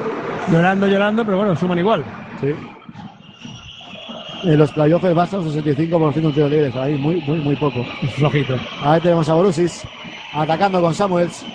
[0.51, 2.03] llorando, llorando, pero bueno, suman igual.
[2.39, 2.55] Sí.
[4.43, 6.75] En los playoffs el Barça un 65% en tiros libres.
[6.75, 7.83] Ahí muy, muy, muy poco.
[8.15, 8.55] Flojito.
[8.83, 9.83] Ahí tenemos a Borusis.
[10.33, 11.45] Atacando con Samuels.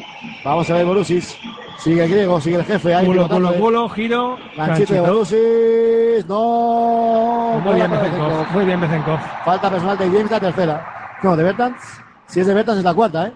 [0.45, 1.37] Vamos a ver Borusis.
[1.79, 2.95] Sigue el griego, sigue el jefe.
[2.95, 4.37] Ahí Culo, culo, culo, giro.
[4.57, 5.01] Ganchito de.
[5.01, 6.27] Borusis.
[6.29, 7.61] No.
[7.65, 8.53] Muy bien, Bezenkov.
[8.53, 9.19] Muy bien, Bezenkov.
[9.45, 11.19] Falta personal de James, la tercera.
[11.23, 11.81] No, de Bertans.
[12.27, 13.33] Si es de Bertans es la cuarta, ¿eh?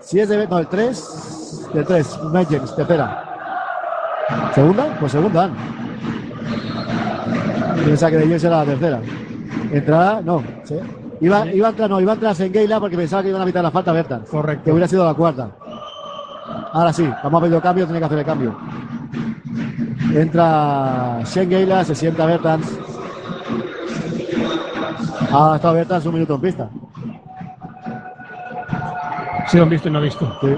[0.00, 1.70] Si es de Bertans, no, el 3.
[1.74, 3.24] El 3, Mike James, tercera.
[4.54, 4.96] ¿Segunda?
[5.00, 5.50] Pues segunda.
[7.84, 9.00] Piensa que de James era la tercera.
[9.72, 10.42] Entrada, no.
[10.64, 10.76] ¿sí?
[11.20, 13.62] Iba, iba a entrar, no, iba a entrar Sengeila porque pensaba que iban a evitar
[13.62, 14.28] la falta Bertans.
[14.28, 14.64] Correcto.
[14.64, 15.50] Que hubiera sido la cuarta.
[16.72, 18.56] Ahora sí, vamos a pedir cambio, tiene que hacer el cambio.
[20.14, 22.78] Entra Schengeila, se sienta Bertans.
[25.32, 26.70] Ha estado Bertans un minuto en pista.
[29.48, 30.38] Sí, han visto y no visto.
[30.40, 30.56] Sí.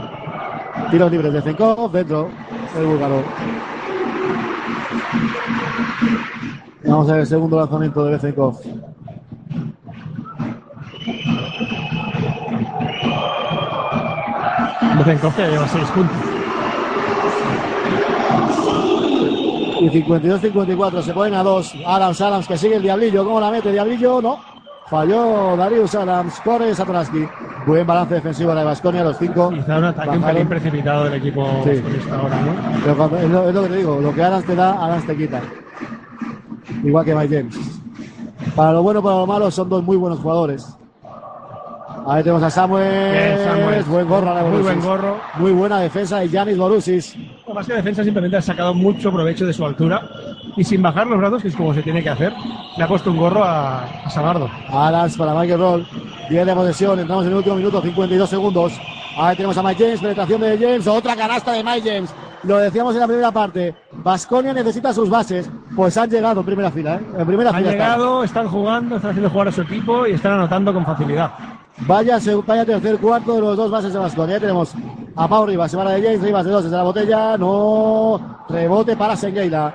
[0.91, 2.29] Tiros libres de Zenkov, dentro
[2.77, 3.23] el búlgaro.
[6.85, 8.61] Vamos a ver el segundo lanzamiento de Bezenkov.
[14.99, 16.17] Bezenkov que lleva 6 puntos.
[19.81, 21.73] Y 52-54, se ponen a dos.
[21.87, 23.25] Adams, Adams, que sigue el Diablillo.
[23.25, 23.73] ¿Cómo la mete?
[23.73, 24.39] Diablillo, no.
[24.91, 27.27] Falló Darius Adams, corre Satoransky.
[27.67, 29.51] Buen balance defensivo de Vasconia, los cinco.
[29.51, 31.81] Quizá un ataque un pelín precipitado del equipo Sí.
[32.11, 32.53] ahora, ¿no?
[32.83, 35.07] Pero cuando- es, lo, es lo que te digo, lo que Adams te da, Adams
[35.07, 35.41] te quita.
[36.83, 37.59] Igual que Mike James.
[38.57, 40.77] Para lo bueno, para lo malo, son dos muy buenos jugadores.
[42.07, 43.13] Ahí tenemos a Samuel.
[43.13, 43.85] Bien, Samuel.
[43.85, 45.21] Buen gorro, de Muy buen gorro.
[45.37, 47.17] Muy buena defensa de Yanis Borussis.
[47.47, 50.03] No, Más que defensa, simplemente ha sacado mucho provecho de su altura
[50.57, 52.33] y sin bajar los brazos, que es como se tiene que hacer,
[52.77, 54.49] le ha puesto un gorro a, a Sabardo.
[54.71, 55.87] Adams para Michael Roll.
[56.31, 57.01] 10 de posesión.
[57.01, 58.73] Entramos en el último minuto, 52 segundos.
[59.19, 60.01] Ahí tenemos a Mike James.
[60.01, 60.87] Penetración de James.
[60.87, 62.15] Otra canasta de Mike James.
[62.45, 63.75] Lo decíamos en la primera parte.
[63.93, 65.51] Vasconia necesita sus bases.
[65.77, 66.97] Pues han llegado en primera fila.
[66.97, 67.01] ¿eh?
[67.19, 67.71] En primera Han fila.
[67.71, 71.33] llegado, están jugando, están haciendo jugar a su equipo y están anotando con facilidad.
[71.87, 74.37] Vaya, vaya tercer cuarto de los dos bases de Vasconia.
[74.37, 74.75] Ya tenemos
[75.17, 75.71] a Pau Rivas.
[75.71, 76.23] Se va la de James.
[76.23, 77.37] Rivas de dos desde la botella.
[77.37, 78.45] No.
[78.49, 79.75] Rebote para Sengueila.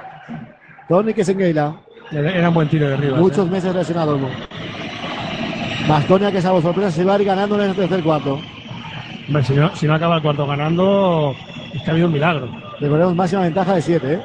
[0.88, 1.76] Tony que Sengueila.
[2.12, 3.20] Era un buen tiro de Rivas.
[3.20, 3.52] Muchos ¿eh?
[3.52, 4.20] meses lesionado.
[5.88, 8.40] Vasconia que salvo sorpresa se va a ir ganando en el tercer cuarto.
[9.28, 11.36] Hombre, si, no, si no acaba el cuarto ganando,
[11.76, 12.50] es que ha habido un milagro.
[12.80, 14.14] Recordemos máxima ventaja de 7.
[14.14, 14.22] ¿eh?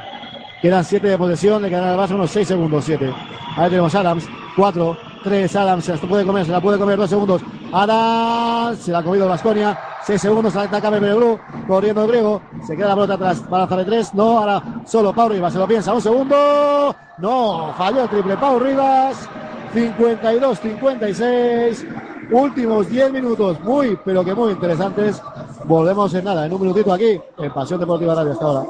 [0.62, 3.12] Quedan 7 de posesión, le quedan al base unos 6 segundos, 7.
[3.56, 7.10] Ahí tenemos Adams, 4, 3, Adams, se la puede comer, se la puede comer 2
[7.10, 7.42] segundos.
[7.72, 12.88] Adams, se la ha comido Vasconia, 6 segundos, ataca Blue, corriendo el griego, se queda
[12.88, 15.92] la pelota atrás, para lanzar de 3, no, ahora solo Pau Rivas, se lo piensa,
[15.92, 19.28] un segundo, no, falló el triple Pau Rivas,
[19.74, 21.86] 52-56,
[22.30, 25.22] últimos 10 minutos, muy, pero que muy interesantes.
[25.64, 28.66] Volvemos en nada, en un minutito aquí, en Pasión Deportiva Radio hasta ahora.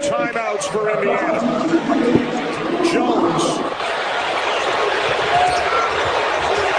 [0.00, 1.40] Timeouts for Indiana.
[2.92, 3.44] Jones.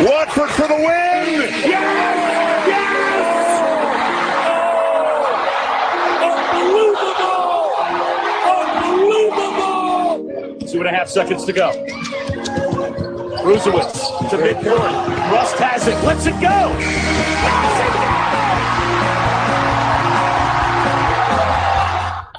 [0.02, 1.50] Watford for the win.
[1.66, 2.24] Yes!
[10.72, 11.70] Two and a half seconds to go.
[13.44, 15.12] Rusewitz to midcourt.
[15.32, 15.95] Rust has it.
[16.04, 16.72] Lets it go.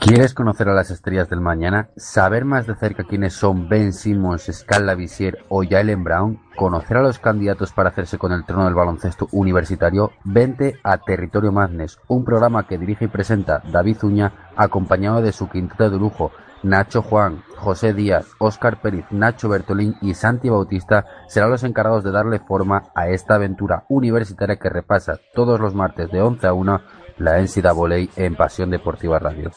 [0.04, 1.88] ¿Quieres conocer a las estrellas del mañana?
[1.96, 6.40] ¿Saber más de cerca quiénes son Ben Simmons, Scala Visier o Jalen Brown?
[6.56, 10.12] ¿Conocer a los candidatos para hacerse con el trono del baloncesto universitario?
[10.22, 15.48] Vente a Territorio Madness, un programa que dirige y presenta David Uña, acompañado de su
[15.48, 16.32] quinteto de lujo,
[16.64, 22.10] Nacho Juan, José Díaz, Óscar Pérez, Nacho Bertolín y Santi Bautista serán los encargados de
[22.10, 26.80] darle forma a esta aventura universitaria que repasa todos los martes de 11 a 1
[27.18, 29.52] la NCAA en Pasión Deportiva Radio.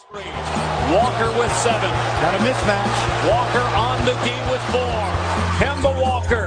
[0.92, 1.28] Walker
[2.42, 3.08] mismatch.
[3.28, 3.68] Walker
[6.02, 6.47] Walker.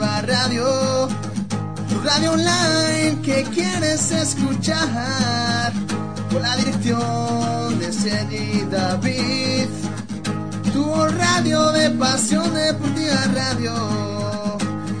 [0.00, 1.08] Radio,
[1.90, 5.74] tu radio online que quieres escuchar,
[6.32, 9.68] con la dirección de Sergi David,
[10.72, 13.74] tu radio de Pasión Deportiva Radio.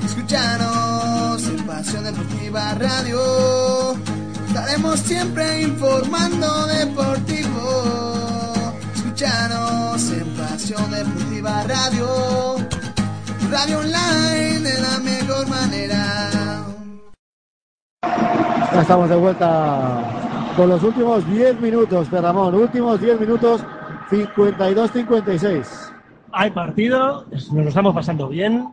[0.04, 3.96] Escúchanos en Pasión Deportiva Radio,
[4.48, 8.74] estaremos siempre informando deportivo.
[8.94, 12.68] Escúchanos en Pasión Deportiva Radio.
[13.50, 16.30] Radio online de la mejor manera.
[18.72, 20.02] Ya estamos de vuelta
[20.56, 22.54] con los últimos 10 minutos, Perramón.
[22.54, 23.64] Últimos 10 minutos,
[24.08, 25.66] 52-56.
[26.32, 28.68] Hay partido, nos lo estamos pasando bien.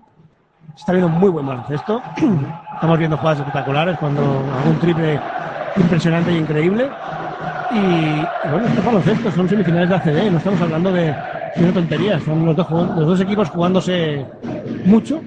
[0.75, 1.99] Está viendo muy buen baloncesto.
[2.75, 5.19] Estamos viendo jugadas espectaculares, cuando algún triple
[5.75, 6.87] impresionante e increíble.
[7.71, 11.15] Y, y bueno, estos baloncesto son semifinales de ACB, no estamos hablando de,
[11.55, 14.25] de una tontería, son los dos, los dos equipos jugándose
[14.85, 15.21] mucho.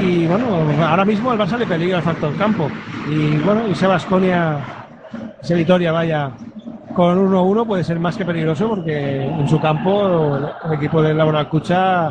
[0.00, 0.46] Y bueno,
[0.86, 2.68] ahora mismo al Barça le peligra el factor campo.
[3.10, 4.58] Y bueno, y ese Basconia,
[5.42, 6.32] ese Vitoria vaya
[6.94, 11.48] con 1-1 puede ser más que peligroso porque en su campo el, equipo del Laboral
[11.48, 12.10] Cucha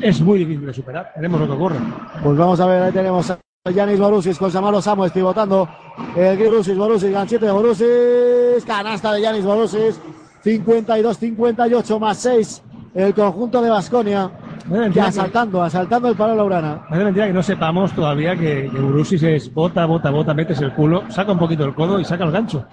[0.00, 1.12] es muy difícil de superar.
[1.16, 1.76] Veremos lo que ocurre.
[2.22, 3.38] Pues vamos a ver, ahí tenemos a
[3.70, 5.68] Yanis Borussis con Samaro Samuels pivotando.
[6.16, 8.64] El Borussis, Borussis, ganchete de Borussis.
[8.66, 10.00] Canasta de Yanis Borussis.
[10.44, 12.62] 52-58 más 6.
[12.94, 14.30] El conjunto de Basconia.
[14.66, 16.84] Y mentira, que, asaltando, asaltando el palo Laurana.
[16.88, 20.72] parece mentira que no sepamos todavía que, que Burusis es bota, bota, bota, metes el
[20.72, 22.64] culo, saca un poquito el codo y saca el gancho.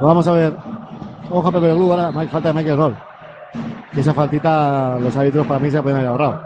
[0.00, 0.54] Vamos a ver.
[1.30, 2.96] Ojo a Pepe Blue, ahora falta de Michael Roll.
[3.92, 6.42] Que esa faltita los árbitros para mí se la pueden haber ahorrado.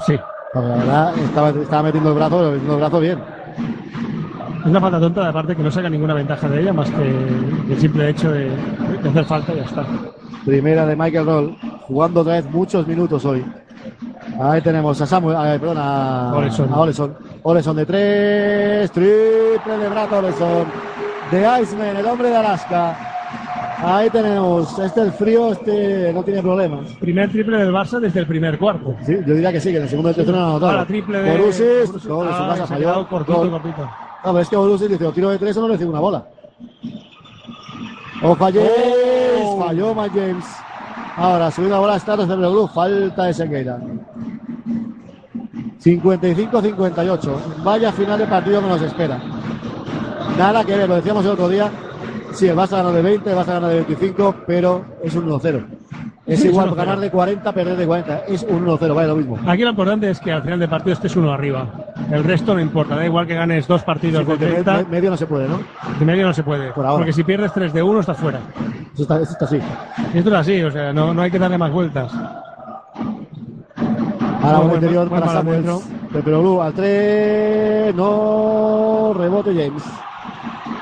[0.00, 0.18] Sí.
[0.52, 3.18] Porque la verdad estaba, estaba metiendo el brazo, metiendo el brazo bien.
[4.60, 7.72] Es una falta tonta, de aparte que no saca ninguna ventaja de ella, más que
[7.72, 8.50] el simple hecho de,
[9.02, 9.84] de hacer falta y ya está.
[10.44, 13.44] Primera de Michael Roll, jugando otra vez muchos minutos hoy.
[14.40, 16.72] Ahí tenemos a Samuel, a, perdón, a Oleson.
[16.72, 17.14] a Oleson.
[17.42, 20.64] Oleson de tres, triple de brazo Oleson.
[21.30, 23.08] De Iceman, el hombre de Alaska.
[23.84, 26.92] Ahí tenemos, este el frío, este no tiene problemas.
[27.00, 28.94] Primer triple del Barça desde el primer cuarto.
[29.04, 30.70] Sí, yo diría que sí, que en el segundo y tercero no anotado.
[30.72, 32.02] Ahora triple de Borussis, Borussis.
[32.02, 33.08] su Ah, casa, falló.
[33.08, 33.82] cortito, cortito.
[33.82, 36.24] No, pero es que Borussis dice, o tiro de tres o no recibe una bola.
[38.22, 38.70] A James,
[39.44, 39.58] Oh.
[39.58, 40.44] falló Mike James.
[41.16, 43.80] Ahora, subiendo la bola a Stratos de Blue, falta de Sequeira.
[45.82, 47.36] 55-58.
[47.64, 49.20] Vaya final de partido que nos espera.
[50.38, 51.70] Nada que ver, lo decíamos el otro día.
[52.32, 55.66] Sí, el Barça ganó de 20, el Barça ganó de 25, pero es un 1-0.
[56.26, 56.74] Es igual 1-0.
[56.76, 58.18] ganar de 40, perder de 40.
[58.28, 59.38] Es un 1-0, vale lo mismo.
[59.46, 61.66] Aquí lo importante es que al final del partido estés uno arriba.
[62.10, 64.76] El resto no importa, da igual que ganes dos partidos Sí, de porque me- 30.
[64.78, 65.60] me- medio no se puede, ¿no?
[65.98, 66.68] De medio no se puede.
[66.68, 66.92] ahora.
[66.96, 68.38] Porque si pierdes 3 de 1 estás fuera.
[68.94, 69.58] Eso está, eso está así.
[70.14, 72.12] Esto es así, o sea, no, no hay que darle más vueltas.
[74.42, 75.42] Ahora un interior para.
[76.12, 77.94] Pepe Blue al 3.
[77.94, 79.14] No.
[79.16, 79.82] Rebote James.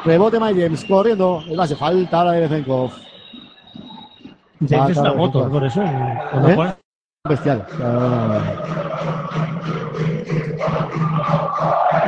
[0.04, 0.84] Rebote Mike James.
[0.86, 1.42] Corriendo.
[1.48, 1.76] El base.
[1.76, 2.90] Falta ahora de Bezenkov.
[4.68, 5.82] James es una moto, por eso.
[5.82, 6.18] ¿Eh?
[6.54, 6.76] juega-
[7.28, 7.66] Bestial.
[7.82, 8.38] Ah.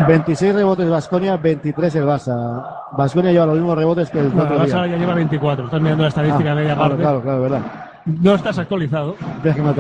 [0.07, 2.65] 26 rebotes Vasconia, 23 el Barça.
[2.97, 4.75] Vasconia lleva los mismos rebotes que el No, otro el día.
[4.77, 5.65] Barça ya lleva 24.
[5.67, 7.03] Estás mirando la estadística Ah, media claro, parte.
[7.03, 7.61] Claro, claro, verdad.
[8.07, 9.15] No estás actualizado.
[9.43, 9.73] Que me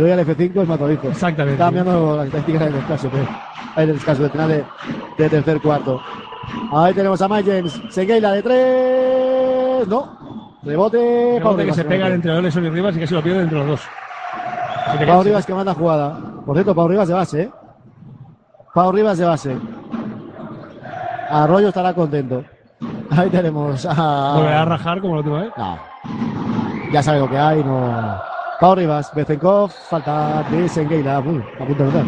[0.00, 1.08] doy al F5 y me actualizo.
[1.08, 1.52] Exactamente.
[1.54, 3.26] Estaba mirando las estadísticas del descanso, pero
[3.74, 4.64] hay descanso del final de,
[5.18, 6.00] de tercer cuarto.
[6.72, 7.80] Ahí tenemos a James.
[7.90, 9.88] Segueila de tres.
[9.88, 10.45] No.
[10.66, 11.40] Rebote.
[11.64, 13.80] Que se pegan entre Oleson y Rivas y que se lo pierden entre los dos.
[14.98, 16.18] Si Pau Rivas que manda jugada.
[16.44, 17.50] Por cierto, Pau Rivas de base, ¿eh?
[18.74, 19.56] Pau Rivas de base.
[21.30, 22.44] Arroyo estará contento.
[23.10, 24.34] Ahí tenemos a.
[24.34, 25.52] Volverá a rajar como la última vez.
[25.56, 25.78] No.
[26.92, 28.20] Ya sabe lo que hay, no.
[28.60, 31.20] Pau Rivas, Bezenkov, falta de Sengueila.
[31.20, 32.04] Uy, a punto de notar.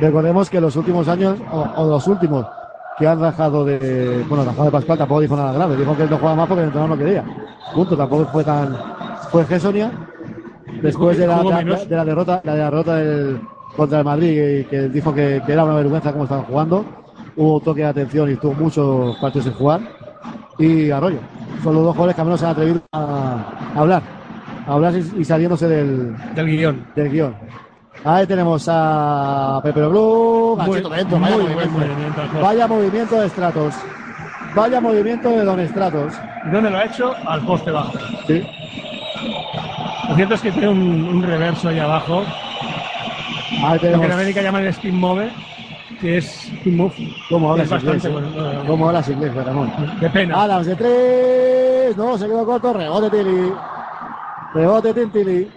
[0.00, 2.46] Recordemos que los últimos años, o, o los últimos,
[3.00, 4.24] que han rajado de.
[4.28, 5.76] Bueno, rajado de Pascual tampoco dijo nada grave.
[5.76, 7.24] Dijo que él no jugaba más porque el entrenador no quería.
[7.74, 8.76] Punto, tampoco fue tan.
[9.32, 9.90] Fue Gessonia.
[10.82, 13.40] Después de la, de, de la derrota, la derrota del,
[13.76, 16.84] contra el Madrid, y que dijo que, que era una vergüenza cómo estaban jugando.
[17.36, 19.80] Hubo toque de atención y estuvo muchos partidos sin jugar.
[20.58, 21.18] Y Arroyo.
[21.62, 23.44] Son los dos jugadores que al menos se han atrevido a,
[23.74, 24.02] a hablar.
[24.66, 26.84] A hablar y, y saliéndose del, Del guion.
[26.94, 27.34] del guion.
[28.04, 30.88] Ahí tenemos a Pepe Blue, Muy, dentro,
[31.20, 32.22] vaya muy movimiento.
[32.40, 33.74] Vaya movimiento de Stratos.
[34.54, 36.14] Vaya movimiento de Don Stratos.
[36.46, 37.14] ¿Y dónde lo ha hecho?
[37.26, 37.92] Al poste bajo.
[38.26, 38.42] Sí.
[40.08, 42.22] Lo cierto es que tiene un, un reverso ahí abajo.
[43.62, 44.06] Ahí Lo que tenemos.
[44.06, 45.30] en América llaman el spin move,
[46.00, 46.94] que es spin move.
[47.28, 48.04] ¿Cómo Es hablas inglés?
[48.06, 48.08] eh?
[48.08, 48.28] bueno.
[48.66, 49.72] ¿Cómo hablas inglés, Ramón?
[50.00, 50.42] De pena.
[50.42, 51.96] Adams de tres.
[51.98, 52.72] No, se quedó corto.
[52.72, 53.52] Rebote Tilly.
[54.54, 55.48] Rebote Tintili.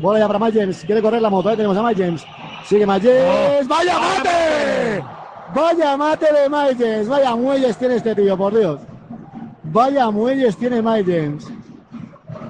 [0.00, 0.82] Bola ya para Mike James.
[0.84, 1.48] Quiere correr la moto.
[1.48, 2.24] Ahí tenemos a Mike James.
[2.64, 3.68] Sigue Mike James.
[3.68, 5.04] ¡Vaya mate!
[5.54, 7.08] Vaya mate de Mike James.
[7.08, 8.80] Vaya muelles tiene este tío, por Dios.
[9.64, 11.46] Vaya muelles tiene Mike James.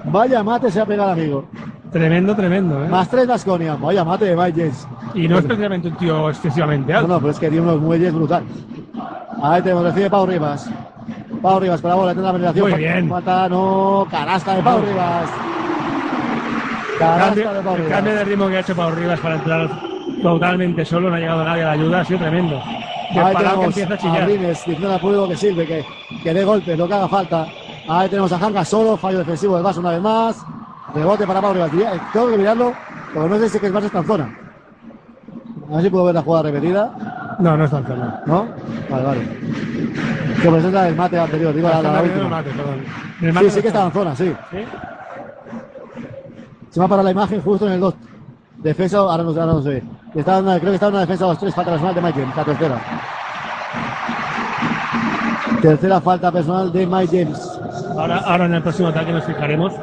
[0.05, 1.45] Vaya mate se ha pegado, amigo.
[1.91, 2.83] Tremendo, tremendo.
[2.85, 2.87] ¿eh?
[2.87, 3.75] Más tres Vasconia.
[3.75, 4.87] Vaya mate de Mike James.
[5.15, 7.13] Y no es precisamente un tío excesivamente No, alto.
[7.13, 8.43] no, pero es que tiene unos muelles brutal.
[9.41, 10.69] Ahí tenemos, recibe Pau Rivas.
[11.41, 12.69] Pau Rivas para la bola, tiene la penetración.
[12.69, 13.09] Muy bien.
[13.09, 15.29] Falta, no, canasta de Pau Rivas.
[16.99, 19.69] Cambio- de el cambio de ritmo que ha hecho Pau Rivas para entrar
[20.21, 22.61] totalmente solo, no ha llegado nadie a la ayuda, ha sido tremendo.
[23.11, 24.27] Y Ahí que tenemos empieza a a chillar.
[24.27, 25.85] Rines diciendo al público que sirve, que,
[26.21, 27.47] que dé golpes, lo que haga falta.
[27.87, 30.45] Ahí tenemos a Janga solo, fallo defensivo del Barça una vez más.
[30.93, 31.71] Rebote para Pau Rivas.
[32.13, 32.73] Tengo que mirarlo,
[33.13, 34.37] porque no sé si es que el Barça está en zona.
[35.71, 36.91] A ver si puedo ver la jugada repetida.
[37.39, 38.21] No, no está en zona.
[38.25, 38.47] ¿No?
[38.89, 39.21] Vale, vale.
[40.41, 42.29] Que presenta el mate anterior, digo la, la, la El última.
[42.29, 42.75] mate, perdón.
[43.21, 43.85] El Sí, mate sí que está.
[43.85, 44.33] en zona, sí.
[44.51, 44.57] ¿Sí?
[46.71, 47.93] Se va para la imagen justo en el 2.
[48.57, 49.83] Defensa, ahora no, ahora no se ve.
[50.15, 52.43] Está una- creo que está en una defensa 2-3, falta personal de Mike James, la
[52.45, 52.81] tercera.
[55.61, 57.59] Tercera falta personal de Mike James.
[57.97, 59.73] Ahora, ahora en el próximo ataque nos fijaremos.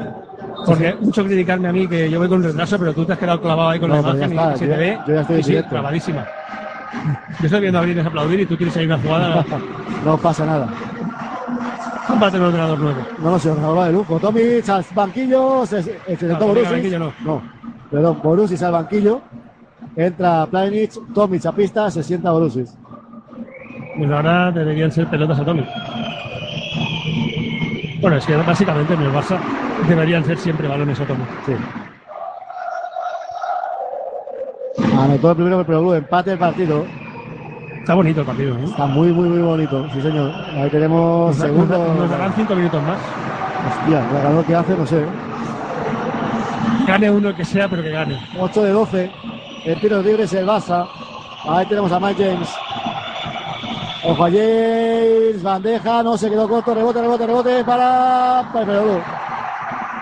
[0.65, 3.41] Porque mucho criticarme a mí que yo voy con retraso, pero tú te has quedado
[3.41, 4.99] clavado ahí con No, la ya imagen está, y se yo te ya- ve.
[5.07, 6.25] yo ya estoy sí, sí, clavadísima.
[7.41, 9.45] Yo estoy viendo a Brines aplaudir y tú tienes ahí una jugada.
[10.05, 10.69] No pasa nada.
[12.17, 12.99] Un ordenador nuevo.
[13.19, 14.19] No, no, se va de lujo.
[14.19, 16.99] Tomic al banquillo, se, se, se sentó No, Borussis.
[16.99, 17.13] no.
[17.25, 17.43] No,
[17.91, 19.21] perdón, Borussis al banquillo.
[19.95, 22.75] Entra Planic, Tomic a pista, se sienta Borussis.
[23.99, 25.73] Pues ahora deberían ser pelotas atómicas.
[28.01, 29.39] Bueno, es que básicamente en el Barça
[29.89, 31.35] deberían ser siempre balones atómicos.
[31.47, 31.53] Sí.
[34.99, 36.85] Anotó el primero Pero Blue, empate el partido.
[37.87, 38.65] Está bonito el partido, ¿eh?
[38.65, 39.87] Está muy, muy, muy bonito.
[39.95, 40.33] Sí, señor.
[40.57, 41.79] Ahí tenemos Nos, da- segundo.
[41.79, 42.99] nos da- nos darán cinco minutos más.
[43.69, 45.05] Hostia, el ganador que hace, no sé.
[46.89, 48.19] Gane uno que sea, pero que gane.
[48.41, 49.11] 8 de 12.
[49.67, 50.51] El tiro libre es el.
[50.51, 52.49] Ahí tenemos a Mike James.
[54.03, 55.43] Ojo a James.
[55.45, 56.03] Bandeja.
[56.03, 56.75] No se quedó corto.
[56.75, 58.51] Rebote, rebote, rebote para.
[58.53, 58.83] para.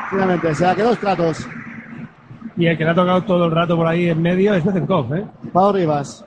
[0.09, 1.47] Finalmente, se la quedó Stratos.
[2.57, 5.15] Y el que le ha tocado todo el rato por ahí en medio es Bezenkov,
[5.15, 5.27] ¿eh?
[5.53, 6.25] Pau Rivas.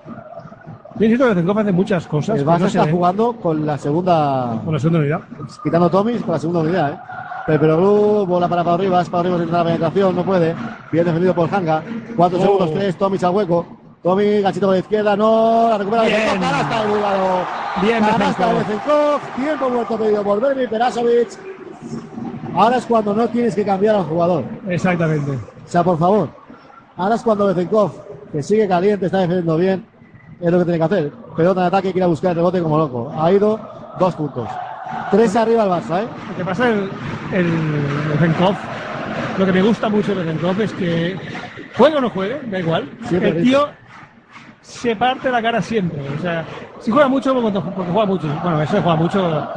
[1.00, 2.40] Yo insisto que Bezenkov hace muchas cosas.
[2.40, 4.62] El Barça no está jugando con la segunda.
[4.64, 5.20] Con la segunda unidad.
[5.64, 6.98] Quitando Tomis con la segunda unidad, ¿eh?
[7.46, 9.08] Pero, Blue, bola para Pau Rivas.
[9.10, 10.54] Pau Rivas entra la penetración, no puede.
[10.92, 11.82] Bien defendido por Hanga.
[12.16, 12.42] 4 Oh.
[12.42, 12.98] segundos, 3.
[12.98, 13.66] Tomis al hueco.
[14.04, 15.70] Tomis, gachito por la izquierda, no.
[15.70, 16.16] La recupera Bien.
[16.16, 16.50] Bezenkov.
[16.50, 17.28] Canasta del búlgaro.
[17.82, 18.12] Bien, de
[18.58, 19.20] Bezenkov.
[19.36, 21.30] Tiempo muerto pedido por Vermi Perasovic.
[22.56, 24.44] Ahora es cuando no tienes que cambiar al jugador.
[24.68, 25.32] Exactamente.
[25.32, 26.30] O sea, por favor.
[26.98, 27.92] Ahora es cuando Bezenkov,
[28.32, 29.86] que sigue caliente, está defendiendo bien,
[30.40, 31.12] es lo que tiene que hacer.
[31.36, 33.14] Pelota de ataque, quiere buscar el rebote como loco.
[33.18, 33.60] Ha ido
[34.00, 34.48] dos puntos.
[35.12, 36.08] Tres arriba el Barça, ¿eh?
[36.30, 36.90] Lo que pasa el,
[37.34, 37.52] el
[38.12, 38.56] Bezenkov,
[39.38, 41.18] lo que me gusta mucho de Bezenkov es que
[41.78, 42.90] juegue o no juegue, da igual.
[43.08, 43.68] Siempre el tío
[44.62, 46.02] se parte la cara siempre.
[46.18, 46.46] O sea,
[46.80, 48.28] si juega mucho, porque porque juega mucho.
[48.44, 49.48] Bueno, eso juega mucho.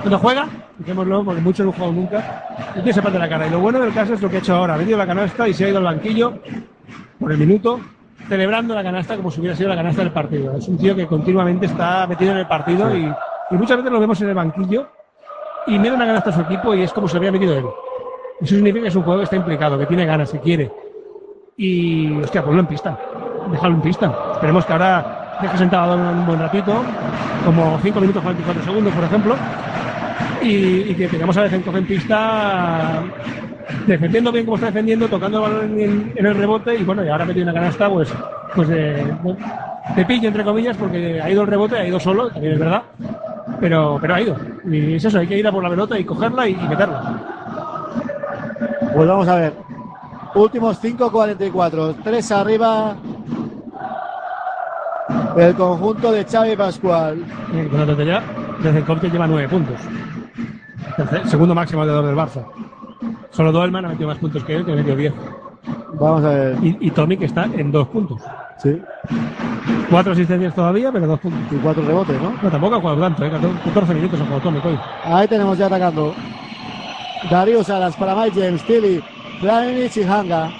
[0.00, 0.48] Cuando juega,
[0.78, 2.44] dejémoslo, porque mucho no juega nunca,
[2.76, 3.46] el tío se parte la cara.
[3.46, 4.74] Y lo bueno del caso es lo que ha hecho ahora.
[4.74, 6.38] Ha metido la canasta y se ha ido al banquillo
[7.18, 7.80] por el minuto,
[8.28, 10.56] celebrando la canasta como si hubiera sido la canasta del partido.
[10.56, 13.12] Es un tío que continuamente está metido en el partido y,
[13.50, 14.88] y muchas veces lo vemos en el banquillo
[15.66, 17.64] y mete una canasta a su equipo y es como si había metido él.
[18.40, 20.70] Eso significa que es un juego que está implicado, que tiene ganas, que quiere.
[21.56, 22.96] Y, hostia, ponlo en pista.
[23.50, 24.14] Déjalo en pista.
[24.32, 26.84] Esperemos que ahora deje sentado un buen ratito,
[27.44, 29.36] como 5 minutos 44 segundos, por ejemplo,
[30.42, 33.02] y, y que tengamos a Bezenkov en pista
[33.86, 37.08] defendiendo bien como está defendiendo, tocando el balón en, en el rebote y bueno, y
[37.08, 38.12] ahora metido una canasta pues,
[38.54, 39.14] pues de,
[39.96, 42.82] de pillo entre comillas porque ha ido el rebote, ha ido solo, también es verdad,
[43.60, 44.36] pero, pero ha ido.
[44.70, 47.20] Y es eso, hay que ir a por la pelota y cogerla y, y meterla.
[48.94, 49.52] Pues vamos a ver.
[50.34, 51.96] Últimos 5.44.
[52.02, 52.96] Tres arriba.
[55.36, 57.24] El conjunto de Xavi Pascual.
[57.70, 58.22] Con la tontería,
[58.60, 59.76] Bezenkov que lleva 9 puntos.
[61.26, 62.44] Segundo máximo de del Barça.
[63.38, 65.14] Solo Dolman ha metido más puntos que él, que ha metido 10.
[66.00, 66.58] Vamos a ver.
[66.60, 68.20] Y, y Tommy que está en 2 puntos.
[68.60, 68.82] Sí.
[69.88, 71.40] Cuatro asistencias todavía, pero 2 puntos.
[71.52, 72.32] Y cuatro rebotes, ¿no?
[72.42, 73.30] No, tampoco ha jugado tanto, ¿eh?
[73.64, 74.76] 14 minutos ha jugado Tommy hoy.
[75.04, 76.12] Ahí tenemos ya atacando.
[77.30, 79.04] Darius Adams para Mike James, Tilly,
[79.40, 80.50] Pjanic y Hanga.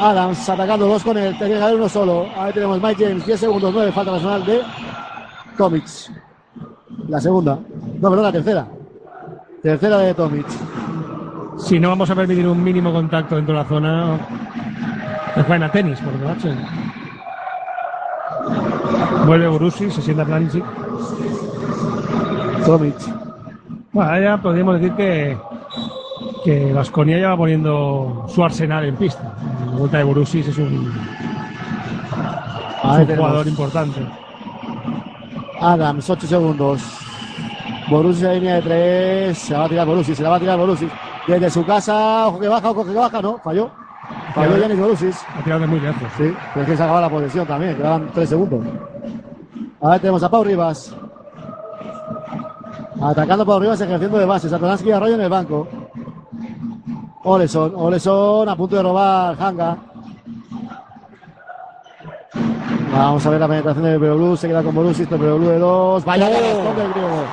[0.00, 2.26] Adams atacando dos con él, tenía que haber uno solo.
[2.36, 4.60] Ahí tenemos Mike James, 10 segundos, 9, falta personal de
[5.56, 5.84] Tomic.
[7.06, 7.60] La segunda.
[8.00, 8.66] No, perdón, la tercera.
[9.62, 10.46] Tercera de Tomic.
[11.58, 14.18] Si no vamos a permitir un mínimo contacto dentro de la zona,
[15.34, 16.48] que jueguen a tenis, por macho.
[19.26, 20.64] Vuelve Borussi, se sienta Planisic.
[22.64, 22.96] Tomic.
[23.92, 25.36] Bueno, ya podríamos decir que
[26.44, 29.34] que Vasconia ya va poniendo su arsenal en pista.
[29.66, 30.92] La vuelta de Borussis es un,
[33.00, 34.00] es jugador importante.
[35.60, 36.82] Adams, 8 segundos.
[37.88, 39.38] Borussia línea de 3.
[39.38, 40.88] Se la va a tirar Borussia, se la va a tirar Borussia.
[41.28, 43.70] Desde su casa, ojo que baja, ojo que baja, no, falló.
[44.34, 44.56] Falló Falló.
[44.62, 45.16] Yanis Borussis.
[45.38, 46.02] Ha tirado de muy lejos.
[46.16, 48.60] Sí, pero es que se acaba la posesión también, quedaban 3 segundos.
[49.80, 50.96] Ahora tenemos a Pau Rivas.
[53.02, 54.48] Atacando Pau Rivas, ejerciendo de base.
[54.48, 55.68] Satoransky y Arroyo en el banco.
[57.24, 59.76] Oleson, Oleson a punto de robar Hanga.
[62.90, 66.04] Vamos a ver la penetración del Blue, se queda con Borussia, esto Blue de 2.
[66.04, 66.30] Vaya Oh.
[66.32, 67.24] canastón del griego.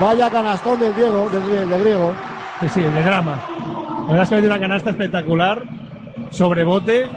[0.00, 2.12] Vaya canastón del griego, del, del griego.
[2.60, 3.38] Sí, sí, el de drama.
[4.06, 5.62] La verdad es que ha una canasta espectacular,
[6.30, 7.08] sobre bote,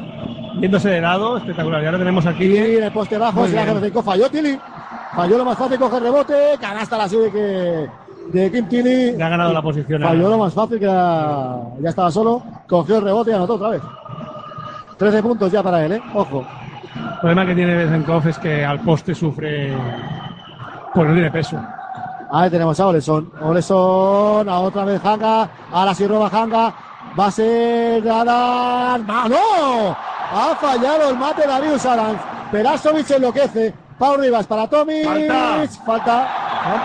[0.58, 1.82] viéndose de lado, espectacular.
[1.82, 2.40] Y ahora tenemos aquí.
[2.48, 4.60] Tilly en el poste bajo, se la falló Tilly.
[5.16, 7.88] Falló lo más fácil, coge el rebote, canasta la sube que
[8.32, 9.12] de Kim Tilly.
[9.18, 10.02] Le ha ganado la posición.
[10.02, 13.70] Falló lo más fácil, que era- ya estaba solo, cogió el rebote y anotó otra
[13.70, 13.82] vez.
[14.98, 16.02] 13 puntos ya para él, ¿eh?
[16.14, 16.46] Ojo.
[16.96, 19.74] El problema que tiene Bezenkov es que al poste sufre.
[20.94, 21.58] Pues no tiene peso.
[22.32, 23.32] Ahí tenemos a Oleson.
[23.42, 25.50] Oleson, a otra vez Hanga.
[25.72, 26.74] Ahora sí roba Hanga.
[27.20, 28.04] Va a ser.
[28.10, 28.98] ¡Ah,
[29.30, 29.90] ¡No!
[30.34, 32.20] Ha fallado el mate Darius Adams.
[32.52, 33.74] Perasovic enloquece.
[34.00, 35.04] Pau Rivas para Tomic.
[35.06, 35.68] Falta.
[35.86, 36.30] Falta.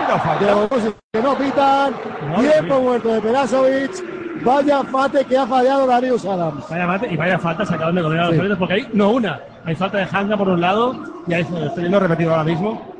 [0.09, 0.93] ¿No falta?
[1.13, 1.93] Que no pitan.
[2.29, 2.83] Madre Tiempo mía.
[2.83, 4.43] muerto de Perasovic.
[4.43, 6.65] Vaya fate que ha fallado Darius Adams.
[6.69, 8.55] Vaya mate y vaya falta se acaban de comer a los Sí.
[8.59, 9.39] porque hay no una.
[9.65, 10.95] Hay falta de Hanga por un lado,
[11.25, 12.96] y ahí estoy viendo repetido ahora mismo.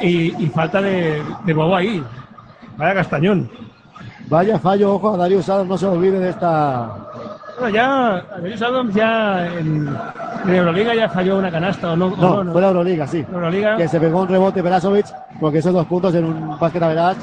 [0.00, 2.02] Y, y falta de, de Bobo ahí.
[2.76, 3.50] Vaya castañón.
[4.28, 6.90] Vaya fallo, ojo a Darius Adams, no se olvide de esta.
[7.58, 9.88] Bueno, ya, Darius Adams ya en,
[10.46, 12.06] en Euroliga ya falló una canasta o no.
[12.08, 13.24] o No, no, fue la Euroliga, sí.
[13.32, 13.76] Euroliga.
[13.76, 15.06] Que se pegó un rebote Verasovic,
[15.40, 17.16] porque esos dos puntos en un básquet a verás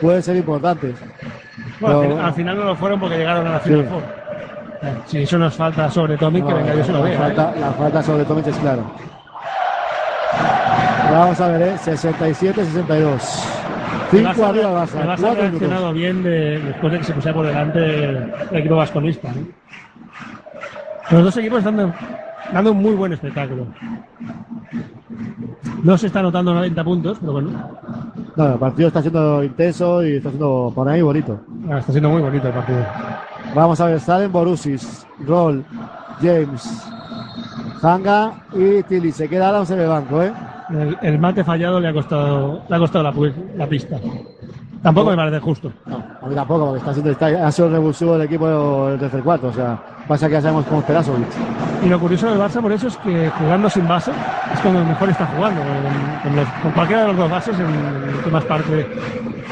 [0.00, 0.96] pueden ser importantes.
[1.78, 3.68] Bueno, al, Pero- final, al final no lo fueron porque llegaron a la Sí.
[3.70, 4.02] Final Four.
[4.82, 7.18] Eh, Si eso nos falta sobre Tomic, que No, venga, yo se lo la, veo.
[7.18, 7.60] falta, ¿eh?
[7.60, 8.82] la falta sobre Tomic es clara.
[11.10, 11.74] Vamos a ver, ¿eh?
[11.78, 13.46] 67-62.
[14.12, 15.04] El Barça- 5 arriba Barça.
[15.04, 15.94] Barça ha reaccionado minutos.
[15.94, 19.28] bien de- después de que se pusiera por delante el equipo vasconista.
[21.10, 21.94] Los dos equipos están dando,
[22.52, 23.66] dando un muy buen espectáculo.
[25.82, 27.50] No se está anotando 90 puntos, pero bueno,
[28.36, 31.40] No, el partido está siendo intenso y está siendo por ahí bonito.
[31.70, 32.84] ah, está siendo muy bonito el partido.
[33.54, 35.64] Vamos a ver, salen Borussis, Roll,
[36.20, 36.86] James,
[37.82, 39.10] Hanga y Tilly.
[39.12, 40.32] Se queda Adams en el banco, ¿eh?
[40.70, 43.04] El, el mate fallado le ha costado, le ha costado
[43.56, 43.96] la, pista.
[44.82, 45.72] Tampoco me parece justo.
[46.22, 49.48] A mí tampoco, porque está siendo, está- ha sido revulsivo el equipo del tercer cuarto.
[49.48, 51.26] O sea, pasa que ya sabemos cómo es Perasovic.
[51.84, 54.10] Y lo curioso del Barça por eso es que jugando sin base
[54.54, 55.60] es cuando mejor está jugando.
[55.60, 58.86] Con, con los- con cualquiera de los dos bases, en, en últimas parte,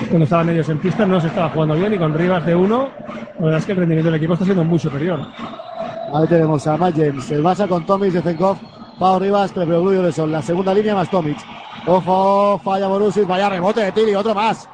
[0.09, 1.95] cuando estaban ellos en pista, no se estaba jugando bien.
[1.95, 2.89] Y con Rivas de uno,
[3.39, 5.21] la verdad es que el rendimiento del equipo está siendo muy superior.
[6.15, 8.57] Ahí tenemos a Matt James, el Barça con Tomic, Zenkov,
[8.99, 10.31] Pau Rivas, y Oleson.
[10.31, 11.39] La segunda línea más Tomic.
[11.87, 14.69] Ojo, falla Borussis, vaya rebote de Tilly, otro más.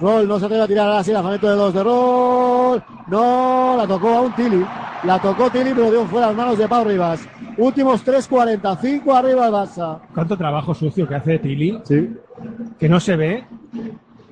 [0.00, 2.82] Roll no se atreve a tirar ahora sí, lanzamiento de dos de Roll.
[3.08, 4.64] No, la tocó a un Tilly.
[5.04, 7.26] La tocó Tilly, pero dio fuera las manos de Pau Rivas.
[7.58, 9.98] Últimos 3.40, 5 arriba el Barça.
[10.14, 12.10] Cuánto trabajo sucio que hace Tilly, Sí.
[12.78, 13.44] que no se ve.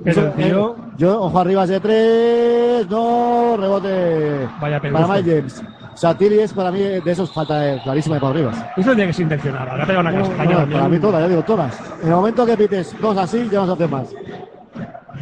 [0.02, 5.06] Pero el tío, eh, yo, ojo arriba de tres, no, rebote Vaya para.
[5.06, 5.62] Mike James.
[5.94, 8.56] O sea, Tilly es para mí de esos falta clarísima de Pau Rivas.
[8.76, 9.68] eso tiene que ser intencional.
[9.68, 11.80] Ahora pega una No, castaña no, para mí todas, ya digo, todas.
[12.02, 14.14] En el momento que pites dos así, ya no se hace más.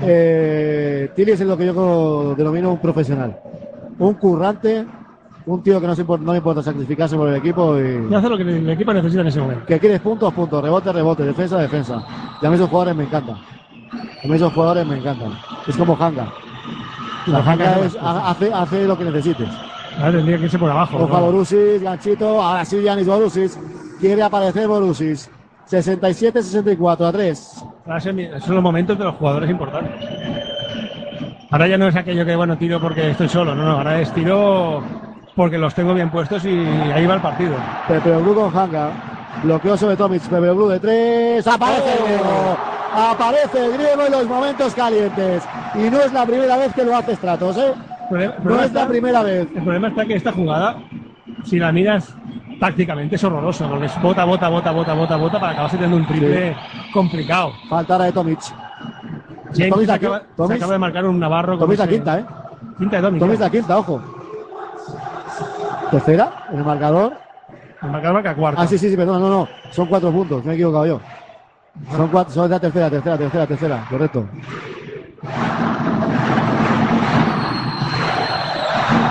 [0.00, 3.38] Eh, Tilly es lo que yo denomino un profesional.
[3.98, 4.84] Un currante,
[5.46, 8.14] un tío que no, se impor- no le importa sacrificarse por el equipo y Y
[8.14, 9.66] hace lo que el equipo necesita en ese momento.
[9.66, 12.02] que quieres puntos, puntos, rebote, rebote, defensa, defensa.
[12.40, 13.36] Y a mí esos jugadores me encantan.
[13.36, 15.32] A mí esos jugadores me encantan.
[15.66, 16.26] Es como Hanga.
[17.26, 19.48] La Hanga es- hace, hace lo que necesites.
[19.98, 20.98] Ahora tendría que irse por abajo.
[20.98, 21.06] ¿no?
[21.06, 23.58] Borussis, ganchito, ahora sí Yanis Borussis.
[24.00, 25.30] Quiere aparecer Borussis.
[25.70, 27.64] 67-64 a 3.
[27.86, 29.92] Ahora son son los momentos de los jugadores importantes.
[31.50, 33.54] Ahora ya no es aquello que, bueno, tiro porque estoy solo.
[33.54, 34.82] No, no, ahora es tiro
[35.36, 37.54] porque los tengo bien puestos y ahí va el partido.
[37.88, 38.90] Pepe Blue con Hanga.
[39.42, 40.22] Bloqueo sobre Tomic.
[40.22, 41.46] Pepe Blue de 3.
[41.46, 42.56] Aparece el griego.
[42.94, 45.42] Aparece el griego en los momentos calientes.
[45.74, 47.72] Y no es la primera vez que lo hace Stratos, ¿eh?
[48.12, 49.48] El problema- el No es la primera vez.
[49.54, 50.76] El problema está que esta jugada,
[51.44, 52.14] si la miras
[52.60, 56.06] tácticamente, es horrorosa, porque es bota, bota, bota, bota, bota, bota para acabarse teniendo un
[56.06, 56.54] triple
[56.92, 57.52] complicado.
[57.68, 58.40] Falta ahora de Tomic.
[59.54, 61.52] James Tomic se acaba, se Tomic- acaba de marcar un Navarro.
[61.58, 62.24] con Tomic la quinta, ¿eh?
[62.78, 63.20] Quinta de Tomic.
[63.20, 64.02] Tomic la quinta, ojo.
[65.90, 67.12] Tercera en el marcador.
[67.82, 68.62] El marcador marca cuarta.
[68.62, 69.48] Ah, sí, sí, sí, perdón, no, no.
[69.70, 71.00] Son cuatro puntos, me he equivocado yo.
[71.96, 74.24] Son cuatro, son la tercera, tercera, tercera, tercera, correcto.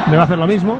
[0.09, 0.79] Le va a hacer lo mismo.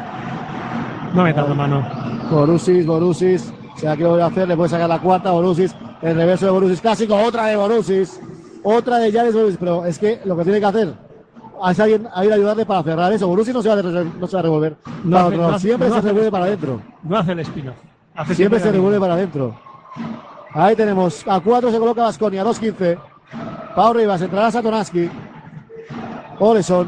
[1.14, 1.86] No me tardo mano.
[2.30, 6.52] Borussis, Borussis, se la quiere hacer, le puede sacar la cuarta, Borussis, el reverso de
[6.52, 8.20] Borussis clásico, otra de Borussis,
[8.64, 10.94] otra de Janis Borussis, pero es que lo que tiene que hacer
[11.70, 13.28] es alguien a ir a ayudarle para cerrar eso.
[13.28, 14.78] Borussis no se va a, re- no se va a revolver.
[15.04, 16.82] No hace- no siempre no se revuelve el para adentro.
[17.04, 17.76] No hace el spin-off.
[18.16, 19.56] Hace Siempre se la revuelve para adentro.
[20.54, 22.98] Ahí tenemos, a 4 se coloca Vasconia, 2-15.
[23.76, 25.10] Pau Rivas, entrará Satonaski.
[26.40, 26.88] Oleson,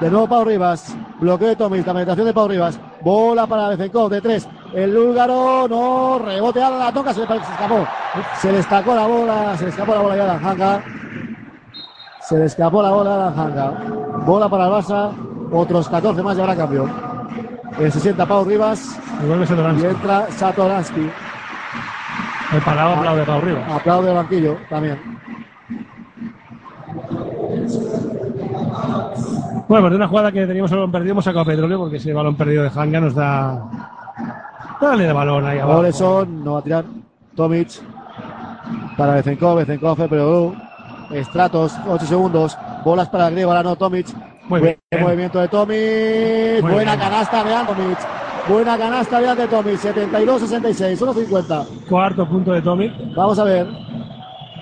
[0.00, 4.10] de nuevo Pau Rivas, bloqueo de Tomis, la penetración de Pau Rivas, bola para Bezenkov
[4.10, 4.48] de 3.
[4.74, 7.86] El búlgaro, no, rebote, la toca, se le, se escapó.
[8.40, 10.82] Se le escapó la bola, se le escapó la bola ya a Hanga.
[12.20, 13.70] Se le escapó la bola a Hanga.
[14.26, 15.10] Bola para el Barça,
[15.52, 16.88] otros 14 más y habrá cambio.
[17.78, 19.82] Se sienta Pau Rivas Y vuelve Satoransky.
[19.82, 21.10] y entra Satoransky.
[22.52, 23.72] El parado aplaude Pau Rivas.
[23.72, 24.98] Aplaude el banquillo también.
[29.68, 32.12] Bueno, pues de una jugada que teníamos el balón perdido hemos sacado petróleo porque ese
[32.12, 33.62] balón perdido de Hanga nos da.
[34.80, 35.80] Dale de balón ahí abajo.
[35.80, 36.84] Oleson no va a tirar.
[37.34, 37.68] Tomic
[38.96, 40.54] para Bezenkov, Bezenkov, pero
[41.10, 42.56] Estratos, 8 segundos.
[42.84, 44.06] Bolas para ahora no Tomic.
[44.48, 45.02] Muy Buen bien.
[45.04, 46.62] movimiento de Tomic.
[46.62, 47.08] Muy Buena bien.
[47.08, 47.98] canasta de Tomic.
[48.48, 49.78] Buena canasta de ante Tomic.
[49.78, 51.66] 72-66, 1.50.
[51.88, 52.92] Cuarto punto de Tommy.
[53.16, 53.66] Vamos a ver.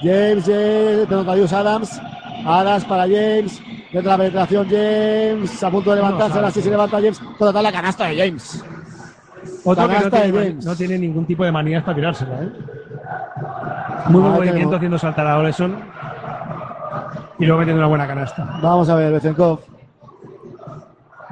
[0.03, 2.01] James, James, perdón, Darius Adams.
[2.47, 3.63] Adams para James.
[3.95, 6.37] Dentro de la penetración, James a punto de levantarse.
[6.37, 7.23] Ahora sí se levanta James.
[7.39, 8.65] Toda la canasta de James.
[9.65, 10.67] Otro que no Canasta de tiene, James.
[10.67, 12.53] no tiene ningún tipo de manías para tirársela, ¿eh?
[14.09, 15.77] Muy buen movimiento haciendo saltar a Oleson
[17.39, 18.59] y luego metiendo una buena canasta.
[18.61, 19.61] Vamos a ver, Bezenkov.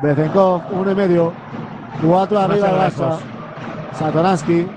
[0.01, 1.33] Bezenkov, uno y medio.
[2.01, 3.19] Cuatro arriba de Barça.
[3.99, 4.69] Satoransky.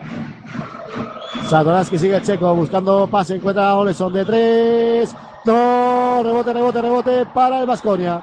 [1.48, 3.36] Satoransky sigue checo buscando pase.
[3.36, 5.16] Encuentra a Oleson de tres.
[5.45, 8.22] No, rebote, rebote, rebote para el Vasconia.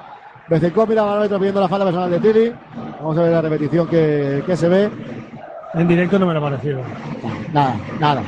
[0.49, 2.53] Bezenkov mira al árbitro pidiendo la falta personal de Tiri.
[2.99, 4.91] Vamos a ver la repetición que, que se ve.
[5.73, 6.81] En directo no me lo ha parecido.
[7.53, 8.21] Nada, nada.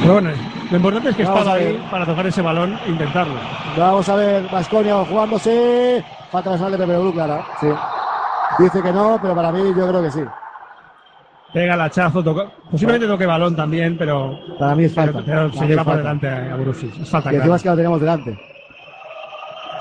[0.00, 0.30] Pero bueno,
[0.70, 3.36] lo importante es que Vamos estaba ahí para tocar ese balón e intentarlo.
[3.78, 6.04] Vamos a ver, Vasconia jugándose.
[6.30, 7.46] Falta personal de Pepe Bru, Clara.
[7.60, 7.68] Sí.
[8.58, 10.20] Dice que no, pero para mí yo creo que sí.
[11.54, 15.22] Pega el hachazo, toca, posiblemente toque balón también, pero, Para mí es falta.
[15.24, 16.88] pero- pero se lleva por delante a Borussia.
[17.00, 17.56] Es falta Y encima clara.
[17.56, 18.38] es que lo tenemos delante.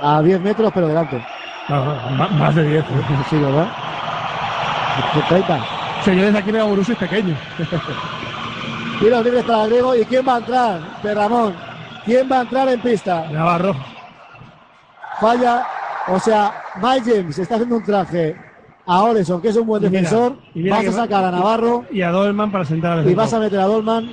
[0.02, 1.26] A 10 metros, pero delante.
[1.70, 2.86] Más de 10.
[3.30, 3.68] Sí, ¿verdad?
[5.30, 5.60] 30.
[6.04, 7.36] Sí, yo desde aquí veo a Borussia pequeño.
[9.00, 9.96] Tiros libres para el griego.
[9.96, 10.80] ¿Y quién va a entrar?
[11.02, 11.56] De Ramón.
[12.06, 13.26] ¿Quién va a entrar en pista?
[13.32, 13.76] Navarro.
[15.20, 15.66] Falla.
[16.08, 18.36] O sea, Mike James está haciendo un traje
[18.86, 20.36] a Oleson, que es un buen Y mira, defensor.
[20.56, 23.14] y mira vas a va- sacar a Navarro Y a Dolman para sentar al y
[23.16, 24.12] vas a meter a Dolman.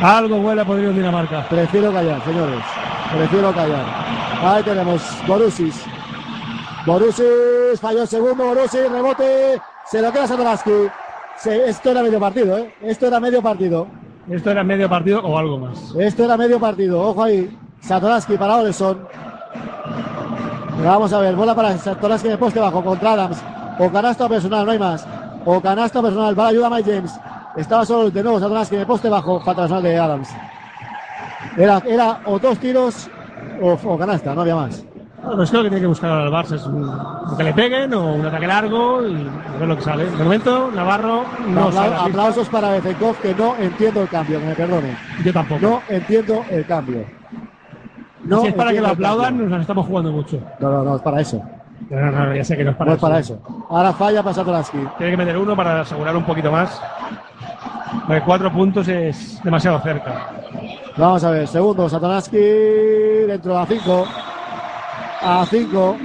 [0.00, 1.48] Algo huele a podrido en Dinamarca.
[1.48, 2.60] Prefiero callar, señores.
[3.16, 3.84] Prefiero callar.
[4.44, 5.84] Ahí tenemos Borussis.
[6.86, 8.44] Borussis falló el segundo.
[8.44, 9.60] Borussis, rebote.
[9.90, 10.70] Se lo queda Satoransky.
[11.36, 12.72] Se- esto era medio partido, ¿eh?
[12.82, 13.88] Esto era medio partido.
[14.30, 15.94] Esto era medio partido o algo más.
[15.98, 17.00] Esto era medio partido.
[17.00, 17.58] Ojo ahí.
[17.80, 18.98] Satoransky para Oleson.
[20.84, 21.34] Vamos a ver.
[21.34, 23.42] Bola para Satoransky en el poste bajo contra Adams.
[23.78, 25.06] O canasta personal, no hay más.
[25.44, 26.38] O canasta personal.
[26.38, 27.20] Va la ayuda a Mike James.
[27.56, 29.40] Estaba solo de nuevo Satoransky en el poste bajo.
[29.40, 30.28] Falta personal de Adams.
[31.56, 33.08] Era, era o dos tiros
[33.60, 34.84] o, o canasta, no había más.
[35.22, 38.14] Bueno, es lo que tiene que buscar el Barça es un, que le peguen o
[38.14, 40.04] un ataque largo y a ver lo que sale.
[40.04, 41.96] De momento, Navarro no sale.
[41.96, 44.96] aplausos para Bezenkov, que no entiendo el cambio, que me perdone.
[45.24, 45.60] Yo tampoco.
[45.60, 47.04] No entiendo el cambio.
[48.28, 50.40] No si es para que lo aplaudan, nos estamos jugando mucho.
[50.60, 51.42] No, no, no, es para eso.
[51.90, 53.06] No, no, no, ya sé que no es para no eso.
[53.06, 53.40] es para eso.
[53.70, 54.78] Ahora falla para Satoransky.
[54.98, 56.80] Tiene que meter uno para asegurar un poquito más.
[58.06, 60.30] Porque cuatro puntos es demasiado cerca.
[60.96, 62.36] Vamos a ver, segundo, Satoransky
[63.26, 64.06] dentro a 5.
[65.22, 65.96] A 5.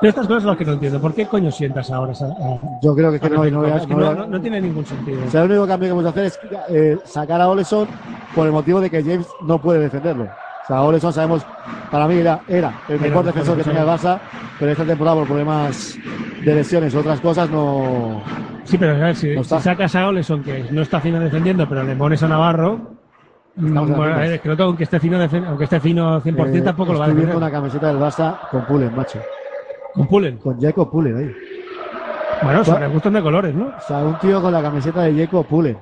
[0.00, 1.00] Pero estas cosas son las que no entiendo.
[1.00, 2.12] ¿Por qué coño sientas ahora?
[2.12, 3.76] a- Yo creo que, es que no, no, Bezenkov?
[3.76, 5.24] Es que no- no- no- no tiene ningún sentido.
[5.26, 6.38] O sea, el único cambio que vamos a hacer es
[6.70, 7.88] eh, sacar a Oleson
[8.34, 10.24] por el motivo de que James no puede defenderlo.
[10.24, 11.46] O sea, Oleson sabemos,
[11.90, 14.18] para mí era, era el mejor defensor que tenía el Barça,
[14.58, 15.98] pero esta temporada por problemas
[16.44, 18.20] de lesiones u otras cosas no.
[18.64, 21.66] Sí, pero a ver, si, No si sacas a Oleson, que no está fino defendiendo,
[21.68, 22.96] pero le pones a Navarro,
[23.54, 26.62] bueno, a ver, es que no tengo aunque esté fino, aunque esté fino 100%, Eh,
[26.62, 27.36] tampoco lo va a defender.
[27.36, 29.20] una camiseta del Barça con Pullen, macho.
[29.96, 30.36] Con Pullen.
[30.36, 31.32] Con Jacob Pullen ahí.
[32.42, 33.66] Bueno, sobre gustos de colores, ¿no?
[33.66, 35.78] O sea, un tío con la camiseta de Jacob Pullen.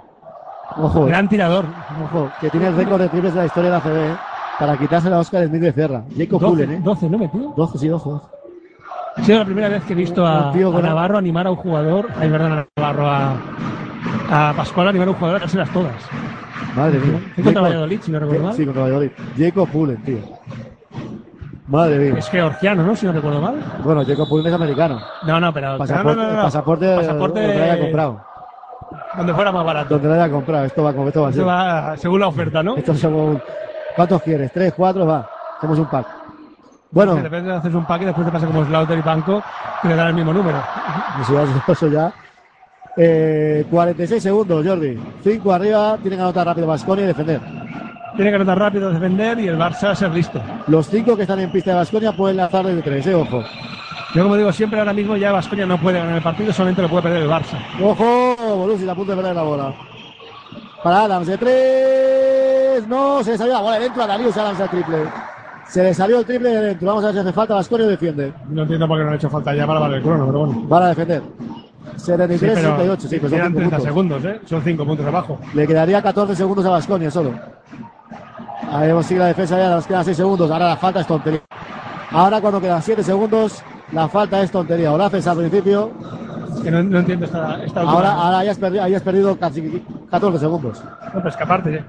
[0.76, 1.64] Ojo, Gran tirador.
[2.04, 4.16] ojo, que tiene el récord de triples de la historia de la CB, ¿eh?
[4.58, 6.04] para quitársela a Oscar Smith de Cerra.
[6.16, 6.80] Jacob 12, Pullen, ¿eh?
[6.82, 7.52] 12, ¿no metió?
[7.56, 8.08] 12, sí, 12.
[8.08, 8.26] 12.
[9.16, 12.24] Ha sido la primera vez que he visto a, Navarro animar a un jugador, a
[12.26, 13.36] Navarro, a,
[14.30, 15.94] a Pascual animar a un jugador a casi las todas.
[16.76, 17.20] Madre mía.
[17.34, 18.54] Fue contra Valladolid, si no recuerdo mal.
[18.54, 19.10] Sí, contra Valladolid.
[19.38, 20.18] Jacob Pullen, tío.
[21.66, 22.18] Madre mía.
[22.18, 22.94] Es georgiano, ¿no?
[22.94, 23.54] Si no recuerdo mal.
[23.82, 25.00] Bueno, Jacob Pullen es americano.
[25.26, 25.78] No, no, pero.
[25.78, 26.42] Pasaporte, no, no, no, no.
[26.42, 28.20] pasaporte, Pasaporte donde lo haya comprado.
[29.16, 29.94] donde fuera más barato.
[29.94, 30.64] Donde lo haya comprado.
[30.66, 31.48] Esto va, como esto va a Esto ser.
[31.48, 32.76] va según la oferta, ¿no?
[32.76, 33.38] Esto somos.
[33.96, 34.52] ¿Cuántos quieres?
[34.52, 35.06] ¿Tres, cuatro?
[35.06, 35.26] Va.
[35.56, 36.06] Hacemos un pack.
[36.90, 39.42] Bueno, De repente haces un pack y después te pasa como Slaughter y Banco
[39.82, 40.58] y le dan el mismo número.
[41.66, 42.12] Eso ya.
[42.96, 44.96] Eh, 46 segundos, Jordi.
[45.24, 45.96] 5 arriba.
[46.00, 47.40] Tienen que anotar rápido Vasconi y defender.
[48.16, 50.40] Tiene que anotar rápido, defender y el Barça ser listo.
[50.68, 53.42] Los 5 que están en pista de Vasconia pueden lanzar desde 3, eh, ojo.
[54.14, 56.88] Yo, como digo siempre, ahora mismo ya Vasconia no puede ganar el partido, solamente lo
[56.88, 57.58] puede perder el Barça.
[57.82, 59.74] Ojo, Borussia a punto de perder la bola.
[60.84, 62.88] Para Adams de 3.
[62.88, 64.96] No, se le salió la bola de dentro a Darius Adams al triple.
[65.66, 66.86] Se le salió el triple de dentro.
[66.86, 67.54] Vamos a ver si hace falta.
[67.54, 68.32] Vasconia defiende.
[68.48, 70.38] No entiendo por qué no le ha hecho falta ya para valer el crono, pero
[70.40, 70.62] bueno.
[70.68, 71.22] Van a defender.
[71.96, 73.84] Sí, 73, pero 68, sí, pues son quedan 5 30 puntos.
[73.84, 74.40] segundos, ¿eh?
[74.46, 75.38] Son 5 puntos abajo.
[75.54, 77.32] Le quedaría 14 segundos a Vasconia solo.
[78.74, 80.50] Ahí sigue la defensa ya, nos quedan 6 segundos.
[80.50, 81.40] Ahora la falta es tontería.
[82.10, 84.92] Ahora cuando quedan 7 segundos, la falta es tontería.
[84.92, 85.92] O la haces al principio,
[86.60, 89.80] Que no, no entiendo esta, esta ahora, ahora hayas perdido, hayas perdido casi
[90.10, 90.82] 14 segundos.
[90.82, 91.84] No, pero es que aparte, ¿eh?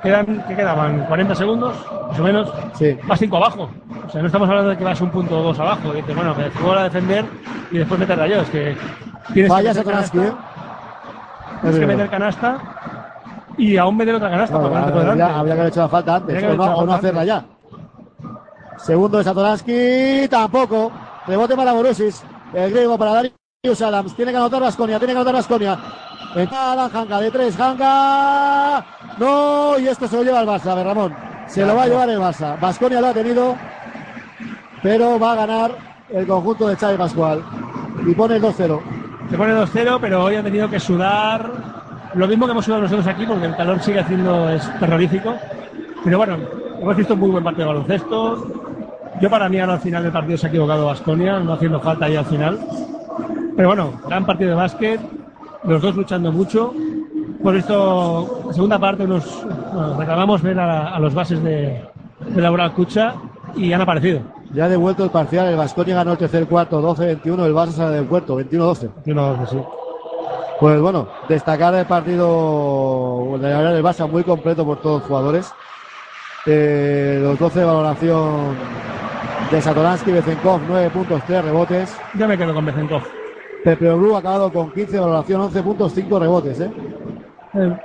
[0.00, 1.08] quedan, ¿qué quedaban?
[1.08, 1.74] ¿40 segundos?
[2.10, 2.52] Más o menos.
[2.74, 2.96] Sí.
[3.04, 3.70] Vas 5 abajo.
[4.06, 5.92] O sea, no estamos hablando de que vas un punto o dos abajo.
[5.92, 7.24] Dices, bueno, me juego a defender
[7.72, 8.44] y después meter rayos.
[8.44, 8.76] Es que
[9.34, 9.96] tienes Falla que meter.
[9.96, 10.32] ¿eh?
[11.62, 12.58] Tienes que Es meter canasta
[13.58, 15.38] y aún meter otra canasta No, por delante, por habría, delante.
[15.38, 17.44] habría que haber hecho la falta antes, que o no, o hacerla ya.
[18.78, 20.90] Segundo de Satoransky, tampoco.
[21.26, 22.22] Rebote para Borussis.
[22.52, 24.14] El griego para Darius Adams.
[24.16, 25.78] Tiene que anotar Vasconia, tiene que anotar Vasconia.
[26.34, 28.84] Entrada Hanka de tres, Hanka.
[29.18, 31.14] No, y esto se lo lleva el Barça, a ver, Ramón.
[31.46, 32.58] Se lo va a llevar el Barça.
[32.58, 33.54] Vasconia lo ha tenido,
[34.82, 35.72] pero va a ganar
[36.08, 37.44] el conjunto de Xavi Pascual.
[38.06, 38.80] Y pone el 2-0.
[39.30, 41.81] Se pone 2-0, pero hoy ha tenido que sudar
[42.14, 45.34] lo mismo que hemos sudado nosotros aquí, porque el calor sigue haciendo, es terrorífico.
[46.04, 46.36] Pero bueno,
[46.80, 48.46] hemos visto un muy buen partido de baloncesto.
[49.20, 52.06] Yo para mí ahora al final del partido se ha equivocado Vasconia, no haciendo falta
[52.06, 52.58] ahí al final.
[53.56, 55.00] Pero bueno, gran partido de básquet,
[55.64, 56.74] los dos luchando mucho.
[57.44, 61.82] Visto la segunda parte, nos bueno, reclamamos ver a, a los bases de,
[62.28, 62.72] de Laura
[63.56, 64.20] y han aparecido.
[64.52, 67.96] Ya ha devuelto el parcial, el Vasconia ganó el tercer cuarto 12-21, el Barça sale
[67.96, 68.90] del puerto 21-12.
[69.04, 69.58] 21-12, sí.
[70.60, 75.08] Pues bueno, destacar el partido de la verdad del Barça muy completo por todos los
[75.08, 75.52] jugadores.
[76.46, 78.56] Eh, los 12 de valoración
[79.50, 81.96] de Satoransky, Bezenkov, 9 puntos, 3 rebotes.
[82.14, 83.02] Ya me quedo con Bezenkov.
[83.64, 86.60] Pepeoglu ha acabado con 15 de valoración, 11 puntos, 5 rebotes.
[86.60, 86.70] ¿eh?
[87.54, 87.76] Eh,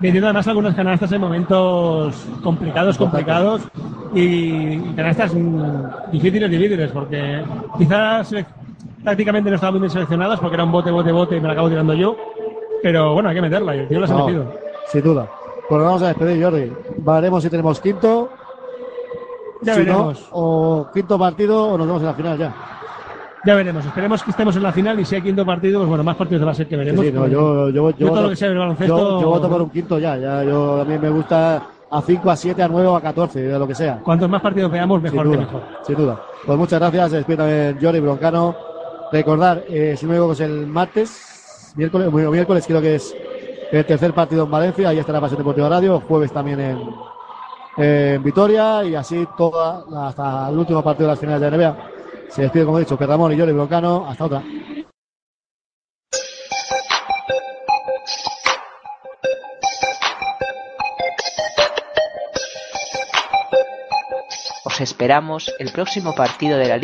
[0.00, 3.68] Metiendo además algunas canastas en momentos complicados, complicados
[4.14, 7.42] y canastas mm, difíciles, difíciles, porque
[7.76, 8.34] quizás
[9.04, 11.52] prácticamente no estaban muy bien seleccionadas porque era un bote, bote, bote y me la
[11.54, 12.16] acabo tirando yo.
[12.82, 14.52] Pero bueno, hay que meterla y el tío las ha No, metido.
[14.90, 15.28] sin duda.
[15.68, 16.72] Pues nos vamos a despedir, Jordi.
[16.98, 18.28] Veremos si tenemos quinto.
[19.62, 20.28] Ya si no, veremos.
[20.32, 22.54] o quinto partido o nos vemos en la final ya.
[23.44, 23.84] Ya veremos.
[23.84, 26.46] Esperemos que estemos en la final y si hay quinto partido, pues bueno, más partidos
[26.46, 27.04] va a ser que veremos.
[27.04, 29.20] sí, no, yo, yo, yo, todo voto- lo que sea del baloncesto.
[29.20, 30.16] yo- voto por un quinto ya.
[30.16, 33.40] ya yo, a mí me gusta a 5, a 7, a 9 o a 14,
[33.42, 33.98] de lo que sea.
[34.02, 35.62] Cuantos más partidos veamos, mejor sin que duda, mejor.
[35.82, 36.20] Sin duda.
[36.46, 37.26] Pues muchas gracias.
[37.26, 38.69] También Jordi Broncano.
[39.12, 43.14] Recordar, eh, si no me equivoco, es el martes, miércoles, bueno, miércoles creo que es
[43.72, 44.88] el tercer partido en Valencia.
[44.88, 46.00] Ahí estará Pasión Deportiva Radio.
[46.00, 46.60] Jueves también
[47.76, 48.84] en, Vitoria.
[48.84, 51.76] Y así toda, hasta el último partido de las finales de NBA.
[52.28, 54.06] Se despide, como he dicho, Perramón y Jordi Broncano.
[54.08, 54.42] Hasta otra.
[64.64, 66.78] Os esperamos el próximo partido de la Liga.